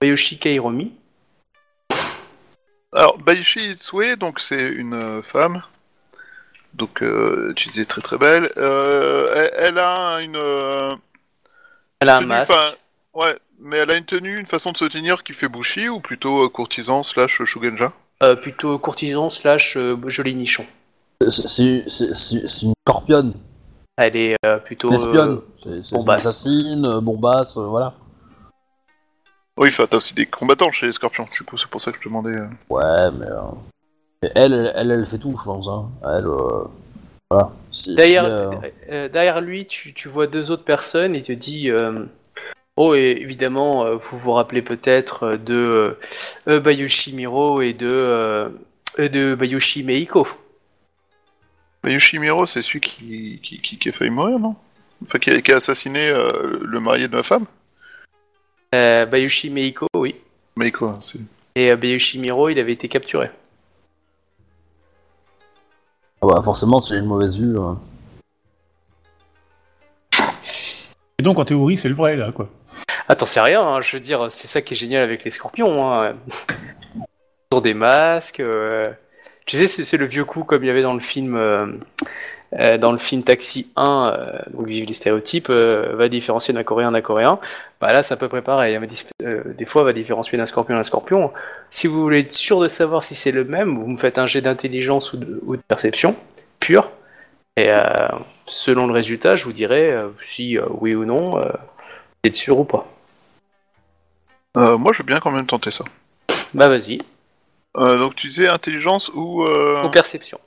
[0.00, 0.92] Bayushi Kairomi.
[2.92, 5.62] Alors, Bayushi Itsue, donc c'est une euh, femme.
[6.74, 8.50] Donc, euh, tu disais très très belle.
[8.56, 10.36] Euh, elle, elle a une.
[10.36, 10.94] euh,
[12.00, 12.50] Elle a un masque.
[12.50, 12.72] enfin,
[13.14, 16.00] ouais, mais elle a une tenue, une façon de se tenir qui fait Bushi ou
[16.00, 17.92] plutôt euh, courtisan slash Shugenja
[18.22, 20.64] Euh, plutôt courtisan slash euh, joli nichon.
[21.28, 21.84] C'est-
[22.62, 23.32] une scorpionne,
[23.96, 24.88] Elle est euh, plutôt.
[24.90, 25.40] une espionne.
[25.66, 26.26] euh, C'est une bombasse.
[26.26, 27.94] assassine, bombasse, euh, voilà.
[29.56, 31.98] Oui, enfin, t'as aussi des combattants chez les scorpions, du coup, c'est pour ça que
[31.98, 32.36] je te demandais.
[32.70, 33.40] Ouais, mais, euh,
[34.22, 35.68] elle, elle, elle, elle fait tout, je pense.
[35.68, 35.88] Hein.
[36.04, 36.64] Elle, euh,
[37.30, 37.50] voilà.
[37.88, 38.50] Derrière, euh,
[38.90, 42.04] euh, derrière lui, tu, tu vois deux autres personnes et te dis euh,
[42.76, 45.98] Oh, et évidemment, euh, vous vous rappelez peut-être euh, de
[46.48, 48.48] euh, Bayushi Miro et de, euh,
[48.98, 50.26] de Bayushi Meiko.
[51.82, 54.56] Bayushi Miro, c'est celui qui, qui, qui, qui a failli mourir, non?
[55.04, 57.44] Enfin, qui a, qui a assassiné euh, le marié de ma femme?
[58.74, 60.16] Euh, Bayushi Meiko, oui.
[60.56, 61.18] Meiko, hein, c'est.
[61.54, 63.30] Et euh, Bayushi Miro, il avait été capturé.
[66.22, 67.58] ah bah, forcément, c'est une mauvaise vue.
[67.58, 67.74] euh.
[71.18, 72.48] Et donc, en théorie, c'est le vrai, là, quoi.
[73.08, 75.92] Attends, c'est rien, hein, je veux dire, c'est ça qui est génial avec les scorpions.
[75.92, 76.14] Hein.
[77.52, 78.40] Ils ont des masques.
[78.40, 78.88] euh,
[79.46, 81.34] Tu sais, c'est le vieux coup comme il y avait dans le film.
[81.36, 81.66] euh,
[82.58, 86.62] euh, dans le film Taxi 1, euh, donc vive les stéréotypes, euh, va différencier d'un
[86.64, 87.38] coréen d'un coréen.
[87.80, 88.76] Bah là, c'est à peu près pareil.
[88.76, 88.82] hein,
[89.56, 91.32] des fois, va différencier d'un scorpion d'un scorpion.
[91.70, 94.26] Si vous voulez être sûr de savoir si c'est le même, vous me faites un
[94.26, 96.14] jet d'intelligence ou de, ou de perception
[96.60, 96.90] pure.
[97.56, 97.68] Et
[98.46, 101.40] selon le résultat, je vous dirai si oui ou non,
[102.24, 102.86] êtes sûr ou pas?
[104.56, 105.84] Euh, moi, je veux bien quand même tenter ça.
[106.54, 106.98] Bah vas-y,
[107.76, 109.44] Euh, donc, tu disais intelligence ou.
[109.44, 109.82] Euh...
[109.84, 110.38] ou perception.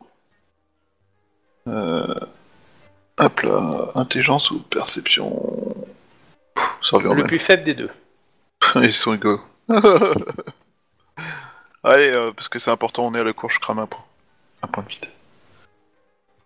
[1.68, 2.14] euh,
[3.20, 5.76] Hop là, intelligence ou perception.
[6.82, 7.28] Ça revient au Le même.
[7.28, 7.90] plus faible des deux.
[8.76, 9.42] Ils sont rigolos.
[11.84, 14.04] Allez, euh, parce que c'est important, on est à la cour, je crame un point.
[14.64, 15.06] Un point de vide.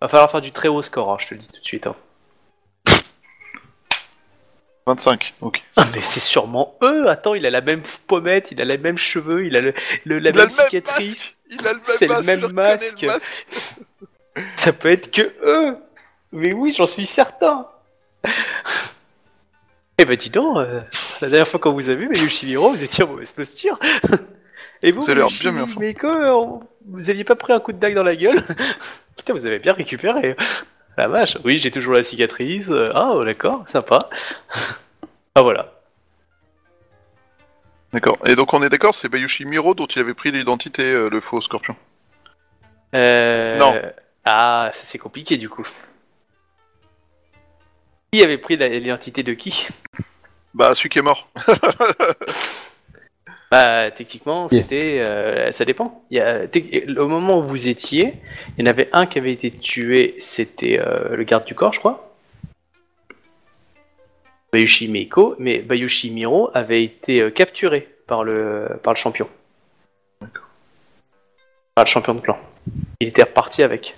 [0.02, 1.88] Va falloir faire du très haut score, hein, je te le dis tout de suite.
[1.88, 1.96] hein.
[4.90, 5.62] 25, ok.
[5.78, 7.08] Ah, mais c'est sûrement eux.
[7.10, 9.74] Attends, il a la même pommette, il a les mêmes cheveux, il a le,
[10.06, 11.32] le- la Il même cicatrice.
[11.50, 13.02] Il a le même C'est le même masque.
[13.02, 13.48] le masque.
[14.56, 15.78] Ça peut être que eux.
[16.32, 17.66] Mais oui, j'en suis certain.
[19.98, 20.82] Eh ben dis donc, euh,
[21.22, 23.78] la dernière fois qu'on vous a vu, Yoshimiro, vous étiez en mauvaise posture.
[24.82, 25.80] Et vous, Vous l'air bien fait.
[25.80, 28.40] Meiko, euh, vous aviez pas pris un coup de dague dans la gueule?
[29.18, 30.38] Putain, vous avez bien récupéré.
[31.00, 31.38] La vache.
[31.46, 32.68] Oui, j'ai toujours la cicatrice.
[32.68, 34.00] Euh, Ah, oh, d'accord, sympa.
[35.36, 35.72] ah voilà.
[37.94, 41.10] D'accord, et donc on est d'accord, c'est Bayushi Miro dont il avait pris l'identité, euh,
[41.10, 41.78] le faux scorpion.
[42.96, 43.58] Euh...
[43.58, 43.82] Non.
[44.26, 45.66] Ah, c'est compliqué du coup.
[48.12, 49.70] Qui avait pris l'identité de qui?
[50.54, 51.30] Bah, celui qui est mort.
[53.52, 54.62] Bah, techniquement, Yeah.
[54.62, 55.00] c'était.
[55.00, 56.04] euh, ça dépend.
[56.12, 58.14] Il y a, tec- au moment où vous étiez,
[58.58, 61.74] il y en avait un qui avait été tué, c'était euh, le garde du corps,
[61.74, 62.14] je crois.
[64.54, 69.28] Bayushi Meiko, mais Bayushi Miro avait été euh, capturé par le, par le champion.
[71.76, 72.38] Par le champion de clan.
[73.00, 73.96] Il était reparti avec.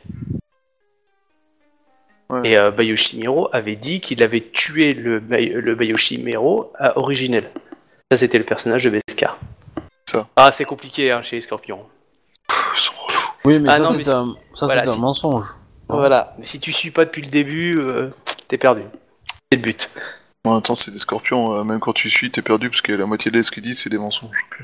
[2.29, 2.49] Ouais.
[2.51, 7.49] Et euh, Bayushi Miro avait dit qu'il avait tué le, le Bayushi Miro à originel.
[8.11, 9.37] Ça, c'était le personnage de Beskar.
[10.05, 10.27] Ça.
[10.35, 11.85] Ah, c'est compliqué hein, chez les scorpions.
[12.49, 13.17] Pff, Ils sont relous.
[13.45, 15.45] Oui, mais Ah ça, non, c'est mais un, ça, voilà, c'est un si- mensonge.
[15.87, 16.35] Voilà.
[16.37, 18.09] Mais si tu suis pas depuis le début, euh,
[18.49, 18.81] t'es perdu.
[19.49, 19.89] C'est le but.
[20.43, 22.91] En même temps, c'est des scorpions, euh, même quand tu suis, t'es perdu parce que
[22.91, 24.29] la moitié de ce qu'ils disent, c'est des mensonges.
[24.31, 24.63] donc, euh.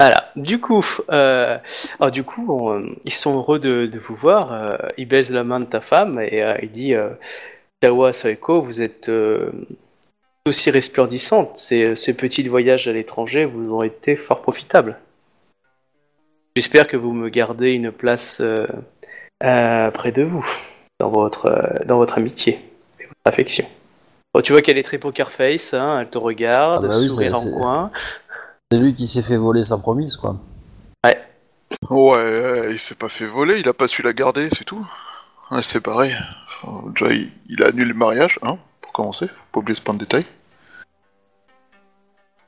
[0.00, 0.32] Voilà.
[0.34, 1.58] Du coup, euh,
[2.00, 4.52] alors, du coup, on- ils sont heureux de, de vous voir.
[4.52, 7.10] euh, il baise la main de ta femme et euh, il dit euh,
[7.80, 9.50] Tawa Soeko, vous êtes euh,
[10.46, 11.56] aussi resplendissante.
[11.56, 14.98] Ces, ces petits voyages à l'étranger vous ont été fort profitables.
[16.56, 18.66] J'espère que vous me gardez une place euh,
[19.44, 20.46] euh, près de vous,
[20.98, 22.58] dans votre, euh, dans votre amitié
[22.98, 23.66] et votre affection.
[24.34, 27.08] Bon, tu vois qu'elle est très poker face, hein, elle te regarde, Ah bah oui,
[27.08, 27.90] sourire en coin.
[28.70, 30.36] C'est lui qui s'est fait voler sa promise, quoi.
[31.88, 34.86] Ouais, il s'est pas fait voler, il a pas su la garder, c'est tout.
[35.50, 36.16] Ouais, c'est pareil.
[36.94, 38.58] Déjà, il, il a annulé le mariage, hein,
[38.90, 39.28] pour commencer.
[39.28, 40.26] Faut pas oublier ce point de détail.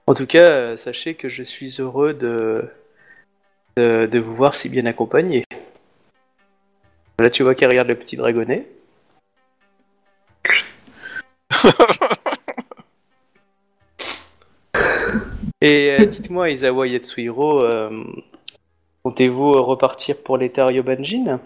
[0.06, 2.68] En tout cas, euh, sachez que je suis heureux de,
[3.76, 5.44] de, de vous voir si bien accompagné.
[7.18, 8.66] Là, tu vois qu'elle regarde le petit dragonnet.
[15.60, 18.02] Et euh, dites-moi, Isawa Yatsuhiro, euh,
[19.04, 21.38] comptez-vous repartir pour l'État Ryobanjin?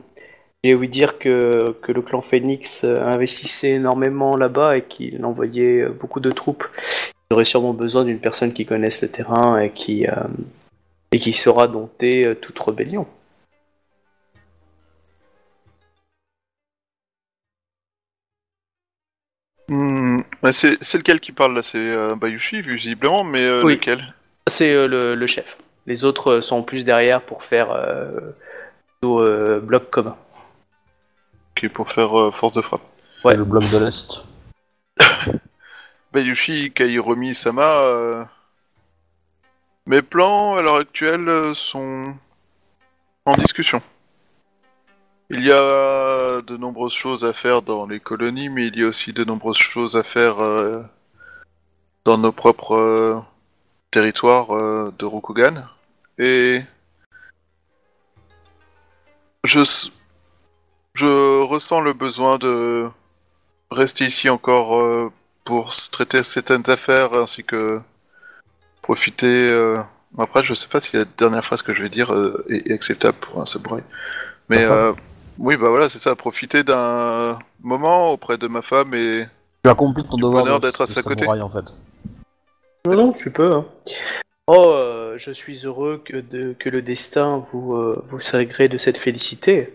[0.65, 5.83] J'ai ouï dire que, que le clan Phoenix euh, investissait énormément là-bas et qu'il envoyait
[5.83, 6.66] euh, beaucoup de troupes.
[7.31, 10.15] Il aurait sûrement besoin d'une personne qui connaisse le terrain et qui, euh,
[11.12, 13.07] et qui saura dompter toute rébellion.
[19.69, 21.62] Hmm, bah, c'est lequel qui parle là?
[21.62, 23.74] C'est euh, Bayushi, visiblement, mais euh, Oui.
[23.74, 24.15] lequel?
[24.49, 25.59] C'est euh, le, le chef.
[25.87, 27.69] Les autres sont plus derrière pour faire
[29.01, 29.23] plutôt,
[29.61, 30.16] bloc commun.
[31.57, 32.83] Qui est pour faire euh, force de frappe.
[33.24, 33.35] Ouais.
[33.35, 34.23] Le bloc de l'Est.
[36.12, 37.78] Bayushi, Kairomi, Sama.
[37.78, 38.24] euh,
[39.87, 42.15] Mes plans à l'heure actuelle euh, sont
[43.24, 43.83] en discussion.
[45.31, 48.87] Il y a de nombreuses choses à faire dans les colonies, mais il y a
[48.87, 50.83] aussi de nombreuses choses à faire euh,
[52.05, 53.19] dans nos propres euh,
[53.91, 55.65] territoires euh, de Rokugan.
[56.19, 56.62] Et
[59.43, 59.91] je, s-
[60.97, 62.89] je ressens le besoin de
[63.70, 65.10] rester ici encore euh,
[65.44, 67.81] pour traiter certaines affaires ainsi que
[68.82, 69.51] profiter.
[69.51, 69.78] euh,
[70.18, 72.74] Après, je sais pas si la dernière phrase que je vais dire euh, est, est
[72.74, 73.82] acceptable pour un samouraï.
[74.48, 74.93] Mais euh,
[75.39, 79.27] oui, bah voilà, c'est ça, profiter d'un moment auprès de ma femme et
[79.64, 81.27] Tu as accompli ton devoir de- d'être à de sa côté.
[81.28, 81.64] en fait.
[82.86, 83.52] Non, non, tu peux.
[83.52, 83.64] hein.
[84.47, 89.73] Oh, euh, je suis heureux que, le destin vous, euh, vous de cette félicité.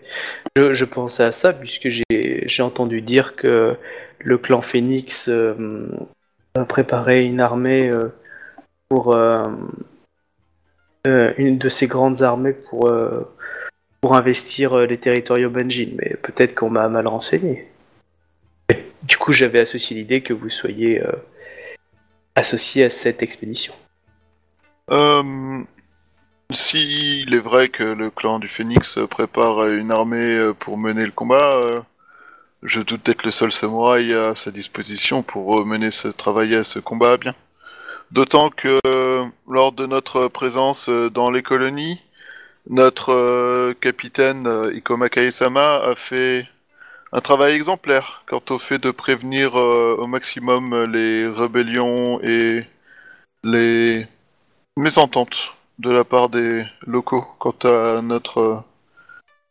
[0.56, 3.76] Je, pensais à ça puisque j'ai entendu dire que
[4.20, 5.88] le clan Phoenix euh,
[6.54, 8.08] a préparé une armée euh,
[8.88, 9.48] pour euh,
[11.04, 12.90] une de ses grandes armées pour,
[14.00, 17.68] pour investir les territoires Yobanjin, mais peut-être qu'on m'a mal renseigné.
[19.02, 21.02] Du coup, j'avais associé l'idée que vous soyez
[22.36, 23.74] associé à cette expédition.
[24.92, 25.62] Euh,
[26.52, 31.12] S'il est vrai que le clan du Phénix prépare une armée euh, pour mener le
[31.12, 31.80] combat, euh,
[32.62, 36.78] je doute d'être le seul samouraï à sa disposition pour mener ce travail à ce
[36.78, 37.34] combat bien.
[38.10, 38.78] D'autant que
[39.48, 42.00] lors de notre présence dans les colonies,
[42.68, 46.46] notre capitaine Ikoma Kae-sama a fait
[47.12, 52.64] un travail exemplaire quant au fait de prévenir au maximum les rébellions et
[53.44, 54.06] les
[54.76, 58.56] mésentente de la part des locaux quant à notre euh,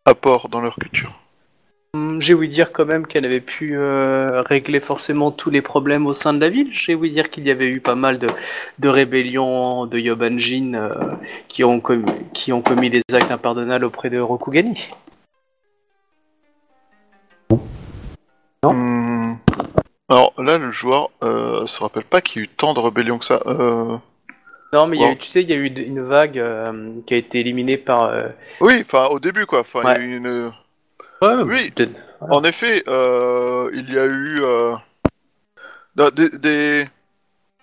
[0.06, 1.14] apport dans leur culture.
[1.94, 6.08] Hum, J'ai ouï dire quand même qu'elle avait pu euh, régler forcément tous les problèmes
[6.08, 6.70] au sein de la ville.
[6.74, 8.30] J'ai ouï dire qu'il y avait eu pas mal de,
[8.80, 10.90] de rébellions de Yobanjin euh,
[11.48, 14.88] qui, ont commis, qui ont commis des actes impardonnables auprès de Rokugani.
[18.64, 18.74] Non.
[18.74, 19.38] Hmm.
[20.10, 23.26] Alors là, le joueur se rappelle pas qu'il y a eu tant de rébellions que
[23.26, 23.42] ça.
[23.46, 23.98] Euh...
[24.74, 26.94] Non, mais il y a eu, tu sais, il y a eu une vague euh,
[27.06, 28.04] qui a été éliminée par.
[28.04, 28.30] euh,
[28.62, 29.60] Oui, enfin au début quoi.
[29.62, 30.00] Enfin, il y a Ouais.
[30.06, 30.52] eu une...
[31.22, 31.72] Ouais, Oui.
[31.72, 31.92] peut-être-
[32.22, 34.74] En effet, euh, il y a eu euh,
[35.98, 36.86] non, des, des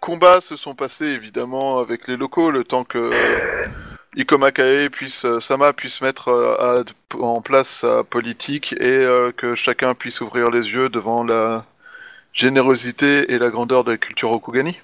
[0.01, 3.11] combats se sont passés évidemment avec les locaux, le temps que
[4.17, 6.85] Ikoma Kae puisse, euh, Sama puisse mettre euh, à-
[7.21, 11.65] en place sa politique et euh, que chacun puisse ouvrir les yeux devant la
[12.33, 14.79] générosité et la grandeur de la culture Okugani.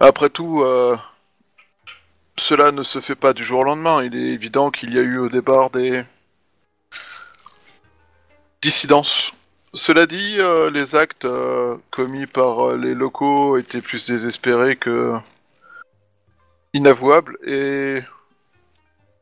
[0.00, 0.96] Après tout, euh,
[2.38, 4.02] cela ne se fait pas du jour au lendemain.
[4.02, 6.04] Il est évident qu'il y a eu au départ des
[8.62, 9.32] dissidences.
[9.74, 15.14] Cela dit, euh, les actes euh, commis par les locaux étaient plus désespérés que
[16.74, 18.00] inavouables et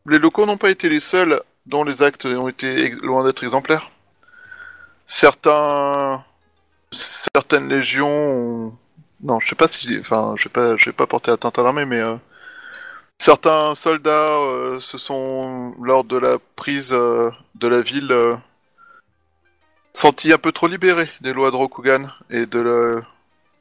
[0.06, 3.90] les locaux n'ont pas été les seuls dont les actes ont été loin d'être exemplaires.
[5.06, 6.22] Certains,
[6.92, 8.78] certaines légions, ont-
[9.22, 11.62] non, je sais pas si, enfin, je vais pas, je vais pas porter atteinte à
[11.62, 12.16] l'armée, mais euh,
[13.18, 18.34] certains soldats euh, se sont lors de la prise euh, de la ville euh,
[19.92, 23.02] sentis un peu trop libérés des lois de Rokugan et de le-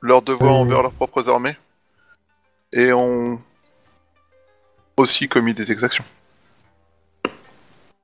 [0.01, 0.59] leurs devoirs Mhm.
[0.61, 1.57] envers leurs propres armées
[2.73, 3.39] et ont
[4.97, 6.03] aussi commis des exactions.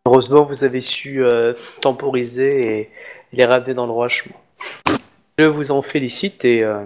[0.06, 2.92] Heureusement, vous avez su euh, temporiser et
[3.34, 4.36] les ramener dans le droit chemin.
[5.38, 6.84] Je vous en félicite et euh,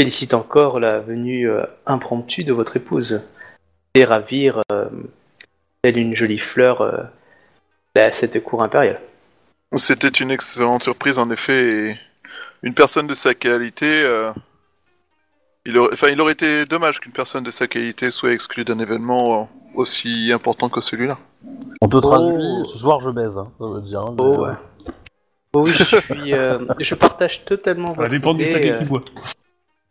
[0.00, 3.20] félicite encore la venue euh, impromptue de votre épouse.
[3.92, 4.86] Et ravir, euh,
[5.82, 7.02] telle une jolie fleur, euh,
[7.96, 8.98] à cette cour impériale.
[9.76, 11.68] C'était une excellente surprise en effet.
[11.90, 11.98] Et
[12.62, 14.32] une personne de sa qualité, euh,
[15.66, 18.78] il aurait, enfin, il aurait été dommage qu'une personne de sa qualité soit exclue d'un
[18.78, 19.44] événement euh,
[19.74, 21.18] aussi important que celui-là.
[21.82, 22.00] On te Oh.
[22.00, 24.00] traduit, ce soir je baise, hein, ça veut dire.
[24.00, 24.54] hein, mais, Oh, ouais.
[25.52, 28.88] Oh oui, je suis, euh, je partage totalement Ça va votre dépendre saké euh, qu'il
[28.88, 29.02] boit.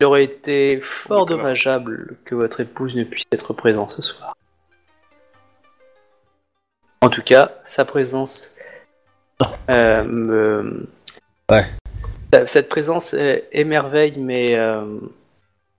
[0.02, 4.34] Il aurait été fort dommageable que votre épouse ne puisse être présente ce soir.
[7.02, 8.56] En tout cas, sa présence
[9.70, 10.88] euh, me...
[11.52, 11.68] Ouais.
[12.46, 14.86] Cette présence euh, émerveille mes, euh,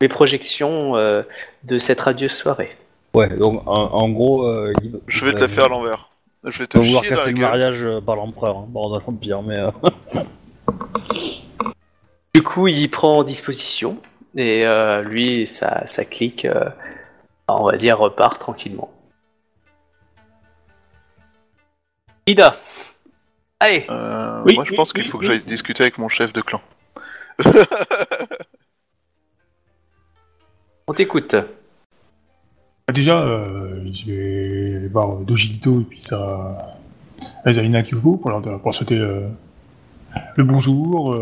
[0.03, 1.23] mes projections euh,
[1.65, 2.77] de cette radieuse soirée.
[3.15, 6.11] Ouais, donc en, en gros, euh, il- Je vais te la faire à l'envers.
[6.45, 7.41] Je vais te va vouloir casser le gueule.
[7.43, 8.69] mariage par l'empereur, hein,
[9.07, 9.57] l'empire, mais.
[9.57, 9.71] euh,
[12.35, 13.97] Du coup, il prend disposition
[14.37, 16.71] et euh, lui, ça, ça clique, euh,
[17.49, 18.91] on va dire, repart tranquillement.
[22.27, 22.57] Ida
[23.61, 26.09] Allez Euh, Oui, moi, je oui, pense qu'il oui, faut que j'aille discuter avec mon
[26.09, 26.61] chef de clan.
[30.87, 31.35] On t'écoute.
[31.35, 36.77] Bah, déjà, euh, je vais aller voir Dojito et puis ça.
[37.45, 39.29] Azaina Kyuko pour, leur, pour souhaiter euh,
[40.37, 41.15] le bonjour.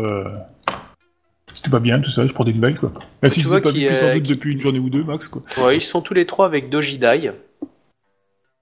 [1.53, 2.91] Si tout va bien, tout ça, je prends des nouvelles quoi.
[3.21, 4.79] Même si Tu je vois sais pas qu'il, vu sans euh, doute depuis une journée
[4.79, 5.41] ou deux max quoi.
[5.63, 7.31] Ouais, ils sont tous les trois avec Dojidai.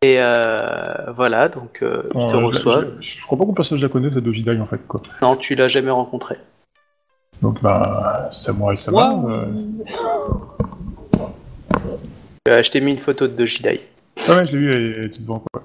[0.04, 2.92] Et euh, voilà, donc euh, ils te euh, je- reçoivent.
[3.00, 5.02] Je, je crois pas qu'on personnage la connaisse, cette Dojidai en fait quoi.
[5.22, 6.36] Non, tu l'as jamais rencontré.
[7.42, 9.14] Donc bah, Samurai Sama.
[9.14, 9.30] Waouh.
[12.48, 13.82] euh, je t'ai mis une photo de Dojidai.
[14.28, 15.64] Ah ouais, je l'ai vu, elle était devant quoi.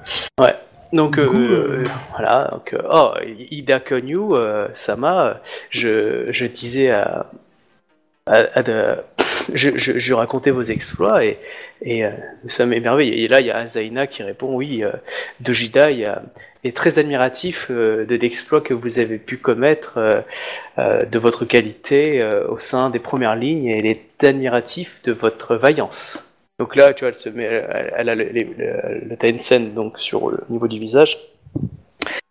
[0.93, 3.13] Donc coup, euh, euh, voilà, donc euh, oh
[3.51, 5.41] Ida Konyu, euh, Sama,
[5.71, 7.31] je, je disais à,
[8.27, 8.97] à, à de-
[9.55, 11.39] je, je, je racontais vos exploits et,
[11.81, 13.25] et nous sommes émerveillés.
[13.25, 14.93] Et là il y a Azaina qui répond oui, euh,
[16.65, 19.99] est très admiratif de l'exploit que vous avez pu commettre
[20.79, 26.23] de votre qualité au sein des premières lignes et il est admiratif de votre vaillance.
[26.59, 29.99] Donc là, tu vois, elle se met, elle, elle a le, le, le Tencent donc
[29.99, 31.17] sur le niveau du visage.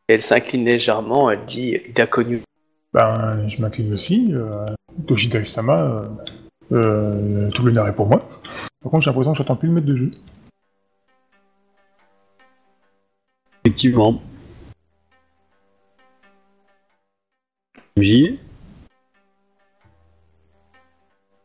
[0.07, 2.41] Et elle s'incline légèrement, elle dit Il a connu.
[2.93, 4.29] Ben, je m'incline aussi.
[4.33, 4.65] Euh,
[4.97, 6.07] Dojidai Sama, euh,
[6.73, 8.27] euh, tout l'honneur est pour moi.
[8.81, 10.11] Par contre, j'ai l'impression que j'entends plus le maître de jeu.
[13.63, 14.21] Effectivement.
[17.97, 18.39] Oui.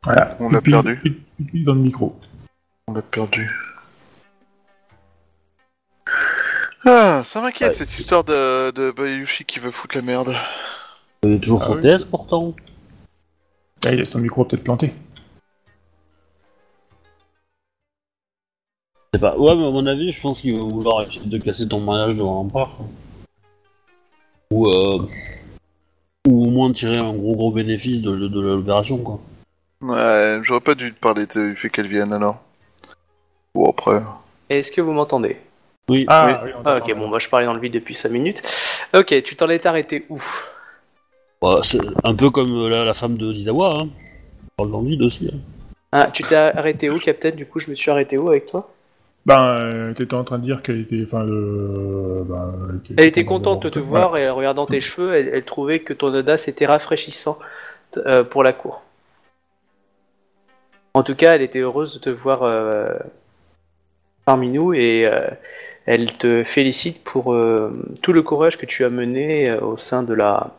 [0.03, 0.37] Voilà.
[0.41, 1.23] On l'a perdu.
[1.55, 2.17] dans le micro.
[2.89, 3.51] On l'a perdu.
[6.85, 7.75] Ah, ça m'inquiète Ouais.
[7.75, 10.33] cette histoire de, de Bayushi qui veut foutre la merde.
[11.25, 11.83] Il est toujours Ah sur oui.
[11.83, 12.55] TS pourtant.
[13.85, 14.95] Ah, il a son micro peut-être planté.
[19.13, 19.37] Je sais pas.
[19.37, 22.15] Ouais, mais à mon avis, je pense qu'il va vouloir essayer de casser ton mariage
[22.15, 22.77] devant l'empereur.
[22.77, 22.87] quoi.
[24.53, 25.09] Ou, euh...
[26.29, 29.19] Ou au moins tirer un gros gros bénéfice de, de, de l'opération, quoi.
[29.81, 32.43] Ouais, j'aurais pas dû te parler de- du fait qu'elle vienne alors.
[33.65, 34.03] Après.
[34.51, 35.37] Est-ce que vous m'entendez?
[35.89, 36.05] Oui.
[36.09, 36.77] Ah, oui, Ah.
[36.77, 38.43] Ok, bon, moi je parlais dans le vide depuis 5 minutes.
[38.95, 40.21] Ok, tu t'en es arrêté où?
[41.41, 43.89] Bah, c'est un peu comme euh, la, la femme de Lizawa, hein.
[44.59, 45.31] Dans le vide aussi.
[45.33, 45.39] hein.
[45.93, 47.31] ah, Tu t'es arrêté où, Captain?
[47.31, 48.71] Du coup, je me suis arrêté où avec toi?
[49.27, 51.03] Ben, euh, t'étais en train de dire qu'elle était.
[51.05, 54.07] Enfin, euh, ben, Elle était contente de te Voilà.
[54.07, 57.39] voir et en regardant tes cheveux, elle, elle trouvait que ton audace était rafraîchissant
[57.99, 58.83] euh, pour la cour.
[60.95, 62.95] En tout cas, elle était heureuse de te voir euh,
[64.27, 65.31] parmi nous et euh,
[65.87, 67.73] elle te félicite pour euh,
[68.03, 70.53] tout le courage que tu as mené euh, au sein de la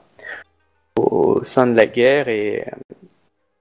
[0.95, 2.65] au sein de la guerre et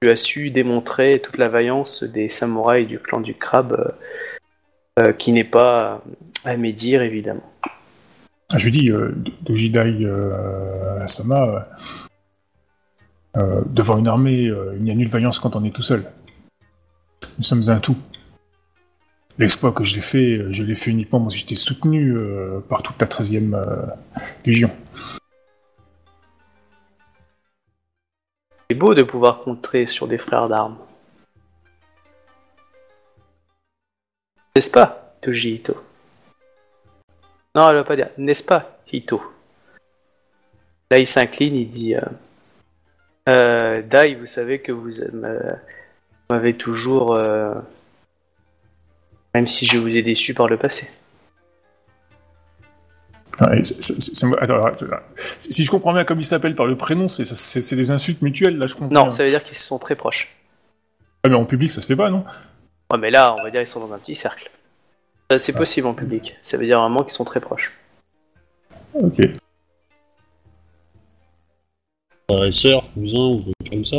[0.00, 3.94] tu as su démontrer toute la vaillance des samouraïs du clan du crabe
[5.18, 6.02] qui n'est pas
[6.46, 7.52] à médire évidemment.
[8.50, 11.68] Ah, je lui dis, euh, Dojidai euh, Sama,
[13.34, 16.10] devant une armée, il n'y a nulle vaillance quand on est tout seul.
[17.36, 17.98] Nous sommes un tout.
[19.38, 22.82] L'exploit que j'ai fait, euh, je l'ai fait uniquement parce que j'étais soutenu euh, par
[22.82, 23.86] toute la 13e euh,
[24.46, 24.70] Légion.
[28.70, 30.78] C'est beau de pouvoir compter sur des frères d'armes.
[34.54, 35.76] N'est-ce pas, Toji Ito?
[37.54, 38.08] Non, elle va pas dire.
[38.16, 39.22] N'est-ce pas, Ito?
[40.90, 41.94] Là, il s'incline, il dit
[43.26, 44.90] Dai, vous savez que vous
[46.30, 47.20] m'avez toujours.
[49.36, 50.88] Même si je vous ai déçu par le passé.
[53.38, 57.90] Ouais, c'est- si si je comprends bien comme il s'appelle par le prénom, c'est des
[57.90, 58.94] insultes mutuelles, là, je comprends.
[58.94, 59.10] Non, bien.
[59.10, 60.34] ça veut dire qu'ils se sont très proches.
[61.22, 62.24] Ah, mais en public, ça se fait pas, non?
[62.90, 64.50] Ouais, mais là, on va dire ils sont dans un petit cercle.
[65.36, 66.36] C'est possible en public.
[66.40, 67.72] Ça veut dire vraiment qu'ils sont très proches.
[68.94, 69.20] Ok.
[72.30, 73.98] frère et sœur, cousin, ou comme ça.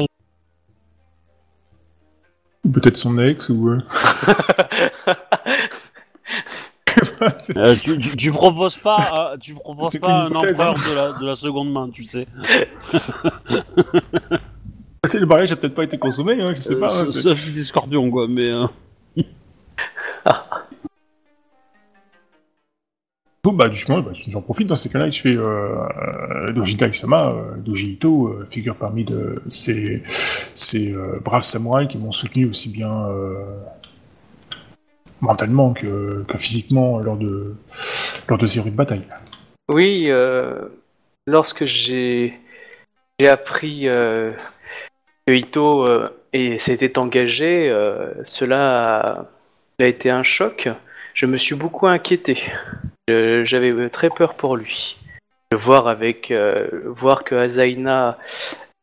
[2.67, 3.69] Ou peut-être son ex, ou...
[3.69, 3.77] euh,
[7.55, 11.25] Euh, tu, tu, tu proposes pas, euh, tu proposes pas un empereur de la, de
[11.25, 12.27] la seconde main, tu sais.
[15.05, 16.87] c'est- le mariage a peut-être pas été consommé, hein, je sais Euh, pas.
[17.03, 18.49] hein, sauf si t'es scorpion, quoi, mais...
[18.51, 18.65] euh,
[23.53, 25.75] Bah, justement, bah, j'en profite dans ces cas-là je fais euh,
[26.47, 30.03] euh, Dojita Isama, euh, Doji Ito, euh, figure parmi de ces,
[31.23, 33.07] braves samouraïs qui m'ont soutenu aussi bien
[35.21, 37.55] mentalement que, que physiquement lors de,
[38.27, 39.03] lors de ces rues de bataille.
[39.69, 40.09] Oui,
[41.25, 42.39] lorsque j'ai
[43.19, 45.87] appris que Ito
[46.57, 47.69] s'était engagé,
[48.23, 49.27] cela
[49.79, 50.69] a été un choc.
[51.13, 52.37] Je me suis beaucoup inquiété.
[53.07, 54.97] Je- J'avais euh, très peur pour lui.
[55.51, 58.17] De voir avec euh, voir que Azaina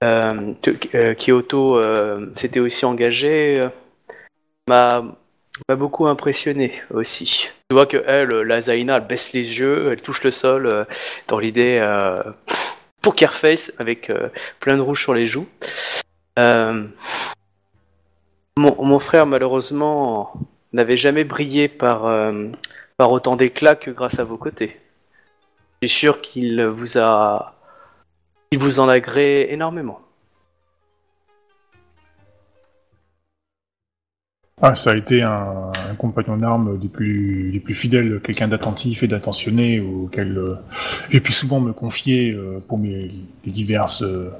[0.02, 0.54] euh,
[0.94, 3.68] euh, Kyoto euh, s'était aussi engagé euh,
[4.68, 5.04] m'a
[5.76, 7.50] beaucoup impressionné aussi.
[7.68, 10.84] Tu vois que elle, la Zaina, elle baisse les yeux, elle touche le sol euh,
[11.28, 12.22] dans l'idée euh,
[13.02, 14.28] poker face avec euh,
[14.60, 15.46] plein de rouge sur les joues.
[16.38, 16.84] Euh,
[18.56, 20.32] mon, frère malheureusement
[20.72, 22.46] n'avait jamais brillé par euh,
[22.96, 24.80] par autant d'éclat que grâce à vos côtés.
[25.82, 27.54] Je suis sûr qu'il vous a
[28.50, 30.00] il vous en a gré énormément.
[34.62, 39.08] Ah, ça a été un, compagnon d'armes des plus, des plus fidèles, quelqu'un d'attentif et
[39.08, 40.54] d'attentionné, auquel euh,
[41.10, 43.10] j'ai pu souvent me confier euh, pour mes
[43.44, 44.30] les diverses, euh,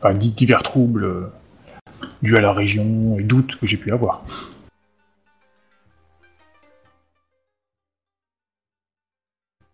[0.00, 1.30] enfin, di- divers troubles
[2.22, 4.24] dus à la région et doutes que j'ai pu avoir.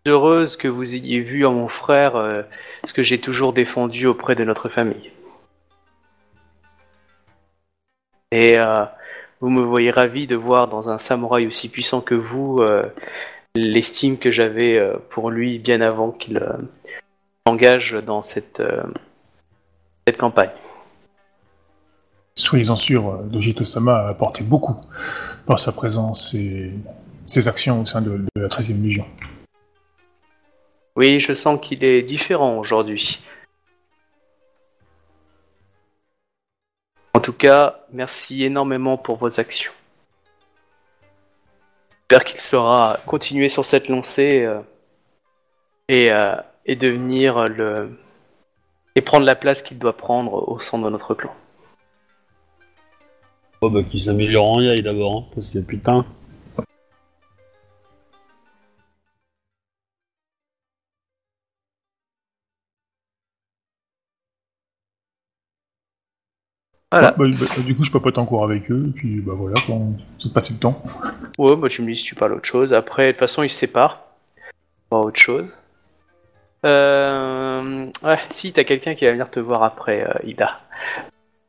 [0.07, 2.41] Heureuse que vous ayez vu en mon frère euh,
[2.83, 5.11] ce que j'ai toujours défendu auprès de notre famille.
[8.31, 8.85] Et euh,
[9.41, 12.83] vous me voyez ravi de voir dans un samouraï aussi puissant que vous euh,
[13.55, 16.39] l'estime que j'avais pour lui bien avant qu'il
[17.45, 18.61] s'engage dans cette,
[20.05, 20.51] cette campagne.
[22.39, 24.77] Soyez-en sûr, euh, Dojito-sama a apporté beaucoup
[25.45, 26.71] par sa présence et
[27.25, 29.05] ses actions au sein de, de la 13e Légion.
[30.99, 33.21] Oui, je sens qu'il est différent aujourd'hui.
[37.13, 39.71] En tout cas, merci énormément pour vos actions.
[42.01, 44.59] J'espère qu'il saura continuer sur cette lancée euh,
[45.87, 46.35] et, euh,
[46.65, 47.97] et devenir le
[48.97, 51.33] et prendre la place qu'il doit prendre au sein de notre clan.
[53.61, 56.05] Oh, bah, qu'il s'améliore en Yai d'abord, hein, parce que putain...
[66.91, 67.11] Voilà.
[67.11, 69.95] Bah, bah, du coup, je papote encore avec eux, et puis bah voilà, quoi, on
[70.17, 70.81] se passer le temps.
[71.37, 72.73] Ouais, bah tu me dis si tu parles autre chose.
[72.73, 74.01] Après, de toute façon, ils se séparent.
[74.89, 75.45] Pas autre chose.
[76.65, 77.85] Euh...
[78.03, 80.59] Ouais, si, t'as quelqu'un qui va venir te voir après, euh, Ida.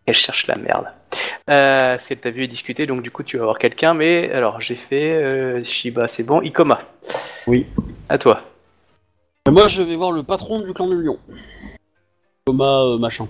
[0.06, 0.86] Elle cherche la merde.
[1.48, 3.94] Euh, parce qu'elle t'a vu et discuté, donc du coup, tu vas voir quelqu'un.
[3.94, 6.42] Mais alors, j'ai fait euh, Shiba, c'est bon.
[6.42, 6.80] Ikoma.
[7.46, 7.66] Oui.
[8.08, 8.42] À toi.
[9.48, 11.18] Et moi, je vais voir le patron du clan du lion.
[12.44, 13.26] Thomas euh, machin.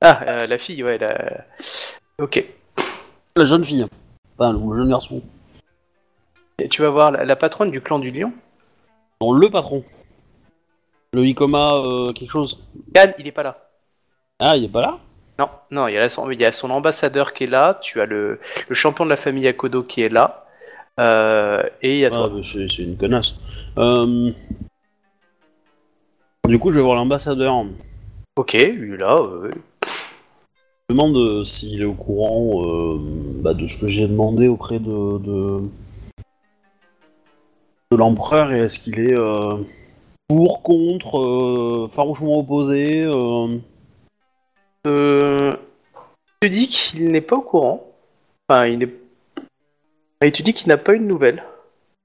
[0.00, 0.98] Ah, euh, la fille, ouais.
[0.98, 1.44] La...
[2.20, 2.44] Ok.
[3.36, 3.86] La jeune fille.
[4.38, 5.22] Enfin, le jeune garçon.
[6.58, 8.32] Et tu vas voir la, la patronne du clan du lion.
[9.20, 9.84] Non, le patron.
[11.14, 12.66] Le Ikoma euh, quelque chose.
[12.94, 13.68] Yann, il est pas là.
[14.38, 14.98] Ah, il est pas là?
[15.38, 17.78] Non, non, il y, a son, il y a son ambassadeur qui est là.
[17.82, 20.46] Tu as le, le champion de la famille Akodo qui est là.
[20.98, 22.40] Euh, et il y a Ah, toi.
[22.42, 23.34] c'est une connasse.
[23.78, 24.32] Euh...
[26.48, 27.64] Du coup, je vais voir l'ambassadeur.
[28.36, 29.16] Ok, lui là.
[30.88, 32.98] Me demande euh, s'il est au courant euh,
[33.40, 35.60] bah, de ce que j'ai demandé auprès de,
[37.90, 39.56] l'empereur et est-ce qu'il est euh,
[40.28, 43.04] pour, contre, farouchement opposé
[44.84, 47.92] te dit qu'il n'est pas au courant.
[48.48, 48.94] Enfin, il est.
[50.22, 51.42] Il te dit qu'il n'a pas eu de nouvelles.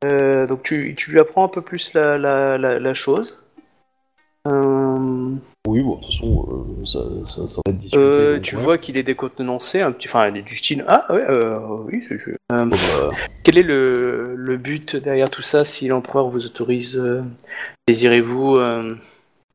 [0.04, 3.44] Donc tu, tu lui apprends un peu plus la, la, la, la chose.
[6.02, 6.48] De toute façon,
[6.82, 7.98] euh, ça, ça, ça va être discuté.
[8.02, 8.62] euh, donc, tu ouais.
[8.64, 10.84] vois qu'il est décontenancé, un petit, enfin, il est du style.
[10.88, 12.04] Ah ouais, euh, oui.
[12.12, 13.12] euh, Bon, bah,
[13.44, 17.00] quel est le, le but derrière tout ça Si l'empereur vous autorise,
[17.88, 18.58] désirez-vous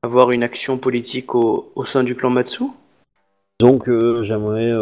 [0.05, 2.65] avoir une action politique au, au sein du clan Matsu?
[3.59, 4.73] Que j'aimerais.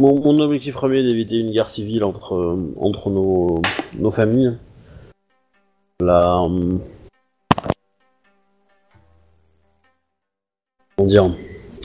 [0.00, 3.62] Mon, mon objectif premier est d'éviter une guerre civile entre, entre nos,
[3.94, 4.52] nos familles.
[6.00, 6.46] La,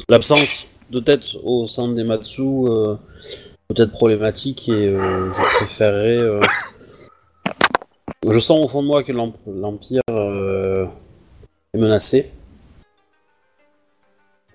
[0.09, 2.95] l'absence de tête au sein des Matsu euh,
[3.67, 6.17] peut être problématique et euh, je préférerais.
[6.17, 6.41] euh,
[8.29, 12.31] je sens au fond de moi que l'em- l'Empire est menacé.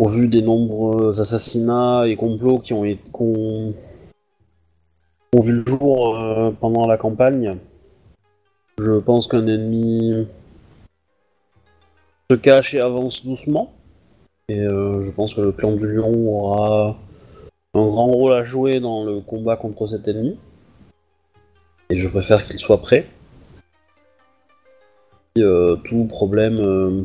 [0.00, 3.74] Au vu des nombreux assassinats et complots qui ont, été- qui ont-
[5.40, 7.56] vu le jour pendant la campagne,
[8.78, 10.26] je pense qu'un ennemi
[12.30, 13.72] se cache et avance doucement.
[14.50, 16.96] Et euh, je pense que le clan du lion aura
[17.74, 20.38] un grand rôle à jouer dans le combat contre cet ennemi.
[21.90, 23.06] Et je préfère qu'il soit prêt.
[25.36, 27.02] Et, euh, tout problème euh,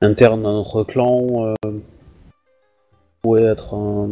[0.00, 1.54] interne à notre clan
[3.20, 4.08] pourrait être un.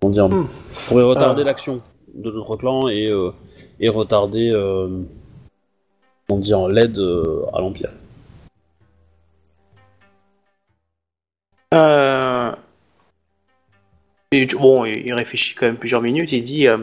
[0.00, 0.48] Comment dire Hmm.
[0.88, 1.44] pourrait retarder Ah.
[1.50, 1.76] l'action
[2.12, 3.10] de notre clan et,
[3.78, 4.50] et retarder
[6.26, 7.90] comment dire l'aide euh, à l'Empire.
[11.74, 12.52] Euh...
[14.58, 16.32] bon, il réfléchit quand même plusieurs minutes.
[16.32, 16.78] Il dit euh,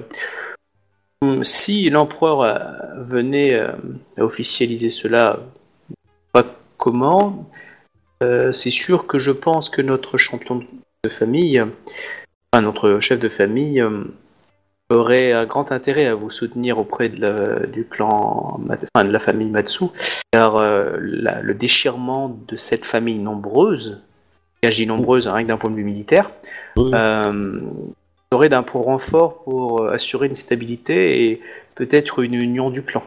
[1.23, 3.77] Hum, si l'empereur venait à
[4.17, 5.39] officialiser cela,
[6.33, 6.43] pas
[6.77, 7.47] comment,
[8.21, 10.65] c'est sûr que je pense que notre champion
[11.03, 11.61] de famille,
[12.51, 13.83] enfin notre chef de famille,
[14.91, 18.59] aurait un grand intérêt à vous soutenir auprès de la- du clan,
[18.93, 19.85] enfin de la famille Matsu,
[20.31, 24.01] car euh, la- le déchirement de cette famille nombreuse
[24.69, 26.31] dis nombreuse, hein, rien que d'un point de vue militaire,
[26.77, 26.91] Oui.
[26.93, 27.59] euh,
[28.31, 31.41] serait d'un point renfort pour euh, assurer une stabilité et
[31.75, 33.03] peut-être une union du clan.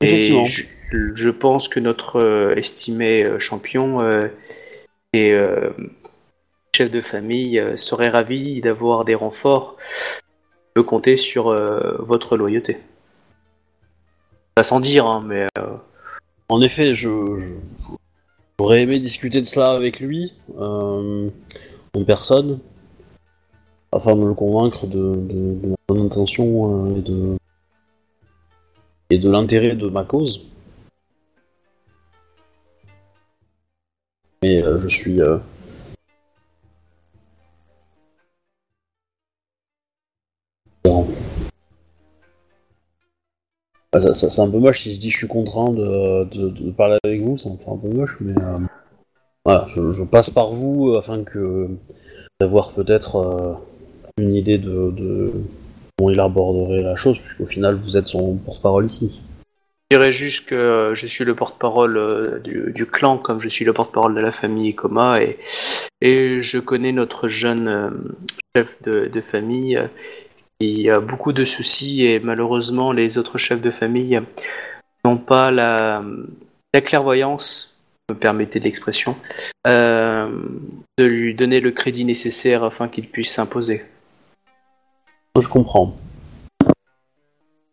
[0.00, 0.64] Et je,
[1.14, 4.22] je pense que notre euh, estimé euh, champion euh,
[5.14, 5.70] euh,
[6.90, 9.76] de famille euh, serait ravi d'avoir des renforts.
[10.74, 12.78] peut compter sur euh, votre loyauté.
[14.54, 15.76] Pas sans dire, hein, mais euh,
[16.48, 17.96] En effet, je, je-
[18.58, 21.30] j'aurais aimé discuter de cela avec lui, en
[22.06, 22.58] personne,
[23.92, 26.96] afin de le convaincre de, de, ma bonne intention
[29.10, 30.46] et de l'intérêt de ma cause.
[34.42, 35.20] Mais je suis
[43.94, 47.20] Ah, ça- c'est un peu moche si je dis je suis contraint de, parler avec
[47.20, 48.58] vous, ça me fait un peu moche, mais euh,
[49.44, 51.22] voilà, je, passe par vous euh, afin
[52.40, 53.52] d'avoir peut-être euh,
[54.16, 55.30] une idée de,
[55.98, 59.20] comment il aborderait la chose, puisqu'au final vous êtes son porte-parole ici.
[59.90, 64.14] je dirais juste que je suis le porte-parole du, clan comme je suis le porte-parole
[64.14, 65.36] de la famille Koma et,
[66.00, 68.14] je connais notre jeune
[68.56, 69.78] chef de, famille
[70.62, 74.20] qui a beaucoup de soucis et malheureusement les autres chefs de famille
[75.04, 76.02] n'ont pas la,
[76.72, 77.76] la clairvoyance,
[78.08, 79.16] me permettez l'expression,
[79.66, 80.28] euh,
[80.98, 83.84] de lui donner le crédit nécessaire afin qu'il puisse s'imposer.
[85.40, 85.96] Je comprends.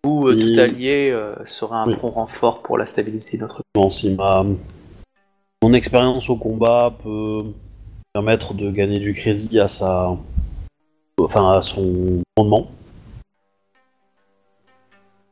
[0.05, 1.95] Ou euh, Et- tout allié euh, sera un Oui.
[2.01, 4.45] bon renfort pour la stabilité de notre Bon, si ma
[5.61, 7.43] mon expérience au combat peut
[8.13, 10.17] permettre de gagner du crédit à sa
[11.19, 12.71] enfin à son rendement.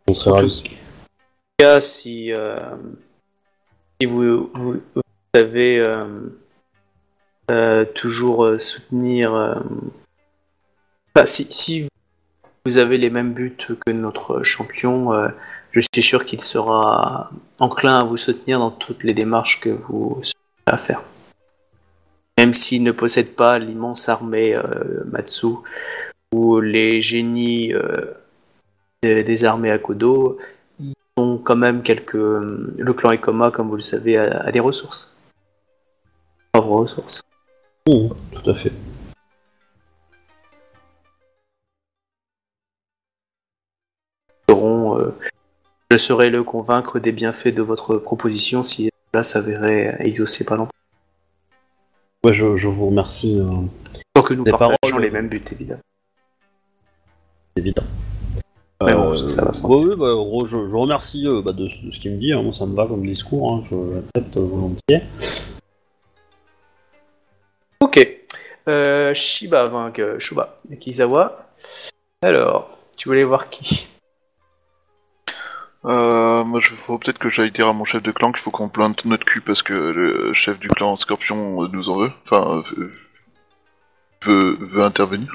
[0.07, 0.63] On serait En tout ravis.
[1.57, 2.59] cas, si, euh,
[3.99, 5.01] si vous, vous, vous
[5.33, 6.05] savez euh,
[7.51, 9.61] euh, toujours soutenir.
[11.25, 11.87] si, si
[12.65, 15.11] vous avez les mêmes buts que notre champion,
[15.71, 17.29] je suis sûr qu'il sera
[17.59, 20.33] enclin à vous soutenir dans toutes les démarches que vous serez
[20.65, 21.03] à faire.
[22.37, 25.47] Même s'il ne possède pas l'immense armée euh, Matsu
[26.33, 28.13] ou les génies euh,
[29.03, 30.37] des, des armées Akodo,
[31.17, 32.13] ont quand même quelques.
[32.13, 35.17] Le clan Ekoma, comme vous le savez, a, a des ressources.
[36.51, 37.21] Pauvres ressources.
[37.87, 38.71] Mmh, tout à fait.
[44.49, 45.11] Euh,
[45.91, 50.73] je saurai le convaincre des bienfaits de votre proposition si cela s'avérait exaucé par l'emploi.
[52.23, 53.49] Ouais, je, je vous remercie, euh,
[54.13, 55.01] Tant que nous Des partageons paroles.
[55.03, 55.81] les mêmes buts, évidemment.
[57.55, 57.83] c'est évident.
[58.85, 60.13] Mais bon, ça, ça va sans ouais, ouais, bah,
[60.45, 62.31] je, je remercie euh, bah, de, ce de ce qu'il me dit.
[62.31, 62.43] hein.
[62.43, 63.51] Moi, ça me va comme discours.
[63.51, 63.63] Hein.
[63.71, 65.01] Je l'accepte volontiers.
[67.79, 68.07] Ok.
[68.67, 70.57] Euh, Shiba vainque euh, Shuba.
[70.79, 71.49] Kizawa.
[72.21, 73.87] Alors, tu voulais voir qui?
[75.85, 78.51] Euh, moi, je faut peut-être que j'aille dire à mon chef de clan qu'il faut
[78.51, 82.11] qu'on plante notre cul parce que le chef du clan Scorpion euh, nous en veut.
[82.25, 82.91] Enfin, euh,
[84.23, 85.33] veut, veut intervenir.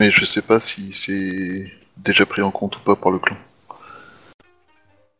[0.00, 3.36] Mais je sais pas si c'est déjà pris en compte ou pas par le clan.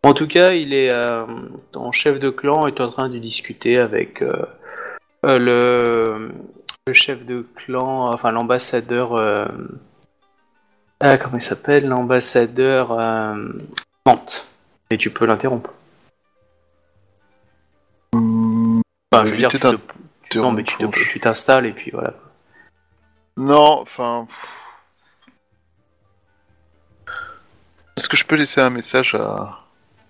[0.05, 1.27] En tout cas, il est euh,
[1.73, 4.47] ton chef de clan est en train de discuter avec euh,
[5.27, 6.31] euh, le,
[6.87, 9.15] le chef de clan, enfin l'ambassadeur.
[9.15, 9.47] euh,
[11.01, 11.87] ah, comment il s'appelle?
[11.87, 12.97] L'ambassadeur
[14.07, 14.47] Mante.
[14.91, 15.73] Et tu peux l'interrompre.
[18.15, 19.77] Enfin, je veux dire, éviter
[20.23, 22.15] tu te- non, mais tu t'installes et puis voilà.
[23.37, 24.27] Non, enfin.
[28.09, 29.59] Est-ce que je peux laisser un message à,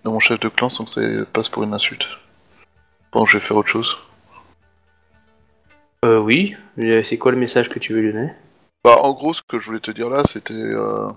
[0.05, 1.01] à mon chef de clan sans que ça
[1.33, 2.07] passe pour une insulte
[3.11, 3.97] que je vais faire autre chose.
[6.05, 6.55] Euh, oui.
[6.77, 8.31] Mais C'est quoi le message que tu veux lui donner
[8.85, 11.09] Bah, en gros, ce que je voulais te dire là, c'était euh,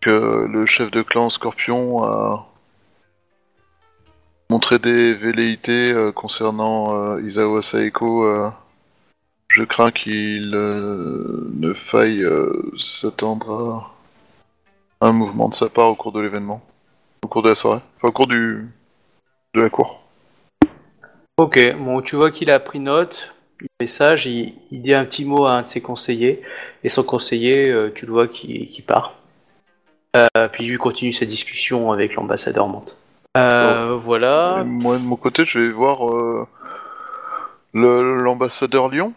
[0.00, 2.46] que le chef de clan Scorpion a
[4.48, 8.26] montré des velléités euh, concernant euh, Isao Saeko.
[8.26, 8.48] euh,
[9.48, 13.92] je crains qu'il euh, ne faille euh, s'attendre à
[15.02, 16.62] un mouvement de sa part au cours de l'événement,
[17.24, 18.68] au cours de la soirée, enfin au cours du
[19.54, 20.02] de la cour.
[21.36, 25.24] Ok, bon, tu vois qu'il a pris note du message, il, il dit un petit
[25.24, 26.40] mot à un de ses conseillers,
[26.84, 29.16] et son conseiller, euh, tu le vois qui, qui part.
[30.16, 32.96] Euh, puis lui continue sa discussion avec l'ambassadeur Mante.
[33.36, 34.58] Euh, voilà.
[34.60, 36.00] Et moi de mon côté, je vais voir
[37.74, 39.14] l'ambassadeur Lyon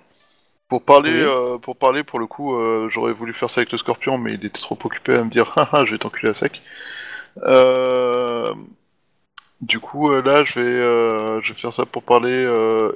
[0.68, 1.12] pour parler.
[1.12, 1.30] Oui.
[1.30, 4.34] euh, pour parler, pour le coup, euh, j'aurais voulu faire ça avec le Scorpion, mais
[4.34, 6.62] il était trop occupé à me dire, haha, je vais t'enculer à sec.
[7.44, 8.54] Euh,
[9.62, 12.46] du coup, euh, là, je vais, je vais faire ça pour parler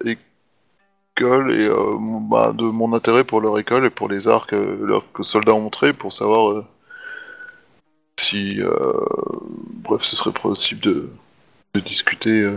[0.06, 4.56] école et euh, bah, de mon intérêt pour leur école et pour les arts que
[4.56, 6.64] leurs soldats ont montrés, pour savoir
[8.20, 8.94] si, euh,
[9.84, 11.10] bref, ce serait possible de,
[11.74, 12.48] de discuter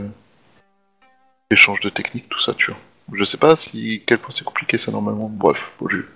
[1.51, 2.81] échange de techniques, tout ça, tu vois.
[3.13, 5.29] Je sais pas si quel point c'est compliqué ça normalement.
[5.33, 6.09] Bref, faut ju-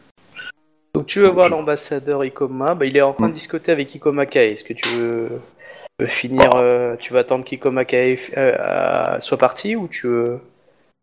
[0.94, 3.34] Donc tu veux voir l'ambassadeur Ikoma, bah, il est en train de Mm.
[3.34, 4.52] discuter avec Ikoma Kae.
[4.52, 5.40] Est-ce que tu veux,
[6.06, 10.40] finir, euh, tu vas attendre qu'Ikoma Kae euh, soit parti ou tu veux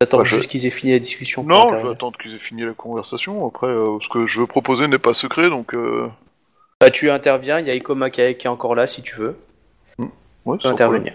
[0.02, 2.40] attendre Bah, je- juste qu'ils aient fini la discussion Non, je vais attendre qu'ils aient
[2.40, 3.46] fini la conversation.
[3.48, 6.08] Après, euh, ce que je veux proposer n'est pas secret, donc euh,
[6.82, 9.38] Bah, tu interviens, il y a Ikoma Kae qui est encore là si tu veux.
[10.00, 11.14] ouais, Tu peux intervenir.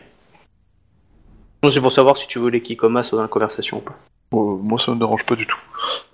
[1.68, 3.98] C'est pour savoir si tu voulais qu'Ikoma soit dans la conversation ou pas.
[4.34, 5.58] Euh, moi, ça me dérange pas du tout.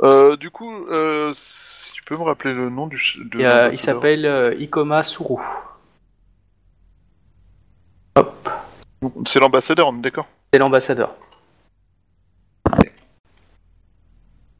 [0.02, 2.96] Euh, du coup, euh, si tu peux me rappeler le nom du.
[2.96, 5.36] ch- De a- il l'ambassadeur s'appelle euh, Ikoma Suru.
[9.26, 10.26] C'est l'ambassadeur, on est d'accord?
[10.52, 11.14] C'est l'ambassadeur.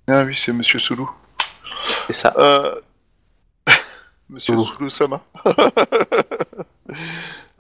[0.07, 1.11] Ah oui, c'est Monsieur Soulou.
[2.07, 2.35] C'est ça.
[2.37, 2.79] Euh...
[4.29, 4.65] Monsieur Oh.
[4.65, 5.23] Soulou Sama.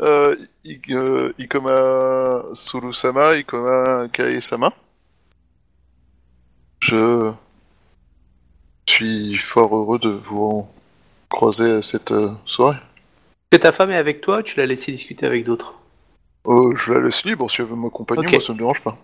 [0.01, 4.73] euh, I- euh, Ikoma Soulou Sama, Ikoma Kae Sama.
[6.85, 7.33] Je
[8.87, 10.67] suis fort heureux de vous
[11.31, 12.77] croiser à cette euh, soirée.
[12.77, 15.77] Est-ce que ta femme est avec toi ou tu l'as laissé discuter avec d'autres?
[16.47, 18.33] Euh, je la laisse libre si elle veut m'accompagner, Ok.
[18.33, 18.99] moi ça me dérange pas.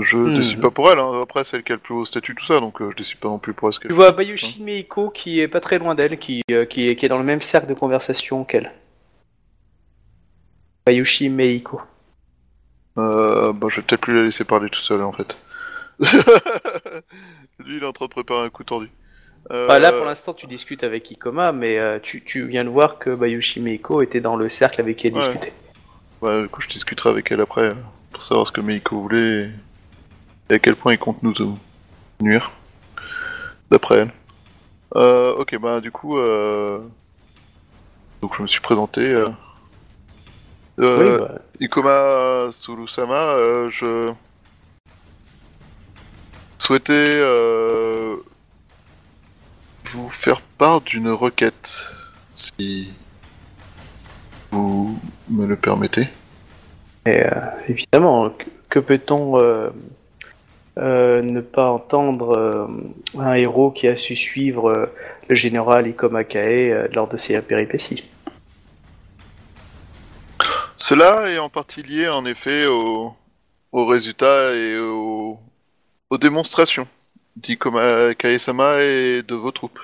[0.00, 0.34] Je Hmm.
[0.34, 1.20] décide pas pour elle, hein.
[1.20, 3.18] après c'est elle qui a le plus haut statut, tout ça, donc euh, je décide
[3.18, 5.78] pas non plus pour elle ce qu'elle Tu vois Bayushi Meiko qui est pas très
[5.80, 8.72] loin d'elle, qui, euh, qui, est, qui est dans le même cercle de conversation qu'elle.
[10.86, 11.80] Bayushi Meiko.
[12.98, 15.36] Euh, bah, je vais peut-être plus la laisser parler tout seul en fait.
[17.58, 18.90] Lui, il est en train de préparer un coup tordu.
[19.50, 22.68] Euh, Bah, là, pour l'instant, tu discutes avec Ikoma, mais euh, tu, tu viens de
[22.68, 25.20] voir que Bayushi Meiko était dans le cercle avec qui elle Ouais.
[25.20, 25.52] discutait.
[26.22, 27.74] du coup, je discuterai avec elle après
[28.12, 29.50] pour savoir ce que Meiko voulait
[30.50, 31.34] et, à quel point il compte nous
[32.20, 32.50] nuire.
[33.70, 34.12] D'après elle.
[34.96, 36.16] Euh, ok, bah, du coup,
[38.20, 39.24] donc je me suis présenté.
[40.78, 44.10] Oui, bah, Ikoma Sulusama, euh, je
[46.62, 48.16] souhaitais euh,
[49.84, 51.84] vous faire part d'une requête,
[52.34, 52.92] si
[54.50, 54.98] vous
[55.28, 56.08] me le permettez.
[57.06, 57.30] et, euh,
[57.68, 59.70] évidemment, que, que peut-on euh,
[60.76, 62.70] ne pas entendre
[63.18, 64.90] un héros qui a su suivre
[65.28, 68.08] le général Ikoma Kae lors de ses péripéties?
[70.76, 73.12] Cela est en partie lié en effet au-
[73.72, 75.38] aux résultats et au-
[76.12, 76.86] aux démonstrations
[77.36, 79.80] d'Ikoma Kaesama et de vos troupes.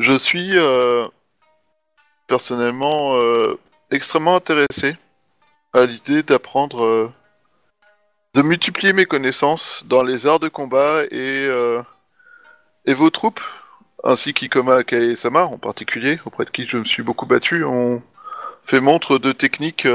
[0.00, 1.06] Je suis euh,
[2.26, 3.56] personnellement euh,
[3.92, 4.96] extrêmement intéressé
[5.72, 7.12] à l'idée d'apprendre, euh,
[8.34, 11.48] de multiplier mes connaissances dans les arts de combat et,
[12.86, 13.40] et vos troupes,
[14.02, 18.02] ainsi qu'Ikoma Kaesama en particulier, auprès de qui je me suis beaucoup battu, ont
[18.64, 19.86] fait montre de techniques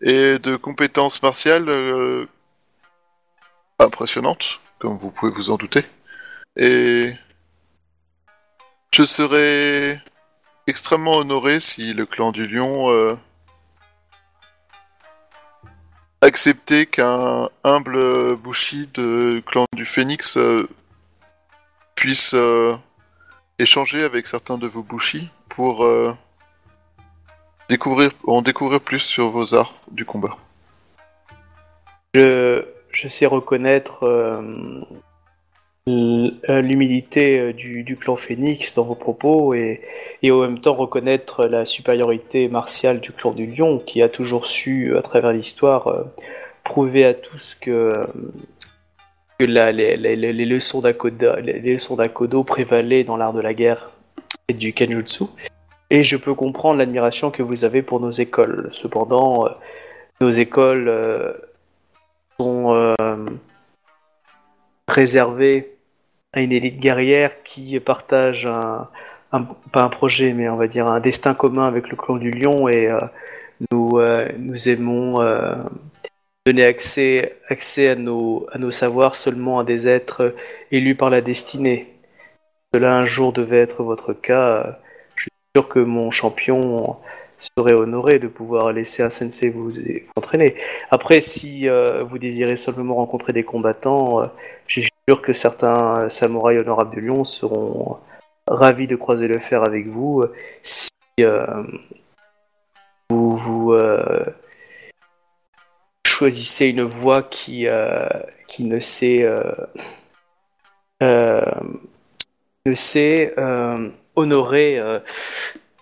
[0.00, 2.28] et de compétences martiales
[3.78, 5.84] impressionnantes, comme vous pouvez vous en douter.
[6.56, 7.12] Et
[8.92, 10.00] je serais
[10.66, 13.16] extrêmement honoré si le clan du lion euh,
[16.20, 20.68] accepter qu'un humble Bushi de clan du Phénix euh,
[21.96, 22.76] puisse euh,
[23.58, 25.86] échanger avec certains de vos Bushi pour
[27.68, 30.36] découvrir, en découvrir plus sur vos arts du combat.
[32.14, 32.64] Je,
[32.94, 34.80] je sais reconnaître euh,
[35.86, 39.82] l'humilité euh, du, du clan Phoenix dans vos propos et,
[40.22, 44.46] et en même temps reconnaître la supériorité martiale du clan du Lion qui a toujours
[44.46, 46.04] su, à travers l'histoire, euh,
[46.62, 47.92] prouver à tous que,
[49.38, 53.90] que la- les, les- les- leçons d'Akodo prévalaient dans l'art de la guerre
[54.48, 55.24] et du Kenjutsu.
[55.90, 58.68] Et je peux comprendre l'admiration que vous avez pour nos écoles.
[58.70, 59.48] Cependant,
[60.20, 60.88] nos écoles
[62.38, 63.26] sont euh,
[64.88, 65.76] réservées
[66.32, 68.88] à une élite guerrière qui partage un,
[69.72, 72.68] pas un projet, mais on va dire un destin commun avec le clan du Lion
[72.68, 73.00] et euh,
[73.70, 75.20] nous, euh, nous aimons
[76.46, 80.34] donner accès, accès à, nos, à nos savoirs seulement à des êtres
[80.70, 81.94] élus par la destinée.
[82.74, 84.78] Cela un jour devait être votre cas.
[85.16, 86.96] Je suis sûr que mon champion
[87.58, 89.72] serait honoré de pouvoir laisser un sensei vous,
[90.16, 90.56] entraîner.
[90.90, 94.26] Après, si euh, vous désirez seulement rencontrer des combattants, euh,
[94.66, 97.98] je sûr que certains euh, samouraïs honorables de Lyon seront
[98.46, 100.90] ravis de croiser le fer avec vous euh, si
[101.20, 101.62] euh,
[103.10, 104.24] vous, euh,
[106.06, 108.08] choisissez une voie qui, euh,
[108.48, 109.42] qui ne sait, euh,
[111.02, 111.42] euh,
[112.64, 115.00] ne sait euh, honorer euh,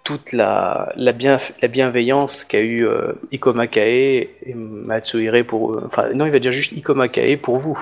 [0.05, 5.83] toute la, la, bien, la bienveillance qu'a eu euh, Ikoma Kae et Matsuhire pour eux.
[5.87, 7.79] Enfin, non, il va dire juste Ikoma Kae pour vous,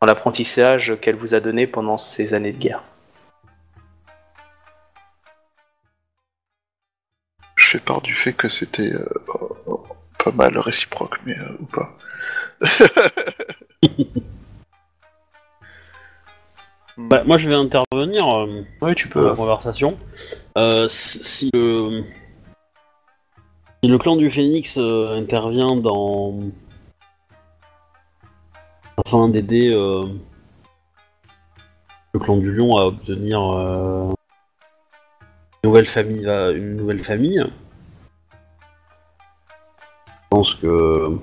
[0.00, 2.82] dans l'apprentissage qu'elle vous a donné pendant ces années de guerre.
[7.56, 9.04] Je fais part du fait que c'était euh,
[10.24, 11.96] pas mal réciproque, mais euh, ou pas.
[16.98, 19.96] Bah, moi, je vais intervenir euh, Oui, tu dans la conversation.
[20.56, 22.02] Euh, si si le
[23.84, 26.40] si le clan du Phénix euh, intervient dans
[29.06, 30.02] afin d'aider euh,
[32.14, 34.10] le clan du Lion à obtenir euh,
[35.62, 37.44] une nouvelle famille, euh, une nouvelle famille.
[39.92, 41.16] Je pense que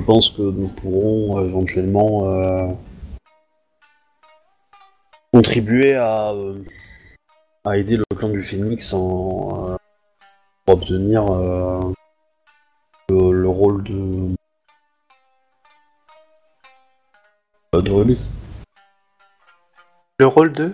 [0.00, 2.68] je pense que nous pourrons euh, éventuellement euh,
[5.32, 6.62] contribuer à, euh,
[7.64, 9.76] à aider le clan du Phénix en, euh,
[10.64, 11.92] pour obtenir euh,
[13.10, 14.34] le, le rôle de
[17.72, 18.18] de Ruby,
[20.18, 20.72] Le rôle de?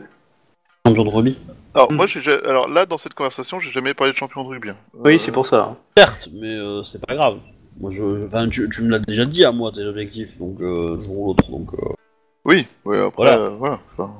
[0.86, 1.39] Champion de Ruby.
[1.74, 1.97] Alors Hmm.
[1.97, 4.70] moi, j'ai, ja- alors là, dans cette conversation, j'ai jamais parlé de champion de rugby.
[4.70, 4.77] hein.
[4.94, 5.77] Oui, c'est pour ça.
[5.98, 7.40] Certes, mais euh, c'est pas grave.
[7.78, 10.98] Moi, je, enfin, tu, tu me l'as déjà dit à moi tes objectifs, donc euh,
[11.01, 11.51] jour ou l'autre.
[11.51, 11.93] Donc euh.
[12.44, 12.97] Oui, oui.
[12.98, 13.39] Après, Voilà.
[13.39, 13.81] euh, voilà.
[13.93, 14.12] enfin,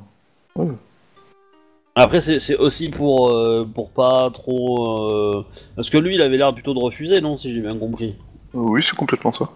[1.95, 6.37] après c'est c'est aussi pour euh, pour pas trop euh, parce que lui il avait
[6.37, 8.15] l'air plutôt de refuser, non si j'ai bien compris?
[8.53, 9.49] oui, c'est complètement ça.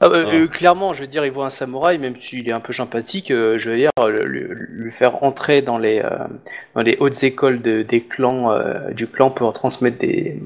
[0.00, 0.34] Ah, bah, Ah.
[0.34, 3.32] euh, clairement, je veux dire, il voit un samouraï, même s'il est un peu sympathique,
[3.32, 6.18] euh, je veux dire, le- lui, lui faire entrer dans les, euh,
[6.76, 10.40] dans les hautes écoles de- des clans, euh, du clan pour transmettre des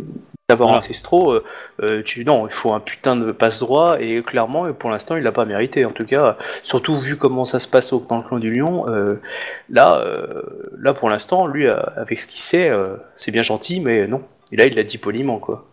[0.52, 0.78] savoirs Voilà.
[0.78, 1.44] ancestraux, euh,
[1.82, 5.32] euh, tu, non, il faut un putain de passe-droit, et clairement, pour l'instant, il l'a
[5.32, 8.38] pas mérité, en tout cas, surtout vu comment ça se passe au, dans le clan
[8.38, 9.20] du lion, euh,
[9.68, 10.42] là, euh,
[10.78, 14.22] là, pour l'instant, lui, avec ce qu'il sait, euh, c'est bien gentil, mais non.
[14.52, 15.64] Et là, il l'a dit poliment, quoi.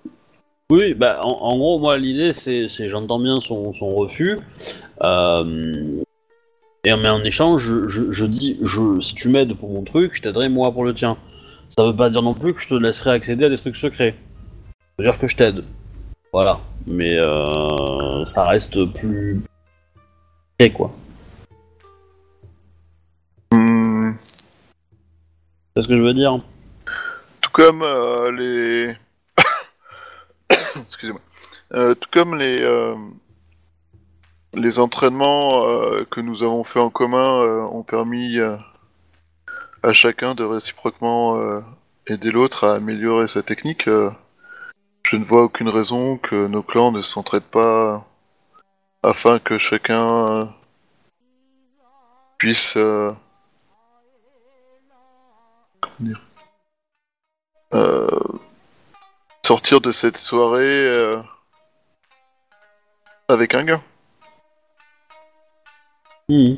[0.71, 4.37] Oui, bah en, en gros moi l'idée c'est j'entends bien son, son refus.
[6.85, 10.15] Et mais en échange je, je, je dis je si tu m'aides pour mon truc,
[10.15, 11.17] je t'aiderai moi pour le tien.
[11.75, 14.13] Ça veut pas dire non plus que je te laisserai accéder à des trucs secrets.
[14.99, 15.63] Dire que je t'aide.
[16.33, 16.59] Voilà.
[16.85, 19.41] Mais euh, ça reste plus.
[20.59, 20.91] Et quoi.
[23.53, 24.11] Hmm,
[25.75, 26.39] C'est ce que je veux dire
[27.41, 28.95] tout comme euh, les.
[30.81, 31.21] Excusez-moi.
[31.73, 32.59] Euh, tout comme les.
[34.55, 35.63] Les entraînements
[36.09, 38.39] que nous avons fait en commun ont permis
[39.83, 41.39] à chacun de réciproquement
[42.07, 43.87] aider l'autre à améliorer sa technique.
[45.09, 48.05] Je ne vois aucune raison que nos clans ne s'entraident pas
[49.01, 50.53] afin que chacun
[52.37, 53.11] puisse euh,
[55.81, 56.21] comment dire
[57.73, 58.07] euh,
[59.43, 61.19] sortir de cette soirée euh,
[63.27, 63.81] avec un gain,
[66.29, 66.57] Mhm.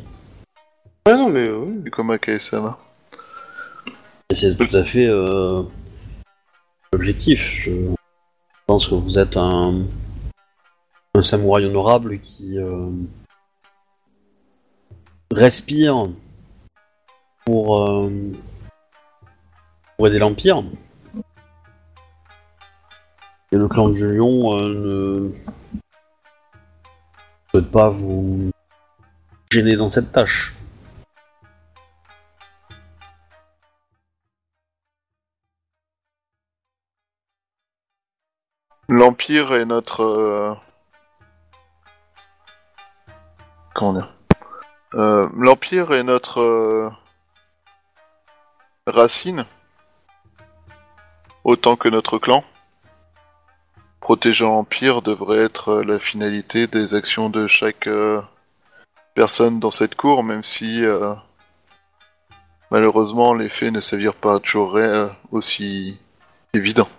[1.07, 1.89] Ouais, non, mais oui.
[1.89, 2.75] comme à KSM.
[4.29, 5.63] Et c'est tout à fait euh,
[6.91, 7.41] l'objectif.
[7.41, 7.95] Je...
[8.71, 9.83] pense que vous êtes un,
[11.13, 12.89] un samouraï honorable qui euh,
[15.29, 16.07] respire
[17.43, 18.09] pour, euh,
[19.97, 20.63] pour aider l'Empire.
[23.51, 25.33] Et le clan du lion euh,
[27.53, 28.51] ne souhaite pas vous
[29.51, 30.53] gêner dans cette tâche.
[38.91, 40.01] L'Empire est notre.
[40.03, 40.53] euh,
[43.73, 44.13] Comment dire?
[44.95, 46.89] Euh, L'Empire est notre euh,
[48.87, 49.45] racine,
[51.45, 52.43] autant que notre clan.
[54.01, 57.87] Protéger l'Empire devrait être la finalité des actions de chaque
[59.15, 60.81] personne dans cette cour, même si
[62.71, 64.77] malheureusement les faits ne s'avèrent pas toujours
[65.31, 65.97] aussi
[66.53, 66.89] évidents.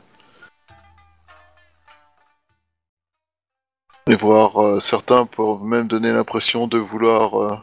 [4.10, 7.56] Et voir euh, certains peuvent même donner l'impression de vouloir euh,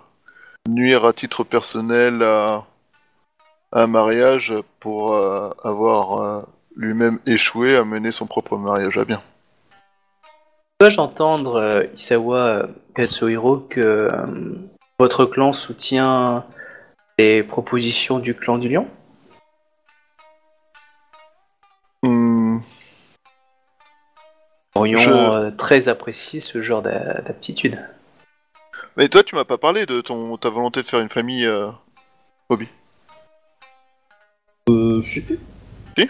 [0.70, 2.66] nuire à titre personnel à,
[3.72, 9.22] un mariage pour euh, avoir lui-même échoué à mener son propre mariage à bien.
[10.80, 14.08] Peux-je entendre, Isawa Katsuhiro, que
[14.98, 16.46] votre clan soutient
[17.20, 18.88] les propositions du clan du lion?
[24.80, 27.80] Aurions Je- euh, très apprécié ce genre d'a- d'aptitude.
[28.98, 31.70] Mais toi, tu m'as pas parlé de ton ta volonté de faire une famille, euh,
[32.50, 32.68] Bobby.
[34.70, 35.22] Euh, si.
[35.22, 36.10] Si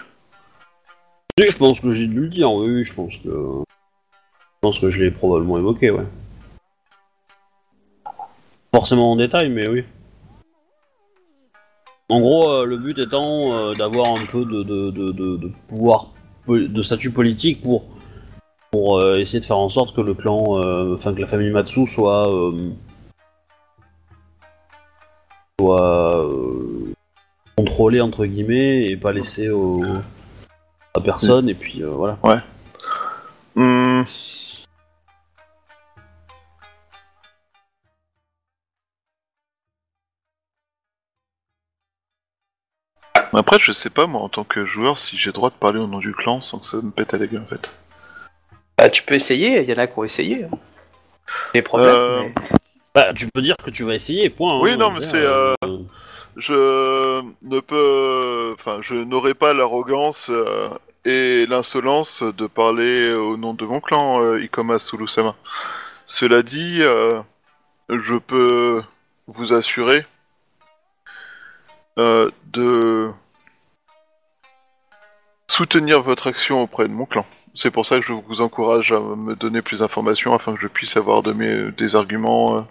[1.40, 3.30] Si, je pense que j'ai dû le dire, oui, oui, je pense que.
[3.30, 6.04] Je pense que je l'ai probablement évoqué, ouais.
[8.74, 9.84] Forcément en détail, mais oui.
[12.10, 15.52] En gros, euh, le but étant euh, d'avoir un peu de, de, de, de- de
[15.68, 16.08] pouvoir,
[16.46, 17.84] po- de statut politique pour,
[18.72, 21.52] pour euh, essayer de faire en sorte que le clan, euh, enfin que la famille
[21.52, 22.32] Matsu soit.
[22.32, 22.72] euh,
[25.60, 26.28] soit.
[27.58, 29.84] contrôlée entre guillemets et pas laissée au,
[30.96, 32.18] à personne, et puis voilà.
[33.56, 34.04] Hmm.
[43.34, 45.88] Après, je sais pas, moi, en tant que joueur, si j'ai droit de parler au
[45.88, 47.70] nom du clan sans que ça me pète à la gueule, en fait.
[48.80, 50.46] Bah, tu peux essayer, il y en a qui ont essayé.
[50.46, 50.50] hein.
[51.54, 52.34] Des problèmes, Euh, mais-
[52.96, 54.58] Bah, tu peux dire que tu vas essayer, point.
[54.62, 55.78] Oui, hein, non, mais c'est, euh, euh,
[56.38, 58.56] Je ne peux...
[58.58, 60.70] Enfin, je n'aurai pas l'arrogance euh,
[61.04, 65.36] et l'insolence de parler au nom de mon clan, euh, Ikoma Sulusama.
[66.06, 67.20] Cela dit, euh,
[67.90, 68.82] je peux
[69.28, 70.06] vous assurer
[71.98, 73.10] euh, de
[75.52, 77.26] soutenir votre action auprès de mon clan.
[77.54, 80.68] C'est pour ça que je vous encourage à me donner plus d'informations afin que je
[80.68, 82.62] puisse avoir de mes, des arguments euh,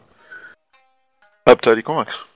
[1.47, 2.29] aptes à les convaincre.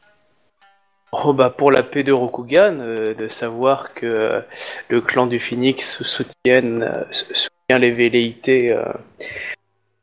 [1.12, 4.40] Oh, bah, pour la paix de Rokugan, euh, de savoir que euh,
[4.88, 8.76] le clan du Phoenix soutienne, sou- soutient les velléités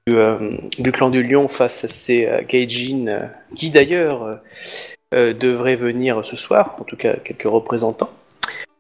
[0.08, 4.40] du, clan du Lion face à ces Gaijin, qui d'ailleurs
[5.12, 8.12] devraient venir ce soir, en tout cas quelques représentants.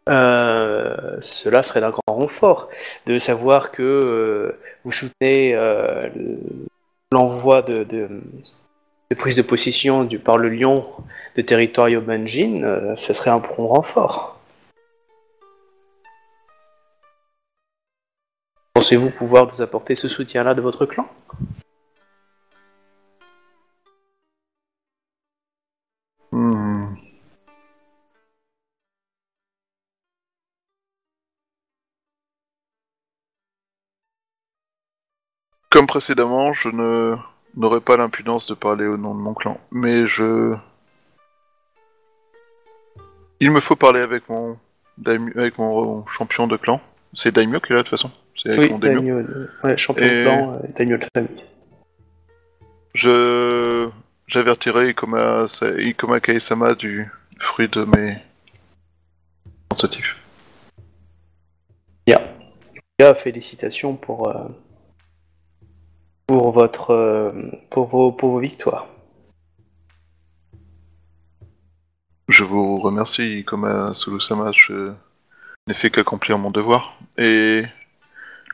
[0.09, 2.69] Euh, cela serait d'un grand renfort
[3.05, 6.09] de savoir que euh, vous soutenez euh,
[7.11, 7.85] l'envoi de,
[9.15, 10.85] prise de possession du, par le lion
[11.35, 14.39] de territoire Yobanjin, ce serait un bon renfort.
[18.73, 21.07] Pensez-vous pouvoir nous apporter ce soutien-là de votre clan?
[35.69, 37.15] Comme précédemment, je ne
[37.55, 40.55] n'aurai pas l'impudence de parler au nom de mon clan, mais je...
[43.39, 44.57] Il me faut parler avec mon
[44.97, 46.81] daimyo- avec mon champion de clan.
[47.13, 48.11] C'est Daimyo qui est là de toute façon.
[48.35, 48.99] C'est avec Oui, mon daimyo.
[48.99, 51.43] Daimyo, euh, ouais, champion Et- de clan, euh, Daimyo de famille.
[52.93, 53.89] Je
[54.27, 55.45] j'avertirai Ikoma,
[55.79, 57.09] Ikoma Kaesama du
[57.39, 58.17] fruit de mes
[59.69, 60.15] tentatives.
[62.05, 62.19] Bien.
[62.97, 64.49] Cas, félicitations pour, euh,
[66.29, 67.31] pour, votre, euh,
[67.71, 68.85] pour, vos, pour vos victoires.
[72.27, 74.91] Je vous remercie, Ikoma Sulusama, je
[75.65, 76.99] n'ai fait qu'accomplir mon devoir.
[77.17, 77.63] Et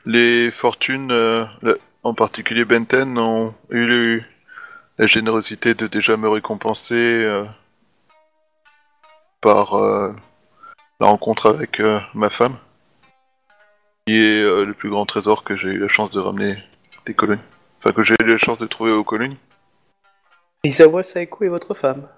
[0.06, 1.44] les fortunes, euh,
[2.02, 4.22] en particulier Benten, ont eu
[4.96, 7.44] la générosité de déjà me récompenser euh,
[9.42, 9.78] par
[10.98, 11.82] la rencontre avec
[12.14, 12.56] ma femme.
[14.06, 16.56] qui est le plus grand trésor que j'ai eu la chance de ramener
[17.04, 17.42] des colonies.
[17.86, 19.38] Enfin, que j'ai eu la chance de trouver aux colonies.
[20.64, 22.08] Isawa Saeko est votre femme.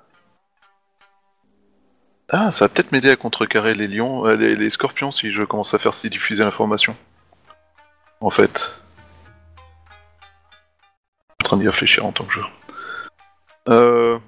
[2.31, 5.43] Ah, ça va peut-être m'aider à contrecarrer les lions, euh, les, les scorpions si je
[5.43, 6.97] commence à faire si diffuser l'information.
[8.23, 8.81] En fait.
[11.29, 12.51] Je suis en train d'y réfléchir en tant que joueur.
[13.69, 14.19] Euh,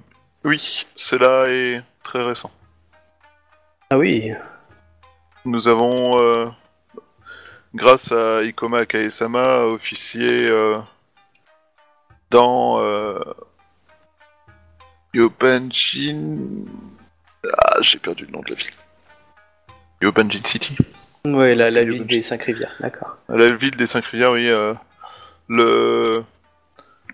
[0.43, 2.51] oui, cela est très récent.
[3.89, 4.31] Ah oui.
[5.45, 6.45] Nous avons, euh,
[7.73, 10.77] grâce à Ikoma Kaesama, officié euh,
[12.31, 13.19] dans euh.
[17.43, 18.71] Ah, j'ai perdu le nom de la ville.
[20.01, 20.77] Yobanjin City.
[21.25, 23.17] Ouais, la, ville des cinq rivières, d'accord.
[23.29, 24.47] La ville des cinq rivières, oui.
[24.47, 24.73] euh,
[25.47, 26.23] le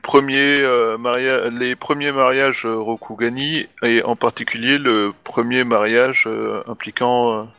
[0.03, 6.61] premier euh, maria- les premiers mariages euh, Rokugani et en particulier le premier mariage euh,
[6.67, 7.49] impliquant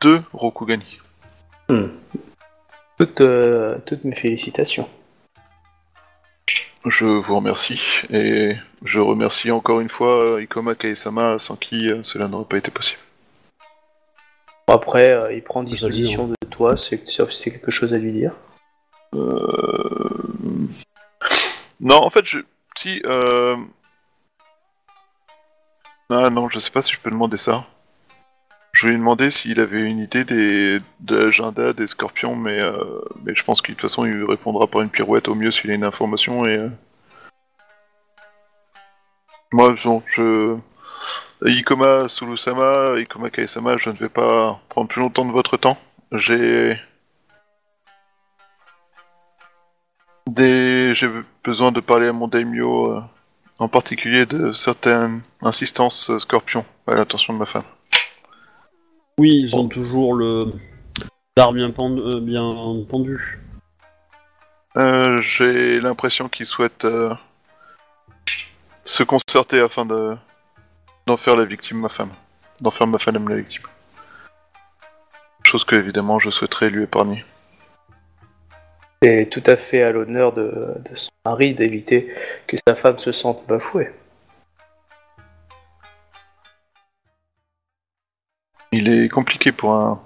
[0.00, 0.98] deux Rokugani.
[1.68, 1.88] Hmm.
[2.98, 3.22] Toutes,
[3.86, 4.88] toutes mes félicitations.
[6.86, 7.80] Je vous remercie
[8.10, 8.54] et
[8.84, 12.70] je remercie encore une fois euh, Ikoma Kaesama sans qui euh, cela n'aurait pas été
[12.70, 13.00] possible.
[14.66, 17.98] Bon, après, euh, il prend disposition de toi, c'est- sauf si c'est quelque chose à
[17.98, 18.32] lui dire.
[19.14, 20.68] Euh...
[21.80, 22.38] Non, en fait, je...
[22.76, 23.02] si.
[23.04, 23.56] Euh...
[26.08, 27.66] Ah non, je sais pas si je peux demander ça.
[28.72, 30.80] Je lui ai demandé s'il avait une idée des...
[31.00, 33.00] de l'agenda des scorpions, mais, euh...
[33.26, 35.74] je pense que de toute façon il répondra par une pirouette au mieux s'il a
[35.74, 36.56] une information et.
[36.56, 36.68] euh,
[39.52, 40.56] Moi, non, je.
[41.44, 45.78] Ikoma Sulusama, Ikoma Kaesama, je ne vais pas prendre plus longtemps de votre temps.
[46.12, 46.78] J'ai.
[50.28, 50.94] Des...
[50.94, 51.08] J'ai
[51.42, 53.02] besoin de parler à mon daimyo, euh,
[53.58, 57.64] en particulier de certaines insistances scorpions à l'attention de ma femme.
[59.20, 60.50] Oui, ils ont toujours le
[61.36, 62.00] l'art bien pendu.
[62.00, 62.42] euh, bien
[62.88, 63.38] pendu.
[64.78, 67.12] Euh, J'ai l'impression qu'ils souhaitent euh,
[68.82, 70.16] se concerter afin de
[71.06, 72.08] d'en faire la victime ma femme,
[72.62, 73.64] d'en faire ma femme la victime.
[75.44, 77.22] Chose que évidemment je souhaiterais lui épargner.
[79.02, 80.44] C'est tout à fait à l'honneur de,
[80.90, 82.10] de son mari d'éviter
[82.46, 83.90] que sa femme se sente bafouée.
[88.72, 90.00] Il est compliqué pour un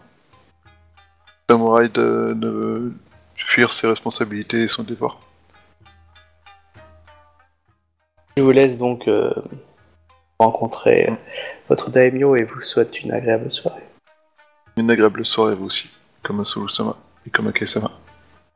[1.51, 2.93] samouraï de, de
[3.37, 5.21] fuir ses responsabilités et son devoir.
[8.37, 9.33] Je vous laisse donc euh,
[10.39, 11.15] rencontrer euh,
[11.69, 13.83] votre daimyo et vous souhaite une agréable soirée.
[14.77, 15.91] Une agréable soirée vous aussi,
[16.23, 16.97] comme un Sulu-sama
[17.27, 17.93] et comme un Kei-sama.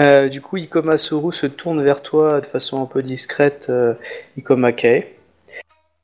[0.00, 3.94] Euh, du coup, Ikoma Suru se tourne vers toi de façon un peu discrète, euh,
[4.36, 5.08] Ikoma Kae.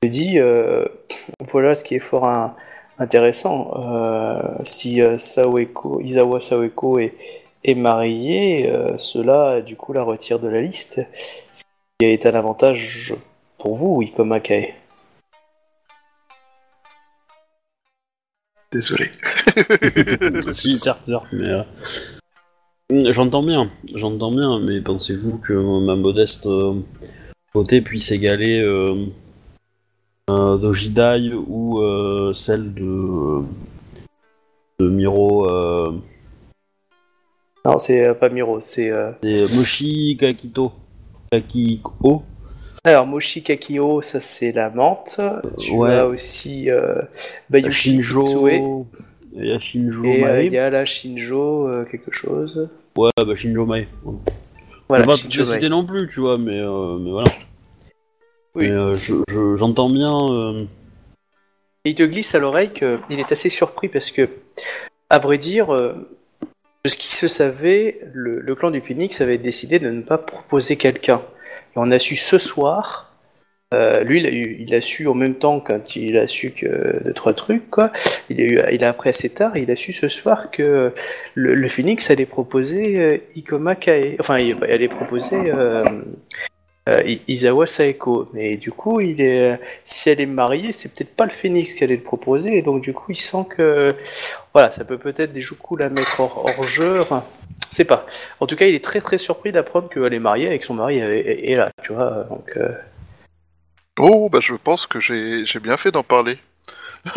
[0.02, 0.84] Il dit euh,
[1.40, 2.54] voilà ce qui est fort
[2.98, 3.72] intéressant.
[3.76, 7.14] Euh, si euh, Saoeko, Izawa Saoeko est,
[7.64, 11.00] est marié, euh, cela du coup la retire de la liste.
[11.52, 11.62] Ce
[11.98, 13.14] qui est un avantage
[13.58, 14.74] pour vous, Ikoma Kae.
[18.72, 19.08] Désolé.
[20.52, 21.48] si, certes, certes, mais.
[21.48, 21.62] euh,
[22.90, 26.46] J'entends bien, j'entends bien, mais pensez-vous que ma modeste
[27.54, 28.62] beauté puisse égaler
[30.30, 33.42] euh, euh, d'Ojidai ou euh, celle de,
[34.80, 35.92] de Miro euh,
[37.64, 38.90] Non, c'est pas Miro, c'est.
[39.22, 40.72] et Moshi Kakito
[41.30, 42.22] Kakiko
[42.84, 45.20] Alors, Moshi Kakio, ça c'est la menthe.
[45.58, 45.94] Tu ouais.
[45.94, 47.02] as aussi euh,
[47.50, 48.02] Bayushi.
[48.02, 48.86] Shinjo.
[49.36, 50.46] Il y a Shinjo Et Mae.
[50.46, 52.68] il y a la Shinjo euh, quelque chose.
[52.96, 53.88] Ouais, bah Shinjo Mae.
[54.04, 54.18] Voilà,
[54.88, 55.54] Voilà, pas Shinjo les Mai.
[55.54, 57.30] citer non plus, tu vois, mais, euh, mais voilà.
[58.54, 58.70] Oui.
[58.70, 60.16] Euh, je- je- j'entends bien.
[60.30, 60.64] euh,
[61.84, 64.28] Et il te glisse à l'oreille qu'il est assez surpris parce que,
[65.10, 65.92] à vrai dire, euh,
[66.84, 70.18] de ce qui se savait, le, le clan du Phoenix avait décidé de ne pas
[70.18, 71.20] proposer quelqu'un.
[71.74, 73.10] Et on a su ce soir.
[73.74, 76.52] euh, lui, il a, eu- il a su en même temps quand il a su
[76.52, 77.90] que deux trois trucs quoi.
[78.30, 79.56] Il a eu, il a appris assez tard.
[79.56, 80.92] Et il a su ce soir que
[81.34, 84.16] le, le Phoenix allait proposer euh, Ikoma Kae.
[84.20, 85.84] Enfin, il allait proposer euh,
[86.88, 88.28] euh, I- Izawa Saeko.
[88.32, 91.96] Mais du coup, est, si elle est mariée, c'est peut-être pas le Phoenix qui allait
[91.96, 92.56] le proposer.
[92.56, 93.94] Et donc, du coup, il sent que
[94.52, 97.00] voilà, ça peut peut-être des coups la mettre hors, hors jeu.
[97.00, 97.22] Enfin,
[97.70, 98.06] c'est pas.
[98.40, 100.74] En tout cas, il est très très surpris d'apprendre qu'elle est mariée et que son
[100.74, 101.70] mari est là.
[101.82, 102.24] Tu vois.
[102.30, 102.68] Donc, euh,
[103.98, 106.36] Oh, bah je pense que j'ai bien fait d'en parler.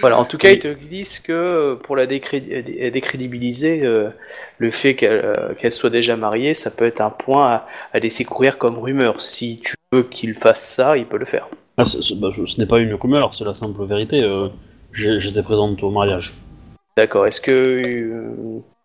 [0.00, 0.54] Voilà, en tout cas, Oui.
[0.54, 4.10] il te glisse que euh, pour la décré- dé- décrédibiliser, euh,
[4.58, 7.98] le fait qu'elle euh, qu'elle soit déjà mariée, ça peut être un point à, à
[8.00, 9.20] laisser courir comme rumeur.
[9.20, 11.48] Si tu veux qu'il fasse ça, il peut le faire.
[11.78, 14.22] ah, c'est- c'est- bah, ce n'est pas une rumeur, c'est la simple vérité.
[14.22, 14.48] euh,
[14.92, 16.34] J'étais présente au mariage.
[16.96, 17.26] D'accord.
[17.26, 18.30] Est-ce que euh,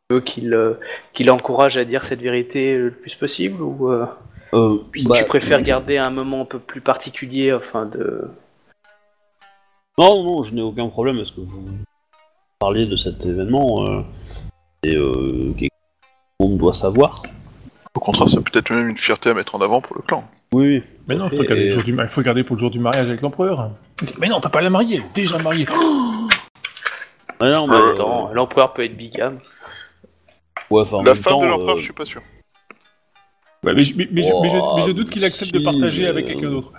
[0.09, 0.73] tu veux qu'il euh,
[1.13, 4.05] qu'il encourage à dire cette vérité le plus possible ou euh,
[4.53, 8.27] Euh, bah, tu préfères garder un moment un peu plus particulier afin de.
[9.97, 11.69] Non, non, je n'ai aucun problème parce que vous
[12.59, 13.85] parlez de cet événement.
[13.87, 14.01] Euh,
[14.83, 16.09] et euh, quelque chose que tout
[16.39, 17.21] le monde doit savoir.
[17.93, 20.23] Au contraire, c'est peut-être même une fierté à mettre en avant pour le clan.
[20.53, 20.83] Oui, oui.
[21.07, 23.71] Mais non, il faut, Et- garder du faut pour le jour du mariage avec l'empereur.
[24.17, 25.67] Mais non, on peut pas la marier, elle est déjà mariée.
[27.41, 29.39] Ouais, non, mais, En euh, temps, l'empereur peut être bigame.
[30.69, 32.21] ouais, enfin, en La femme de temps, l'empereur, euh, je suis pas sûr.
[33.63, 36.07] Ouais, mais, je- mais- mais je, mais je- mais je doute qu'il accepte de partager
[36.07, 36.71] avec euh, quelqu'un d'autre.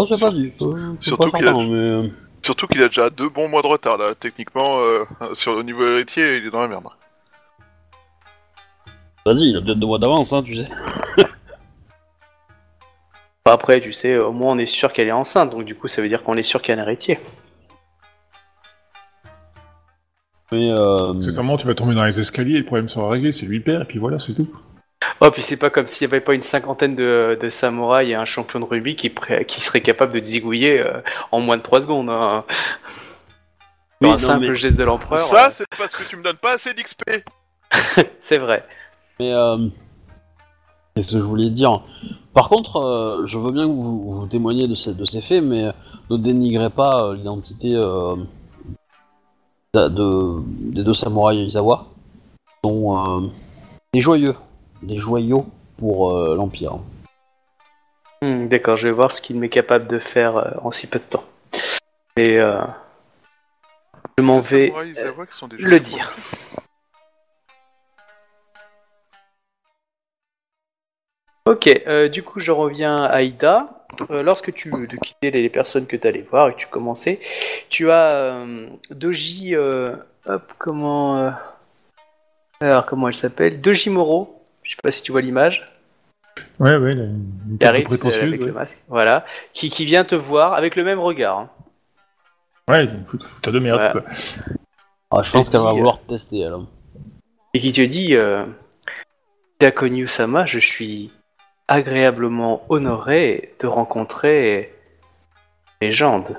[0.00, 0.52] Oh, c'est pas dit.
[0.52, 1.60] c'est surtout pas qu'il a- mais.
[1.90, 2.08] euh,
[2.40, 4.14] Surtout qu'il a déjà deux bons mois de retard là.
[4.14, 5.04] Techniquement, euh,
[5.34, 6.84] sur le niveau héritier, il est dans la merde.
[9.26, 10.68] Vas-y, il a peut-être deux mois d'avance, hein, tu sais.
[11.18, 11.24] Enfin,
[13.46, 16.00] après, tu sais, au moins on est sûr qu'elle est enceinte, donc du coup ça
[16.00, 17.18] veut dire qu'on est sûr qu'il y a un héritier.
[20.52, 20.70] Mais.
[20.70, 23.58] Euh, C'est vraiment, tu vas tomber dans les escaliers, le problème sera réglé, c'est lui
[23.58, 24.48] le père, et puis voilà, c'est tout.
[25.20, 28.14] Oh, puis c'est pas comme s'il y avait pas une cinquantaine de, de samouraïs et
[28.14, 29.12] un champion de rugby qui,
[29.48, 31.00] qui serait capable de zigouiller euh,
[31.32, 32.08] en moins de 3 secondes.
[32.08, 32.44] Hein.
[34.00, 35.18] Oui, un non, simple mais- geste de l'empereur.
[35.18, 37.02] Ça, euh, c'est parce que tu me donnes pas assez d'XP.
[38.20, 38.64] c'est vrai.
[39.18, 39.58] Mais euh,
[40.94, 41.82] qu'est-ce que je voulais dire
[42.32, 45.42] Par contre, euh, je veux bien que vous, vous témoigniez de ces, de ces faits,
[45.42, 45.64] mais
[46.10, 48.14] ne dénigrez pas euh, l'identité euh,
[49.74, 50.42] de, de-
[50.74, 51.86] des deux samouraïs Izawa.
[52.62, 53.28] Ils sont euh,
[53.92, 54.36] des joyeux,
[54.82, 55.46] des joyaux
[55.76, 56.78] pour euh, l'Empire.
[58.22, 60.98] Hmm, D'accord, je vais voir ce qu'il m'est capable de faire euh, en si peu
[60.98, 61.24] de temps.
[62.16, 62.60] Et euh,
[64.18, 64.72] je m'en vais
[65.58, 66.12] le dire.
[71.46, 73.86] Ok, euh, du coup je reviens à Ida.
[74.10, 77.20] Euh, lorsque tu de quittais les personnes que tu allais voir et que tu commençais,
[77.70, 79.96] tu as euh, Doji, euh,
[80.26, 81.30] hop, comment, euh,
[82.60, 84.37] alors comment elle s'appelle, Doji Moro.
[84.68, 85.66] Je sais pas si tu vois l'image.
[86.60, 88.18] Ouais, ouais, il a une, une euh, prétentieuse.
[88.22, 88.46] avec ouais.
[88.48, 89.24] le masque, voilà,
[89.54, 91.38] qui, qui vient te voir avec le même regard.
[91.38, 91.50] hein.
[92.68, 93.92] Ouais, il fout, fout de merde, Ouais.
[93.92, 94.02] quoi.
[95.10, 96.52] Ah, je pense Elle qu'elle va vouloir te tester, elle.
[97.54, 98.44] et qui te dit euh,
[99.58, 101.10] Dakonyu Sama, je suis
[101.66, 104.74] agréablement honoré de rencontrer
[105.80, 106.36] légende.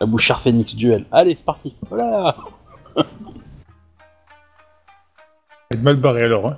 [0.00, 1.06] La bouchard phénix duel.
[1.10, 1.74] Allez, c'est parti.
[1.90, 2.36] Voilà.
[5.70, 6.48] Elle est mal barré alors.
[6.48, 6.56] Hein.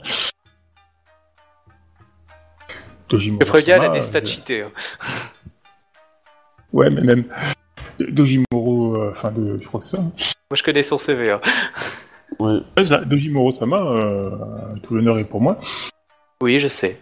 [3.41, 4.63] Préviens, elle a des stats euh, cheatés.
[4.63, 4.71] hein.
[6.73, 7.25] Ouais, mais même
[7.99, 10.03] Dojimoro, euh, enfin, de, je crois que c'est ça.
[10.03, 10.13] hein.
[10.51, 11.33] Moi, je connais son CV.
[11.33, 11.41] hein.
[12.39, 12.61] Ouais.
[13.07, 14.31] Dojimoro Sama, euh,
[14.83, 15.59] tout l'honneur est pour moi.
[16.43, 17.01] Oui, je sais.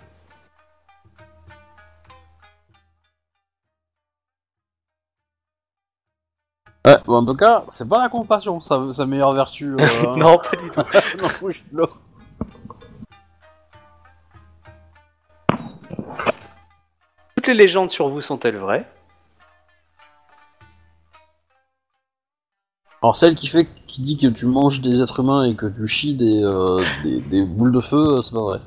[6.86, 9.76] Ouais, bon, en tout cas, c'est pas la compassion, sa, sa meilleure vertu.
[9.80, 10.80] euh, non, pas du tout.
[11.20, 11.88] non, oui, non.
[17.36, 18.86] Toutes les légendes sur vous sont-elles vraies?
[23.00, 25.86] Alors celle qui fait qui dit que tu manges des êtres humains et que tu
[25.86, 28.60] chies des, euh, des, des boules de feu, euh, c'est pas vrai.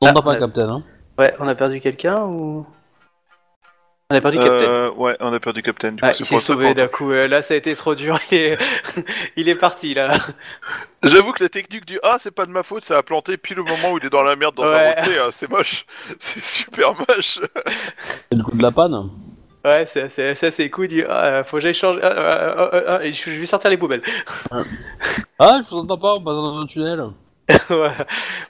[0.00, 0.38] On Ah, t'a pas ouais.
[0.38, 0.82] capté, hein
[1.18, 2.66] Ouais, on a perdu quelqu'un ou?
[4.12, 4.64] On a perdu Captain.
[4.64, 5.92] Euh, ouais, on a perdu Captain.
[5.92, 7.12] Du coup, Ah, il s'est sauvé d'un coup.
[7.12, 8.18] euh, Là, ça a été trop dur.
[8.32, 8.58] Il est,
[9.36, 10.14] il est parti là.
[11.04, 13.60] J'avoue que la technique du ah c'est pas de ma faute, ça a planté pile
[13.60, 14.94] au moment où il est dans la merde dans Ouais.
[14.96, 15.86] sa montée, hein, c'est moche,
[16.18, 17.38] c'est super moche.
[18.32, 19.10] C'est le coup de la panne
[19.64, 20.86] Ouais, c'est c'est- ça, c'est cool.
[20.86, 22.00] Il dit, ah, faut que j'aille changer.
[22.02, 24.02] Ah, ah, je vais sortir les poubelles.
[25.38, 27.04] Ah, je vous entends pas, on passe dans un tunnel.
[27.70, 27.90] Ouais.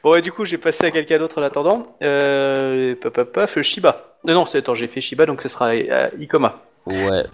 [0.02, 1.96] Bon, et du coup, j'ai passé à quelqu'un d'autre en attendant.
[2.02, 4.16] Euh, paf, paf, paf, Shiba.
[4.26, 6.60] Non, non, c'est attends, j'ai fait Shiba, donc ce sera euh, Ikoma.
[6.86, 7.24] Ouais.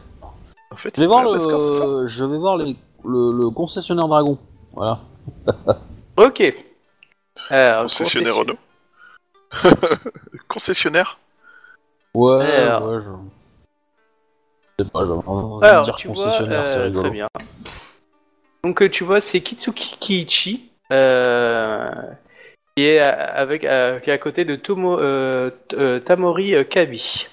[0.71, 4.09] En fait, Je vais voir, c'est ça le, je vais voir les, le, le concessionnaire
[4.09, 4.39] dragon.
[4.73, 5.01] Voilà.
[6.17, 6.43] Ok.
[7.51, 8.57] Alors, concessionnaire concession-
[9.53, 10.01] Renault.
[10.49, 11.19] concessionnaire
[12.15, 12.89] Ouais, Alors.
[12.89, 13.11] ouais, je...
[14.79, 17.01] je sais pas, j'ai envie de Alors, dire tu vois, concessionnaire, c'est euh, rigolo.
[17.03, 17.29] très bien.
[18.65, 20.76] Donc, euh, tu vois, c'est Kitsuki Kiichi, euh,
[22.77, 26.65] qui est à- avec, euh, qui est à côté de Tomo, euh, euh, Tamori euh,
[26.65, 27.29] Kabi.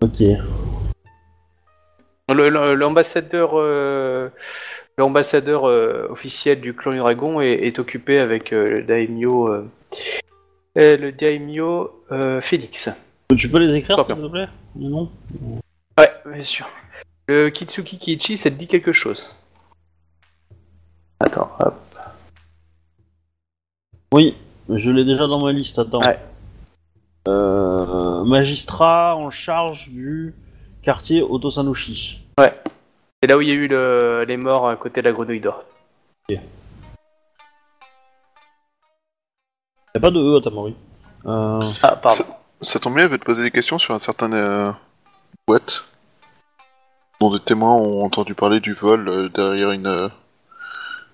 [0.00, 0.22] Ok.
[2.30, 4.28] L'ambassadeur, euh,
[4.98, 9.66] l'ambassadeur euh, officiel du clan du dragon est, est occupé avec euh, le daimyo, euh,
[10.78, 12.90] euh, le daimyo euh, Phoenix.
[13.36, 14.48] Tu peux les écrire, s'il te plaît?
[14.76, 15.10] Non
[15.98, 16.68] Ouais, bien sûr.
[17.28, 19.34] Le Kitsuki Kiichi, ça te dit quelque chose?
[21.20, 21.74] Attends, hop.
[24.12, 24.36] Oui,
[24.68, 26.00] je l'ai déjà dans ma liste, attends.
[26.06, 26.18] Ouais.
[27.26, 30.34] Euh, magistrat en charge du
[30.82, 32.22] quartier Otosanushi.
[32.38, 35.40] C'est là où il y a eu le- les morts à côté de la grenouille
[35.40, 35.64] d'or.
[36.28, 36.40] Y'a
[40.00, 40.76] pas de E à Tamori.
[41.26, 42.24] Euh, Ah, pardon.
[42.60, 44.72] Ça tombe bien, je vais te poser des questions sur un certain euh,
[45.46, 45.84] boîte
[47.20, 50.08] dont des témoins ont entendu parler du vol euh, derrière une, euh,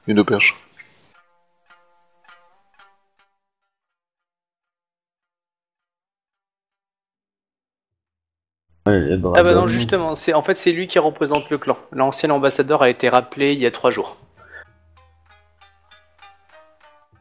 [0.06, 0.54] une auberge.
[8.86, 11.78] ouais, Ah bah non, justement, c'est en fait c'est lui qui représente le clan.
[11.92, 14.16] L'ancien ambassadeur a été rappelé il y a trois jours.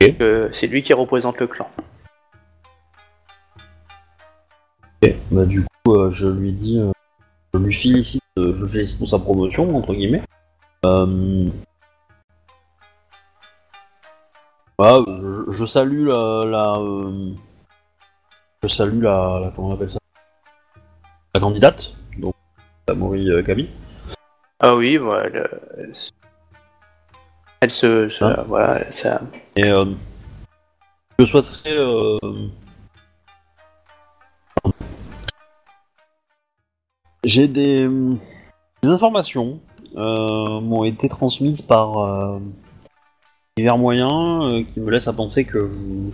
[0.02, 0.14] Ok.
[0.22, 1.70] Euh, c'est lui qui représente le clan.
[5.02, 6.92] Ok, Bah du coup, euh, je lui dis, euh,
[7.54, 10.22] je lui félicite, euh, je le félicite pour sa promotion entre guillemets.
[14.80, 17.32] Voilà, je, je salue la, la euh,
[18.64, 20.00] je salue la, la- comment on appelle ça,
[21.36, 22.34] la candidate, donc
[22.86, 23.70] Tamori euh, Kabi.
[24.60, 25.26] Ah oui, voilà.
[25.28, 26.12] elle, elle se-
[27.62, 28.44] elle se, se- Hein?
[28.48, 29.22] voilà, ça.
[29.56, 29.86] Et euh,
[31.20, 32.18] je souhaiterais euh,
[37.24, 37.88] j'ai des,
[38.82, 39.60] des informations
[39.96, 42.40] m'ont été transmises par
[43.58, 46.12] divers moyens euh, qui me laissent à penser que vous,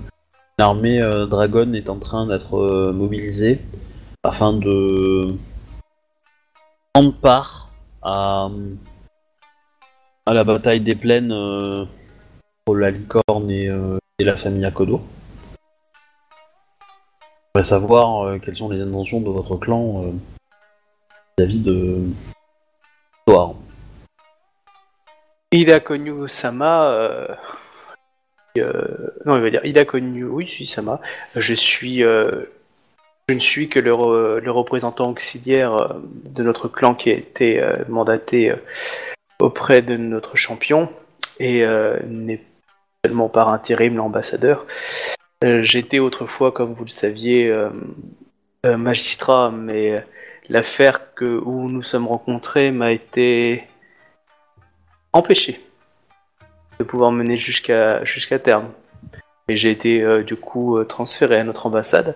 [0.57, 3.61] l'armée euh, Dragon est en train d'être euh, mobilisée
[4.23, 5.35] afin de
[6.93, 7.69] prendre part
[8.01, 8.49] à,
[10.27, 11.33] la bataille des plaines
[12.65, 13.69] pour la licorne et,
[14.19, 15.01] la famille Akodo.
[17.61, 20.11] Savoir quelles sont les intentions de votre clan euh,
[21.37, 22.09] vis-à-vis de
[23.25, 23.55] Toar.
[25.51, 26.91] Ida Konyu Sama.
[26.91, 27.27] euh,
[28.57, 28.83] euh,
[29.25, 30.25] non, il va dire Ida Konyu.
[30.25, 31.01] Oui, je suis Sama.
[31.35, 32.03] Je suis.
[32.03, 32.23] euh,
[33.29, 35.87] je ne suis que le, le représentant auxiliaire euh,
[36.25, 38.55] de notre clan qui a été euh, mandaté euh,
[39.39, 40.89] auprès de notre champion
[41.39, 41.65] et
[42.05, 42.43] n'est
[43.05, 44.65] seulement par intérim l'ambassadeur.
[45.41, 47.55] J'étais autrefois, comme vous le saviez,
[48.65, 50.03] magistrat, mais
[50.49, 53.68] l'affaire où nous sommes rencontrés m'a été
[55.13, 55.59] empêché
[56.79, 58.69] de pouvoir mener jusqu'à jusqu'à terme.
[59.47, 62.15] Et j'ai été euh, du coup euh, transféré à notre ambassade.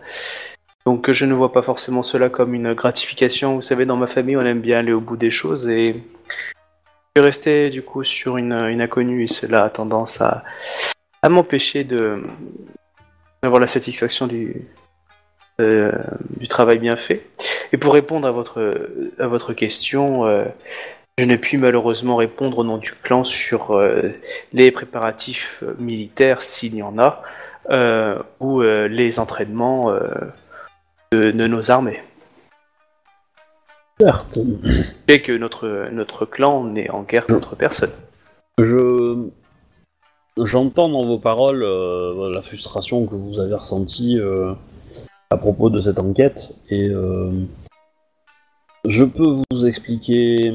[0.86, 3.56] Donc je ne vois pas forcément cela comme une gratification.
[3.56, 7.22] Vous savez, dans ma famille, on aime bien aller au bout des choses et je
[7.22, 10.44] suis resté du coup sur une, une inconnue et cela a tendance à,
[11.30, 12.22] m'empêcher de
[13.42, 14.68] d'avoir la satisfaction du,
[15.62, 15.92] euh,
[16.38, 17.28] du travail bien fait.
[17.72, 18.88] Et pour répondre à votre,
[19.20, 20.26] à votre question,
[21.20, 24.10] je n'ai pu malheureusement répondre au nom du clan sur euh,
[24.52, 27.22] les préparatifs euh, militaires, s'il y en a,
[27.70, 29.94] euh, ou euh, les entraînements
[31.12, 32.02] de, de nos armées.
[34.00, 34.40] Certes.
[35.08, 37.92] Et que notre, notre clan n'est en guerre contre personne.
[38.58, 39.30] Je
[40.38, 44.20] j'entends dans vos paroles la frustration que vous avez ressentie
[45.30, 46.90] à propos de cette enquête et
[48.86, 50.52] je peux vous expliquer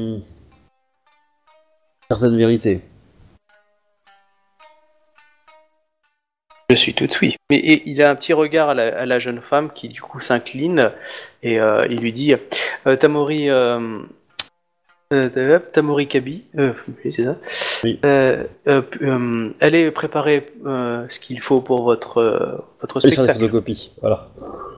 [2.09, 2.81] certaines vérités.
[6.69, 7.35] Je suis tout oui.
[7.49, 10.01] Mais et il a un petit regard à la, à la jeune femme qui du
[10.01, 10.91] coup s'incline
[11.41, 12.35] et euh, il lui dit
[12.85, 13.99] euh, Tamori euh,
[15.11, 16.45] euh, Tamori Kabi,
[17.03, 17.37] c'est ça.
[17.83, 17.99] Oui.
[19.61, 23.39] Allez préparer ce qu'il faut pour votre votre sur les spectacle.
[23.39, 24.29] photocopies, voilà.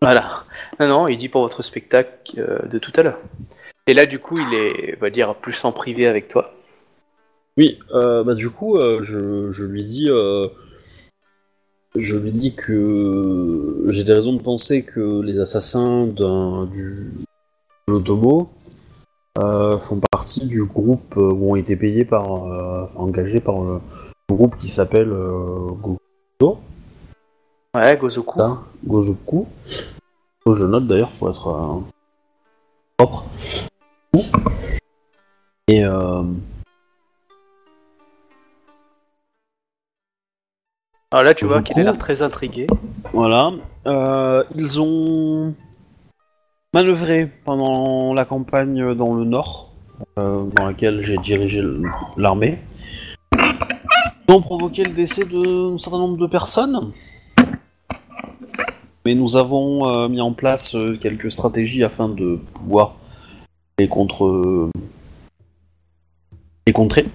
[0.02, 0.44] Voilà.
[0.80, 3.20] Non, non, il dit pour votre spectacle de tout à l'heure.
[3.88, 6.54] Et là, du coup, il est, on va dire, plus en privé avec toi.
[7.58, 10.48] Oui, euh, bah du coup, euh, je, je lui dis, euh,
[11.96, 17.12] je lui dis que j'ai des raisons de penser que les assassins d'un du
[17.88, 18.50] de l'Otomo
[19.40, 22.30] euh, font partie du groupe euh, ou ont été payés par,
[22.96, 23.80] engagés par le,
[24.30, 26.60] le groupe qui s'appelle Gokudo,
[27.76, 28.40] Ouais, Gozoku.
[28.40, 29.48] ça, Gozoku.
[30.46, 31.82] Oh, je note d'ailleurs pour être
[32.98, 33.26] propre.
[35.68, 35.84] Et
[41.14, 42.68] Alors là, tu vois qu'il a l'air très intrigué.
[43.12, 43.52] Voilà.
[43.86, 45.54] Euh, ils ont
[46.74, 49.74] manœuvré pendant la campagne dans le nord,
[50.18, 51.62] euh, dans laquelle j'ai dirigé
[52.16, 52.60] l'armée.
[53.34, 56.94] Ils ont provoqué le décès d'un certain nombre de personnes.
[59.06, 62.96] Mais nous avons euh, mis en place quelques stratégies afin de pouvoir
[63.80, 64.70] les contre
[66.66, 67.06] les contrer.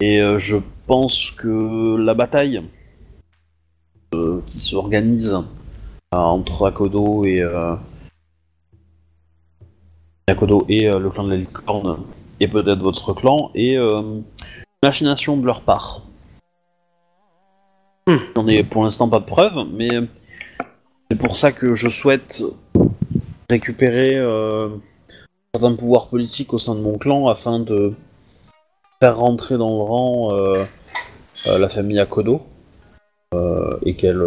[0.00, 0.56] Et je
[0.86, 2.62] pense que la bataille
[4.12, 7.74] se, qui s'organise euh, entre Akodo et euh,
[10.28, 11.98] Akodo et euh, le clan de la licorne
[12.40, 14.20] et peut-être votre clan euh,
[14.82, 16.02] machination de leur part.
[18.36, 19.88] J'en ai pour l'instant pas de preuves, mais
[21.10, 22.42] c'est pour ça que je souhaite
[23.48, 24.68] récupérer euh,
[25.54, 27.94] certains pouvoirs politiques au sein de mon clan afin de
[29.00, 30.64] faire rentrer dans le rang euh,
[31.46, 32.42] euh, la famille Akodo
[33.34, 34.22] euh, et qu'elle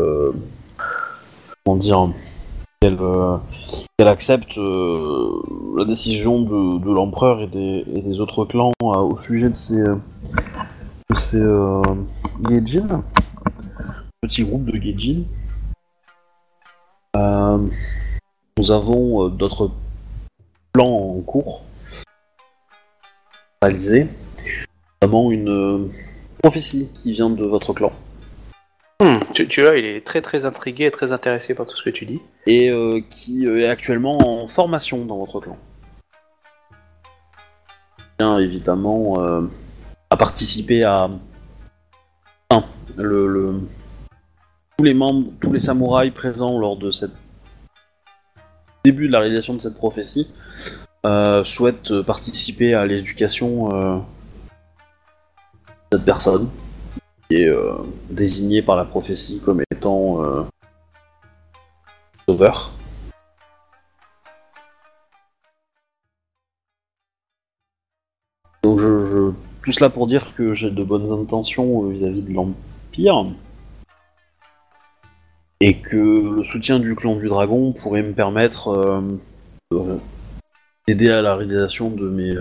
[2.80, 9.56] qu'elle accepte la décision de, l'empereur et des, et des autres clans au sujet de
[9.56, 11.42] ces de ces
[14.22, 15.24] petit groupe de Gaijin.
[17.16, 17.58] Euh,
[18.58, 19.72] nous avons d'autres
[20.74, 21.62] plans en cours
[23.62, 24.08] réalisés,
[25.02, 25.78] notamment une euh,
[26.42, 27.92] prophétie qui vient de votre clan
[29.00, 31.84] Hmm, tu, tu vois, il est très très intrigué et très intéressé par tout ce
[31.84, 32.20] que tu dis.
[32.48, 35.56] et euh, qui euh, est actuellement en formation dans votre clan.
[38.18, 39.42] Bien évidemment euh,
[40.10, 41.12] à participer à
[42.98, 43.60] le, le-
[44.80, 47.14] tous les membres, tous les samouraïs présents lors de cette
[48.84, 50.28] début de la réalisation de cette prophétie
[51.06, 53.70] euh, souhaitent participer à l'éducation
[55.92, 56.50] cette personne
[57.30, 57.78] qui est euh,
[58.10, 60.44] désignée par la prophétie comme étant euh,
[62.28, 62.72] sauveur.
[68.64, 69.32] Donc je,
[69.64, 73.26] tout cela pour dire que j'ai de bonnes intentions euh, vis-à-vis de l'Empire
[75.60, 79.02] et que le soutien du clan du dragon pourrait me permettre
[79.72, 80.00] de-
[80.88, 82.36] d'aider à la réalisation de mes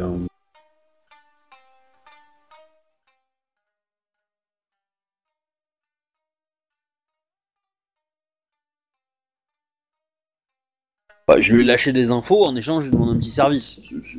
[11.41, 13.81] je lui ai lâché des infos en échange je lui demande un petit service.
[13.83, 14.19] C'est- c'est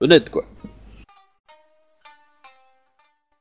[0.00, 0.44] Honnête quoi.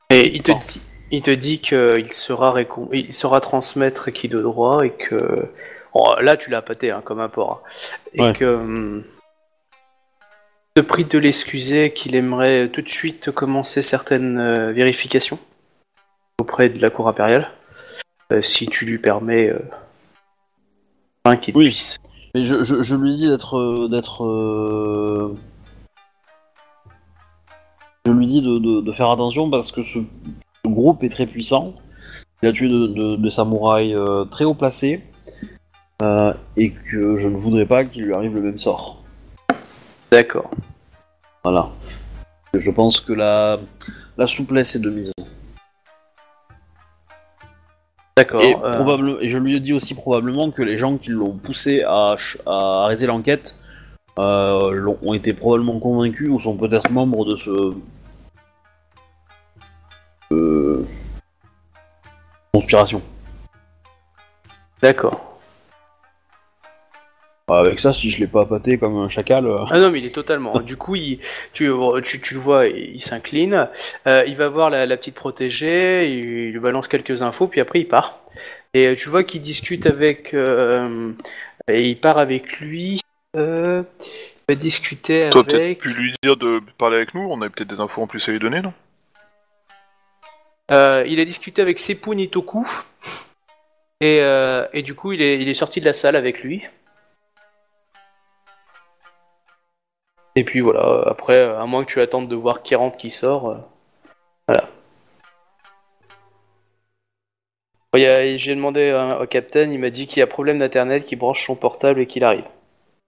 [0.09, 0.81] Et il te dit,
[1.11, 5.47] il te dit qu'il sera récom- il saura transmettre qui de droit et que
[5.93, 7.69] oh, là tu l'as pâté hein, comme un porc hein.
[8.13, 8.33] et Ouais.
[8.33, 9.03] que hum,
[10.75, 15.39] il te prie de l'excuser qu'il aimerait tout de suite commencer certaines euh, vérifications
[16.39, 17.51] auprès de la cour impériale
[18.31, 19.59] euh, si tu lui permets euh,
[21.25, 21.69] afin qu'il Oui.
[21.69, 21.97] puisse.
[22.33, 25.37] Mais je, je, je lui dis d'être euh, d'être euh,
[28.05, 29.99] je lui dis de, de, de faire attention parce que ce,
[30.65, 31.75] ce groupe est très puissant.
[32.41, 35.03] Il a tué de, de, de samouraïs euh, très haut placés
[36.01, 39.03] euh, et que je ne voudrais pas qu'il lui arrive le même sort.
[40.11, 40.49] D'accord.
[41.43, 41.69] Voilà.
[42.53, 43.59] Je pense que la,
[44.17, 45.10] la souplesse est de mise.
[48.21, 48.41] D'accord.
[48.43, 51.31] Et, euh, probable- et je lui ai dit aussi probablement que les gens qui l'ont
[51.33, 53.55] poussé à, arrêter l'enquête
[54.19, 57.73] euh, l'ont- ont été probablement convaincus ou sont peut-être membres de ce.
[60.33, 60.85] euh,
[62.53, 63.01] conspiration.
[64.83, 65.30] D'accord.
[67.59, 69.45] Avec ça, si je l'ai pas pâté comme un chacal.
[69.45, 70.53] euh, Ah non, mais il est totalement.
[70.59, 71.19] Du coup, il,
[71.53, 71.69] tu,
[72.03, 73.67] tu, tu le vois, il s'incline.
[74.07, 77.79] Euh, il va voir la, la petite protégée, il lui balance quelques infos, puis après
[77.79, 78.19] il part.
[78.73, 80.33] Et euh, tu vois qu'il discute avec.
[80.33, 81.11] euh,
[81.67, 83.01] et il part avec lui.
[83.37, 83.83] Euh,
[84.49, 85.79] il va discuter Toi, peut-être avec.
[85.79, 88.31] pu lui dire de parler avec nous, on avait peut-être des infos en plus à
[88.31, 88.73] lui donner, non?
[90.71, 92.65] Euh, il a discuté avec Seppu Nitoku.
[93.99, 96.63] Et, euh, et du coup, il est, il est sorti de la salle avec lui.
[100.35, 103.11] Et puis voilà, après, euh, à moins que tu attendes de voir qui rentre, qui
[103.11, 103.49] sort.
[103.49, 103.57] euh,
[104.47, 104.67] voilà.
[108.37, 111.45] J'ai demandé euh, au capitaine, il m'a dit qu'il y a problème d'internet, qu'il branche
[111.45, 112.45] son portable et qu'il arrive.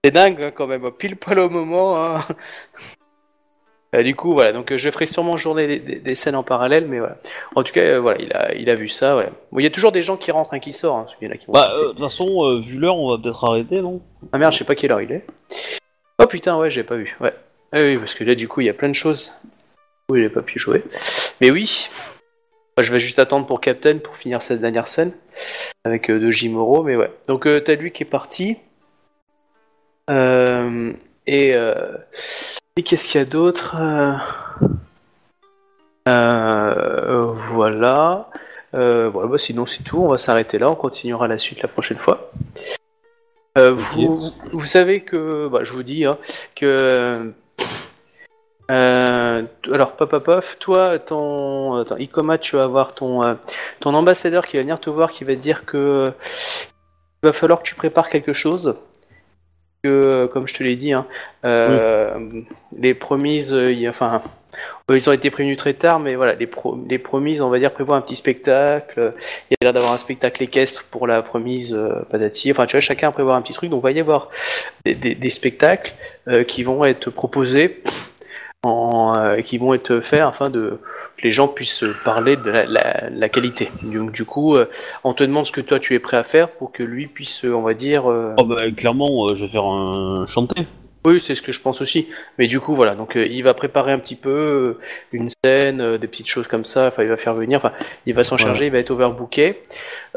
[0.03, 1.98] C'est dingue hein, quand même, pile poil au moment.
[1.98, 2.26] hein.
[3.95, 6.42] Euh, du coup, voilà, donc euh, je ferai sûrement journée des, des- des scènes en
[6.42, 7.18] parallèle, mais voilà.
[7.53, 9.14] En tout cas, euh, voilà, il a, il a vu ça.
[9.14, 9.30] Voilà.
[9.52, 11.10] Bon, il y a toujours des gens qui rentrent, et qui sortent.
[11.22, 13.82] Hein, qui vont Bah, euh, de toute façon, euh, vu l'heure, on va peut-être arrêter,
[13.84, 14.02] non?
[14.32, 15.27] Ah merde, je sais pas quelle heure il est.
[16.19, 17.16] Oh putain, ouais, j'ai pas vu.
[17.19, 17.33] Ouais.
[17.72, 19.33] Ah oui, parce que là, du coup, il y a plein de choses.
[20.09, 20.83] Oui, j'ai pas pu jouer.
[21.42, 21.90] Mais oui.
[22.80, 25.11] Je vais juste attendre pour Captain pour finir cette dernière scène
[25.85, 27.11] avec euh, de Jimoro, mais ouais.
[27.27, 28.58] Donc euh, t'as lui qui est parti.
[30.09, 30.92] Euh,
[31.27, 31.75] et euh,
[32.75, 33.75] et qu'est-ce qu'il y a d'autre
[36.09, 38.30] Euh, Voilà.
[38.74, 40.00] Voilà, bah, sinon c'est tout.
[40.01, 40.69] On va s'arrêter là.
[40.69, 42.32] On continuera la suite la prochaine fois.
[43.57, 46.17] Euh, vous, vous savez que, bah, je vous dis, hein,
[46.56, 47.33] que
[48.72, 53.35] euh, alors, pop, pop, toi, ton, attends, Ikoma, tu vas avoir ton, euh,
[53.80, 56.11] ton ambassadeur qui va venir te voir, qui va te dire que
[57.22, 58.75] il va falloir que tu prépares quelque chose.
[59.83, 61.05] Que, euh, comme je te l'ai dit, hein,
[61.45, 62.17] euh,
[62.77, 64.21] les promises, euh, enfin,
[64.89, 67.73] ils ont été prévenus très tard, mais voilà, les, pro- les promises, on va dire,
[67.73, 69.13] prévoient un petit spectacle.
[69.49, 72.05] Il y a l'air d'avoir un spectacle équestre pour la promise euh.
[72.51, 73.69] Enfin, tu vois, chacun prévoit un petit truc.
[73.69, 74.29] Donc, il va y avoir
[74.85, 75.93] des, spectacles
[76.47, 77.81] qui vont être proposés,
[78.64, 80.80] en, euh, qui vont être faits afin de
[81.17, 83.69] que les gens puissent parler de la, la- la qualité.
[83.83, 84.66] Donc, du coup, euh,
[85.03, 87.43] on te demande ce que toi tu es prêt à faire pour que lui puisse,
[87.45, 88.09] euh, on va dire.
[88.09, 90.66] euh, Oh bah clairement, euh, je vais faire un chanter.
[91.06, 92.08] oui, c'est ce que je pense aussi.
[92.40, 92.95] Mais du coup, voilà.
[92.95, 94.80] Donc, euh, il va préparer un petit peu euh,
[95.11, 96.88] une scène, euh, des petites choses comme ça.
[96.88, 97.58] Enfin, il va faire venir.
[97.59, 97.74] Enfin,
[98.06, 98.42] il va s'en Ouais.
[98.43, 98.67] charger.
[98.67, 99.61] Il va être overbooké.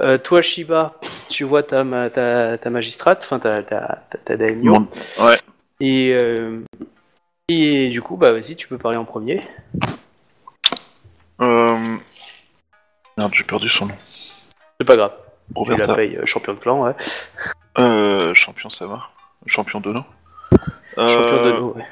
[0.01, 0.95] Euh, toi, Shiba,
[1.29, 5.37] tu vois ta, ma- ta, ta magistrate, enfin ta, ta, ta, ta Ouais.
[5.81, 6.61] Et, euh,
[7.49, 9.43] et du coup, bah vas-y, tu peux parler en premier.
[11.41, 11.97] Euh...
[13.17, 13.95] Merde, j'ai perdu son nom.
[14.81, 15.13] C'est pas grave.
[15.51, 15.95] Je la Roberta.
[15.95, 16.95] paye euh, champion de clan, ouais.
[17.79, 19.11] Euh, champion, ça va.
[19.47, 20.05] Champion de nom.
[20.97, 21.85] Champion de nous, ouais.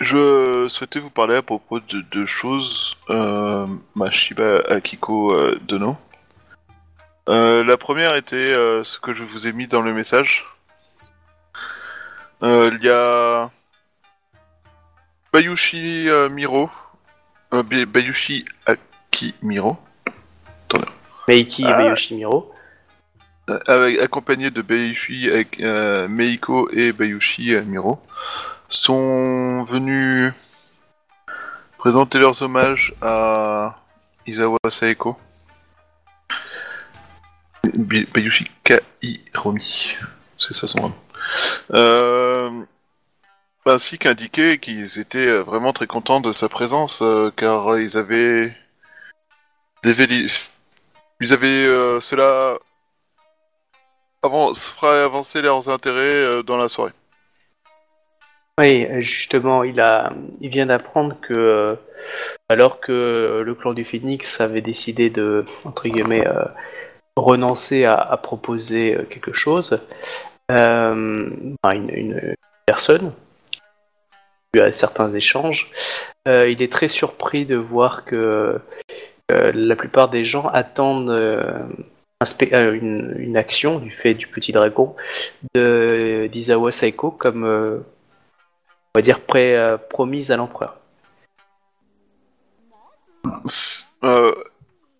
[0.00, 2.96] Je souhaitais vous parler à propos de deux choses.
[3.10, 3.66] Euh,
[3.96, 5.96] Mashiba Akiko euh, Dono.
[7.28, 10.46] Euh, la première était euh, ce que je vous ai mis dans le message.
[12.42, 13.50] Euh, Il y a
[15.32, 16.70] Bayushi euh, Miro,
[17.52, 19.76] euh, Bayushi Akimiro,
[21.26, 21.76] Meiki et Ah.
[21.76, 22.54] Bayoshi Miro.
[23.50, 28.00] euh, avec, accompagné de Bayushi avec, euh, Meiko et Bayushi euh, Miro,
[28.68, 30.32] sont venus
[31.78, 33.78] présenter leurs hommages à
[34.26, 35.16] Izawa Saeko.
[37.74, 39.94] Bi- Bayushi Kairomi,
[40.38, 40.94] c'est ça son nom.
[41.74, 42.50] Euh,
[43.66, 48.52] ainsi qu'indiqué qu'ils étaient vraiment très contents de sa présence, euh, car ils avaient.
[49.84, 52.58] Ils avaient euh, cela
[54.22, 56.92] avant, fera avancer leurs intérêts dans la soirée.
[58.58, 61.76] Oui, justement, il a, il vient d'apprendre que,
[62.48, 66.26] alors que le clan du Phoenix avait décidé de, entre guillemets,
[67.16, 69.80] renoncer à, proposer quelque chose,
[70.50, 72.34] euh, une, une
[72.66, 73.12] personne,
[74.54, 75.70] dû à certains échanges,
[76.26, 78.58] euh, il est très surpris de voir que
[79.30, 81.10] euh, la plupart des gens attendent
[82.40, 84.96] une, action du fait du petit dragon
[85.54, 87.82] de d'Izawa Saiko comme on
[88.94, 90.78] va dire pré, promise à l'empereur.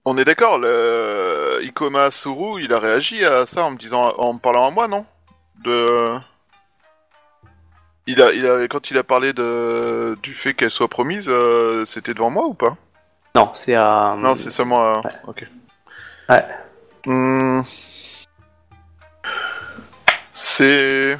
[0.05, 4.35] On est d'accord, le Ikoma Suru, il a réagi à ça en me disant, en
[4.35, 5.05] me parlant à moi, non?
[5.65, 6.17] De,
[8.07, 11.85] il a, il a, quand il a parlé de du fait qu'elle soit promise, euh,
[11.85, 12.77] c'était devant moi ou pas?
[13.35, 14.17] Non, c'est à.
[14.19, 14.85] Non, c'est seulement.
[14.85, 15.11] euh, ouais.
[15.27, 15.47] Ok.
[16.29, 16.45] Ouais.
[17.07, 17.63] Hmm.
[20.33, 21.19] C'est.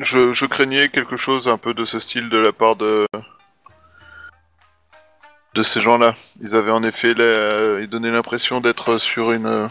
[0.00, 3.06] Je, je craignais quelque chose un peu de ce style de la part de.
[5.54, 6.14] de ces gens-là.
[6.40, 7.14] Ils avaient en effet.
[7.14, 9.70] la- Ils donnaient l'impression d'être sur une.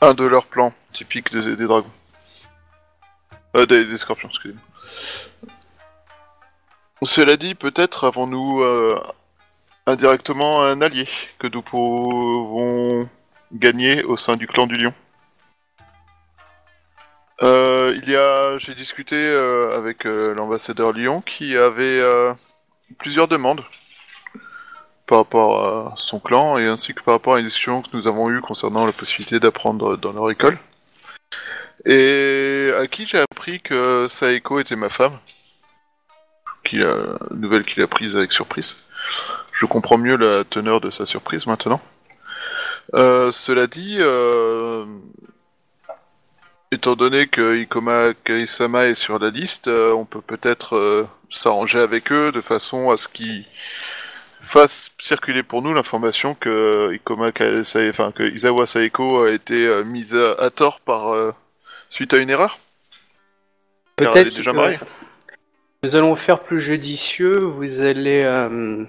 [0.00, 1.90] Un de leurs plans typiques des, dragons.
[3.56, 4.62] Euh, des, scorpions, excusez-moi.
[7.02, 9.00] Cela dit, peut-être avons-nous euh,
[9.86, 13.08] indirectement un allié que nous pouvons
[13.52, 14.94] gagner au sein du clan du lion.
[17.42, 19.16] Euh, il y a, j'ai discuté
[19.74, 22.02] avec l'ambassadeur Lyon qui avait
[22.98, 23.64] plusieurs demandes
[25.08, 28.06] par rapport à son clan et ainsi que par rapport à une discussion que nous
[28.06, 30.58] avons eue concernant la possibilité d'apprendre dans leur école.
[31.86, 35.18] Et à qui j'ai appris que Saeko était ma femme.
[36.62, 38.88] Qui, euh, nouvelle qu'il a prise avec surprise.
[39.52, 41.80] Je comprends mieux la teneur de sa surprise maintenant.
[42.94, 44.84] Euh, cela dit, euh,
[46.70, 52.30] étant donné que Ikoma Kaisama est sur la liste, on peut peut-être s'arranger avec eux
[52.30, 53.46] de façon à ce qu'ils
[54.48, 60.16] fassent circuler pour nous l'information que Ikoma enfin que Izawa Saeko a été euh, mise
[60.16, 61.32] à, à tort par euh,
[61.90, 62.58] suite à une erreur?
[63.96, 64.78] Peut-être déjà mariée.
[65.84, 67.36] Nous allons faire plus judicieux.
[67.38, 68.86] Vous allez, euh, nous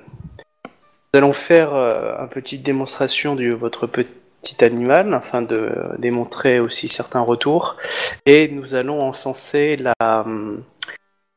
[1.14, 7.20] allons faire euh, une petite démonstration de votre petit animal afin de démontrer aussi certains
[7.20, 7.78] retours.
[8.26, 9.94] Et nous allons encenser la,
[10.26, 10.58] euh,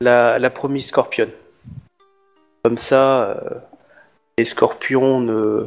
[0.00, 1.28] la, la promise scorpion.
[2.64, 3.38] Comme ça, euh,
[4.38, 5.66] les scorpions ne,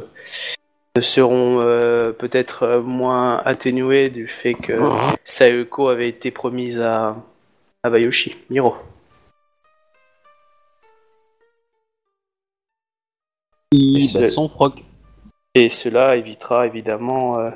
[0.96, 4.78] ne seront euh, peut-être euh, moins atténués du fait que
[5.24, 7.16] Saeko avait été promise à,
[7.82, 8.76] Abayoshi, Miro.
[13.72, 14.82] Il, c'est- bah, son froc.
[15.54, 17.50] Et cela évitera évidemment euh,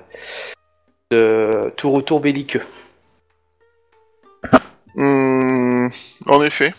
[1.11, 2.65] de tout retour belliqueux.
[4.95, 5.89] Hmm,
[6.27, 6.75] en effet.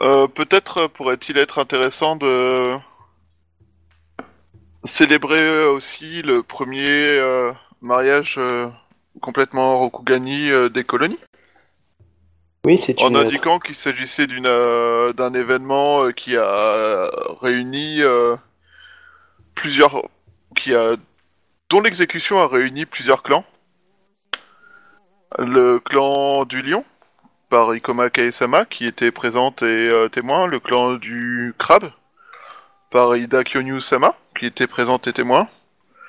[0.00, 2.74] Euh, Peut-être pourrait-il être intéressant de
[4.86, 8.68] célébrer aussi le premier euh, mariage euh,
[9.20, 11.18] complètement Rokugani euh, des colonies,
[12.64, 18.36] Oui, c'est en indiquant qu'il s'agissait d'une euh, d'un événement euh, qui a réuni euh,
[19.54, 20.02] plusieurs,
[20.54, 20.96] qui a
[21.68, 23.44] dont l'exécution a réuni plusieurs clans.
[25.38, 26.84] Le clan du lion,
[27.50, 30.46] par Ikoma Kaesama, qui était présente et euh, témoin.
[30.46, 31.90] Le clan du crabe,
[32.90, 35.48] par Ida Kyonyu-sama, qui était présente et témoin.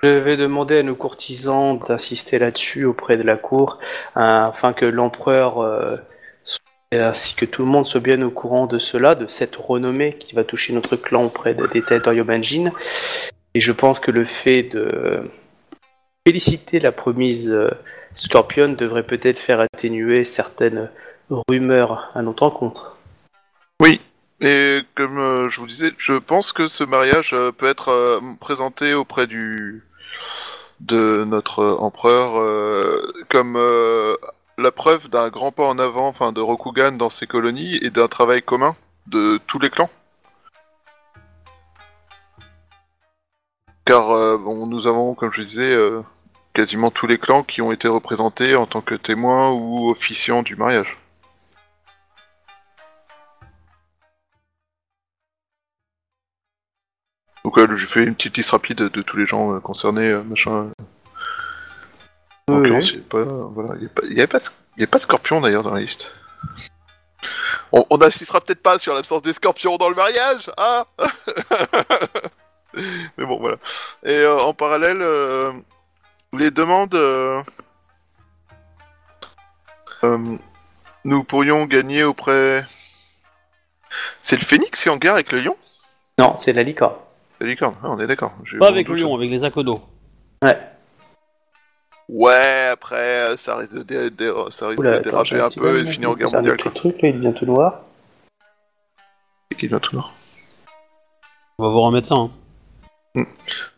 [0.04, 3.80] Je vais demander à nos courtisans d'insister là-dessus auprès de la cour,
[4.16, 5.98] euh, afin que l'empereur euh,
[6.92, 10.36] ainsi que tout le monde soit bien au courant de cela, de cette renommée qui
[10.36, 12.72] va toucher notre clan auprès de- des têtes Yobanjin.
[13.54, 15.30] Et je pense que le fait de
[16.26, 17.72] féliciter la promise euh,
[18.16, 20.90] Scorpion devrait peut-être faire atténuer certaines
[21.50, 22.98] rumeurs à notre encontre.
[23.82, 24.00] Oui.
[24.40, 28.19] Et comme euh, je vous disais, je pense que ce mariage euh, peut être euh,
[28.40, 29.83] présenté auprès du
[30.80, 32.33] de notre empereur
[33.30, 33.57] comme
[34.59, 38.07] la preuve d'un grand pas en avant, enfin de Rokugan dans ses colonies et d'un
[38.07, 38.75] travail commun
[39.07, 39.90] de tous les clans.
[43.85, 45.75] Car bon, nous avons, comme je disais,
[46.53, 50.56] quasiment tous les clans qui ont été représentés en tant que témoins ou officiants du
[50.56, 50.99] mariage.
[57.48, 60.22] Donc euh, je fais une petite liste rapide de tous les gens euh, concernés, euh,
[60.22, 60.69] machin.
[62.50, 64.27] En Oui, l'occurrence, il y a pas, voilà, il y a pas, il y a
[64.27, 64.40] pas,
[64.76, 66.14] il y a pas de scorpion d'ailleurs dans la liste.
[67.72, 70.88] On, on assistera peut-être pas sur l'absence des scorpions dans le mariage, ah
[73.17, 73.56] Mais bon, voilà.
[74.03, 75.53] Et euh, en parallèle, euh,
[76.34, 77.42] les demandes, euh,
[80.03, 80.38] euh,
[81.06, 82.66] nous pourrions gagner auprès.
[84.22, 85.56] C'est le phénix qui est en guerre avec le lion?
[86.19, 87.07] Non, c'est la licorne.
[87.40, 88.33] La licorne, ah, on est d'accord.
[88.43, 89.03] J'ai Pas avec le doute.
[89.03, 89.82] lion, avec les Akodo.
[90.43, 90.57] Ouais.
[92.09, 95.40] Ouais, après, euh, ça risque de, dé- dé- ça risque Oula, de attends, déraper j'ai
[95.41, 96.56] un petit peu et bug, de finir en guerre c'est un mondiale.
[96.56, 96.72] autre quoi.
[96.74, 97.82] truc, là, il devient tout noir.
[99.51, 100.14] C'est qui vient tout noir
[101.59, 102.16] On va vous remettre ça.
[102.16, 102.32] Hein.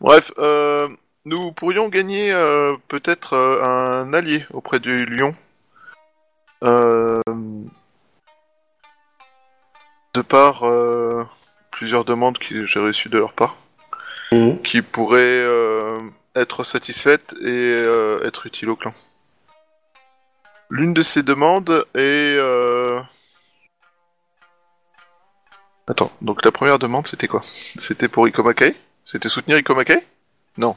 [0.00, 0.88] Bref, euh,
[1.24, 5.34] nous pourrions gagner euh, peut-être euh, un allié auprès du lion.
[6.62, 7.20] Euh,
[10.14, 11.24] de par euh,
[11.80, 13.56] plusieurs demandes que j'ai reçues de leur part,
[14.32, 14.60] Mhm.
[14.60, 15.16] qui pourraient
[15.56, 15.98] euh,
[16.36, 18.92] être satisfaites et euh, être utiles au clan.
[20.68, 22.36] L'une de ces demandes est...
[22.38, 23.00] euh,
[25.88, 27.40] Attends, donc la première demande c'était quoi?
[27.78, 30.06] C'était pour Ikomakai C'était soutenir Ikomakai
[30.58, 30.76] Non.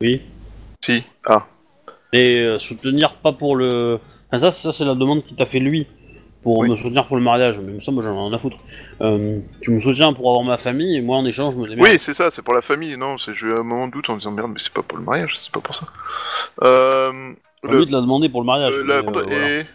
[0.00, 0.22] Oui.
[0.84, 1.04] Si.
[1.24, 1.46] Ah.
[2.12, 4.00] Et soutenir pas pour le.
[4.26, 5.86] Enfin, ça, ça c'est la demande qu'il t'a fait lui.
[6.42, 6.68] Pour Oui.
[6.70, 7.58] me soutenir pour le mariage.
[7.58, 8.58] Mais ça, moi j'en ai rien à foutre.
[9.00, 11.88] Euh, tu me soutiens pour avoir ma famille et moi en échange je me démerde.
[11.88, 12.96] Oui, c'est ça, c'est pour la famille.
[12.96, 14.82] Non, c'est- j'ai eu un moment de doute en me disant merde, mais c'est pas
[14.82, 15.86] pour le mariage, c'est pas pour ça.
[16.62, 17.32] Euh,
[17.64, 18.70] le, te l'a demandé pour le mariage.
[18.72, 19.50] euh, la- euh, voilà.
[19.50, 19.66] et...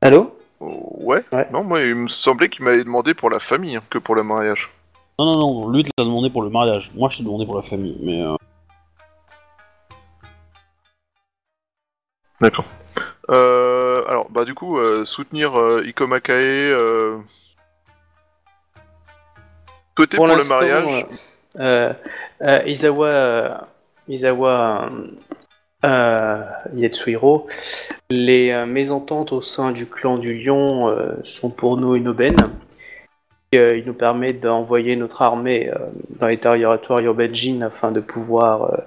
[0.00, 0.34] Allô?
[0.60, 1.24] Oh, ouais.
[1.32, 1.48] Ouais.
[1.52, 4.22] Non, moi il me semblait qu'il m'avait demandé pour la famille hein, que pour le
[4.22, 4.70] mariage.
[5.18, 6.92] Non, non, non, lui te l'a demandé pour le mariage.
[6.94, 7.98] Moi je t'ai demandé pour la famille.
[8.00, 8.36] Mais euh,
[12.40, 12.64] D'accord.
[13.30, 16.32] Euh, alors, bah du coup, euh, soutenir euh, Ikomakae.
[16.32, 17.18] Euh...
[19.94, 21.06] Côté pour, le mariage.
[21.58, 21.92] euh,
[22.66, 23.66] Izawa,
[24.08, 24.90] Izawa
[25.82, 27.48] Yatsuhiro,
[28.08, 32.36] les mésententes au sein du clan du lion sont pour nous une aubaine.
[33.50, 35.70] Il nous permet d'envoyer notre armée
[36.10, 38.82] dans les territoires Yobenjin afin de pouvoir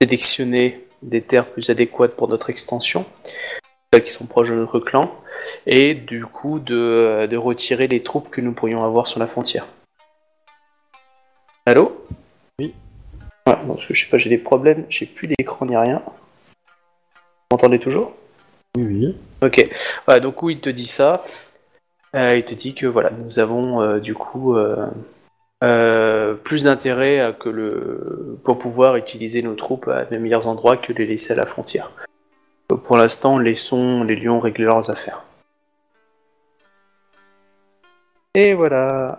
[0.00, 3.04] sélectionner des terres plus adéquates pour notre extension,
[4.00, 5.14] qui sont proches de notre clan,
[5.66, 9.66] et du coup de, de retirer les troupes que nous pourrions avoir sur la frontière.
[11.66, 12.04] Allô?
[12.58, 12.74] Oui.
[13.46, 16.02] Ouais, parce que je sais pas, j'ai des problèmes, j'ai plus d'écran ni rien.
[16.06, 18.14] Vous m'entendez toujours?
[18.76, 19.16] Oui, oui.
[19.42, 19.68] Ok.
[20.06, 21.24] Voilà, donc où il te dit ça?
[22.16, 24.86] Euh, Il te dit que voilà, nous avons euh, du coup euh,
[25.62, 30.92] euh, plus d'intérêt que le pour pouvoir utiliser nos troupes à de meilleurs endroits que
[30.92, 31.90] les laisser à la frontière.
[32.76, 35.22] Pour l'instant, laissons les lions régler leurs affaires.
[38.34, 39.18] Et voilà.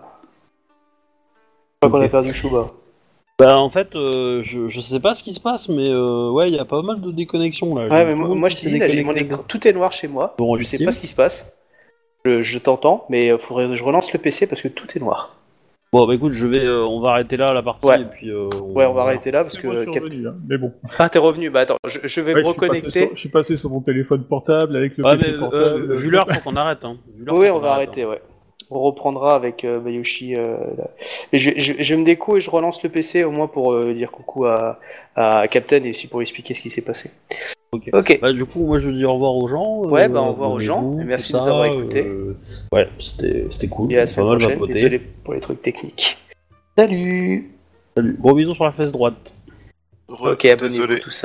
[1.83, 2.71] Je crois qu'on a perdu Chouba.
[3.39, 6.49] Bah en fait, euh, je, je sais pas ce qui se passe, mais euh, ouais,
[6.49, 7.87] il y a pas mal de déconnexions là.
[7.87, 8.77] Ouais, mais tout moi, je là, mon
[9.13, 9.23] déconnecté.
[9.25, 10.35] écran- tout est noir chez moi.
[10.37, 11.51] Bon, Je sais pas ce qui se passe.
[12.25, 15.35] Je, je t'entends, mais faudrait que je relance le PC parce que tout est noir.
[15.93, 18.01] Bon bah écoute, je vais, euh, on va arrêter là la partie Ouais.
[18.01, 18.31] et puis.
[18.31, 19.67] euh, Ouais, on va arrêter là parce C'est que.
[19.67, 20.73] moi, je suis Cap- revenu, hein, mais bon.
[20.97, 21.51] Ah, t'es revenu.
[21.51, 22.89] Bah attends, je, je vais Ouais, me je, suis passé reconnecter.
[22.99, 25.91] sur, je suis passé sur mon téléphone portable avec le Ouais, PC mais portable.
[25.91, 26.79] euh, vu l'heure, faut qu'on arrête.
[26.83, 26.97] Hein.
[27.15, 28.21] Vu l'heure, Oui, faut on qu'on va arrête, arrêter, ouais.
[28.71, 30.89] On reprendra avec euh, euh, là.
[31.31, 33.93] Mais je, je, je me déco et je relance le PC au moins pour euh,
[33.93, 34.79] dire coucou à,
[35.15, 37.11] à Captain et aussi pour expliquer ce qui s'est passé.
[37.73, 38.19] Ok.
[38.21, 39.79] Bah, du coup, moi je dis au revoir aux gens.
[39.83, 42.05] Ouais, bah, au revoir aux gens, merci de nous avoir écoutés.
[42.05, 42.37] euh,
[42.71, 43.91] Ouais, c'était c'était cool.
[43.91, 44.59] Et à la Pas semaine mal prochaine.
[44.67, 46.17] Désolé pour les trucs techniques.
[46.77, 47.51] Salut
[47.95, 48.17] Salut.
[48.19, 49.35] Gros bisous sur la fesse droite.
[50.09, 50.99] Re- Ok, abonnez-vous désolé.
[50.99, 51.21] tout ça.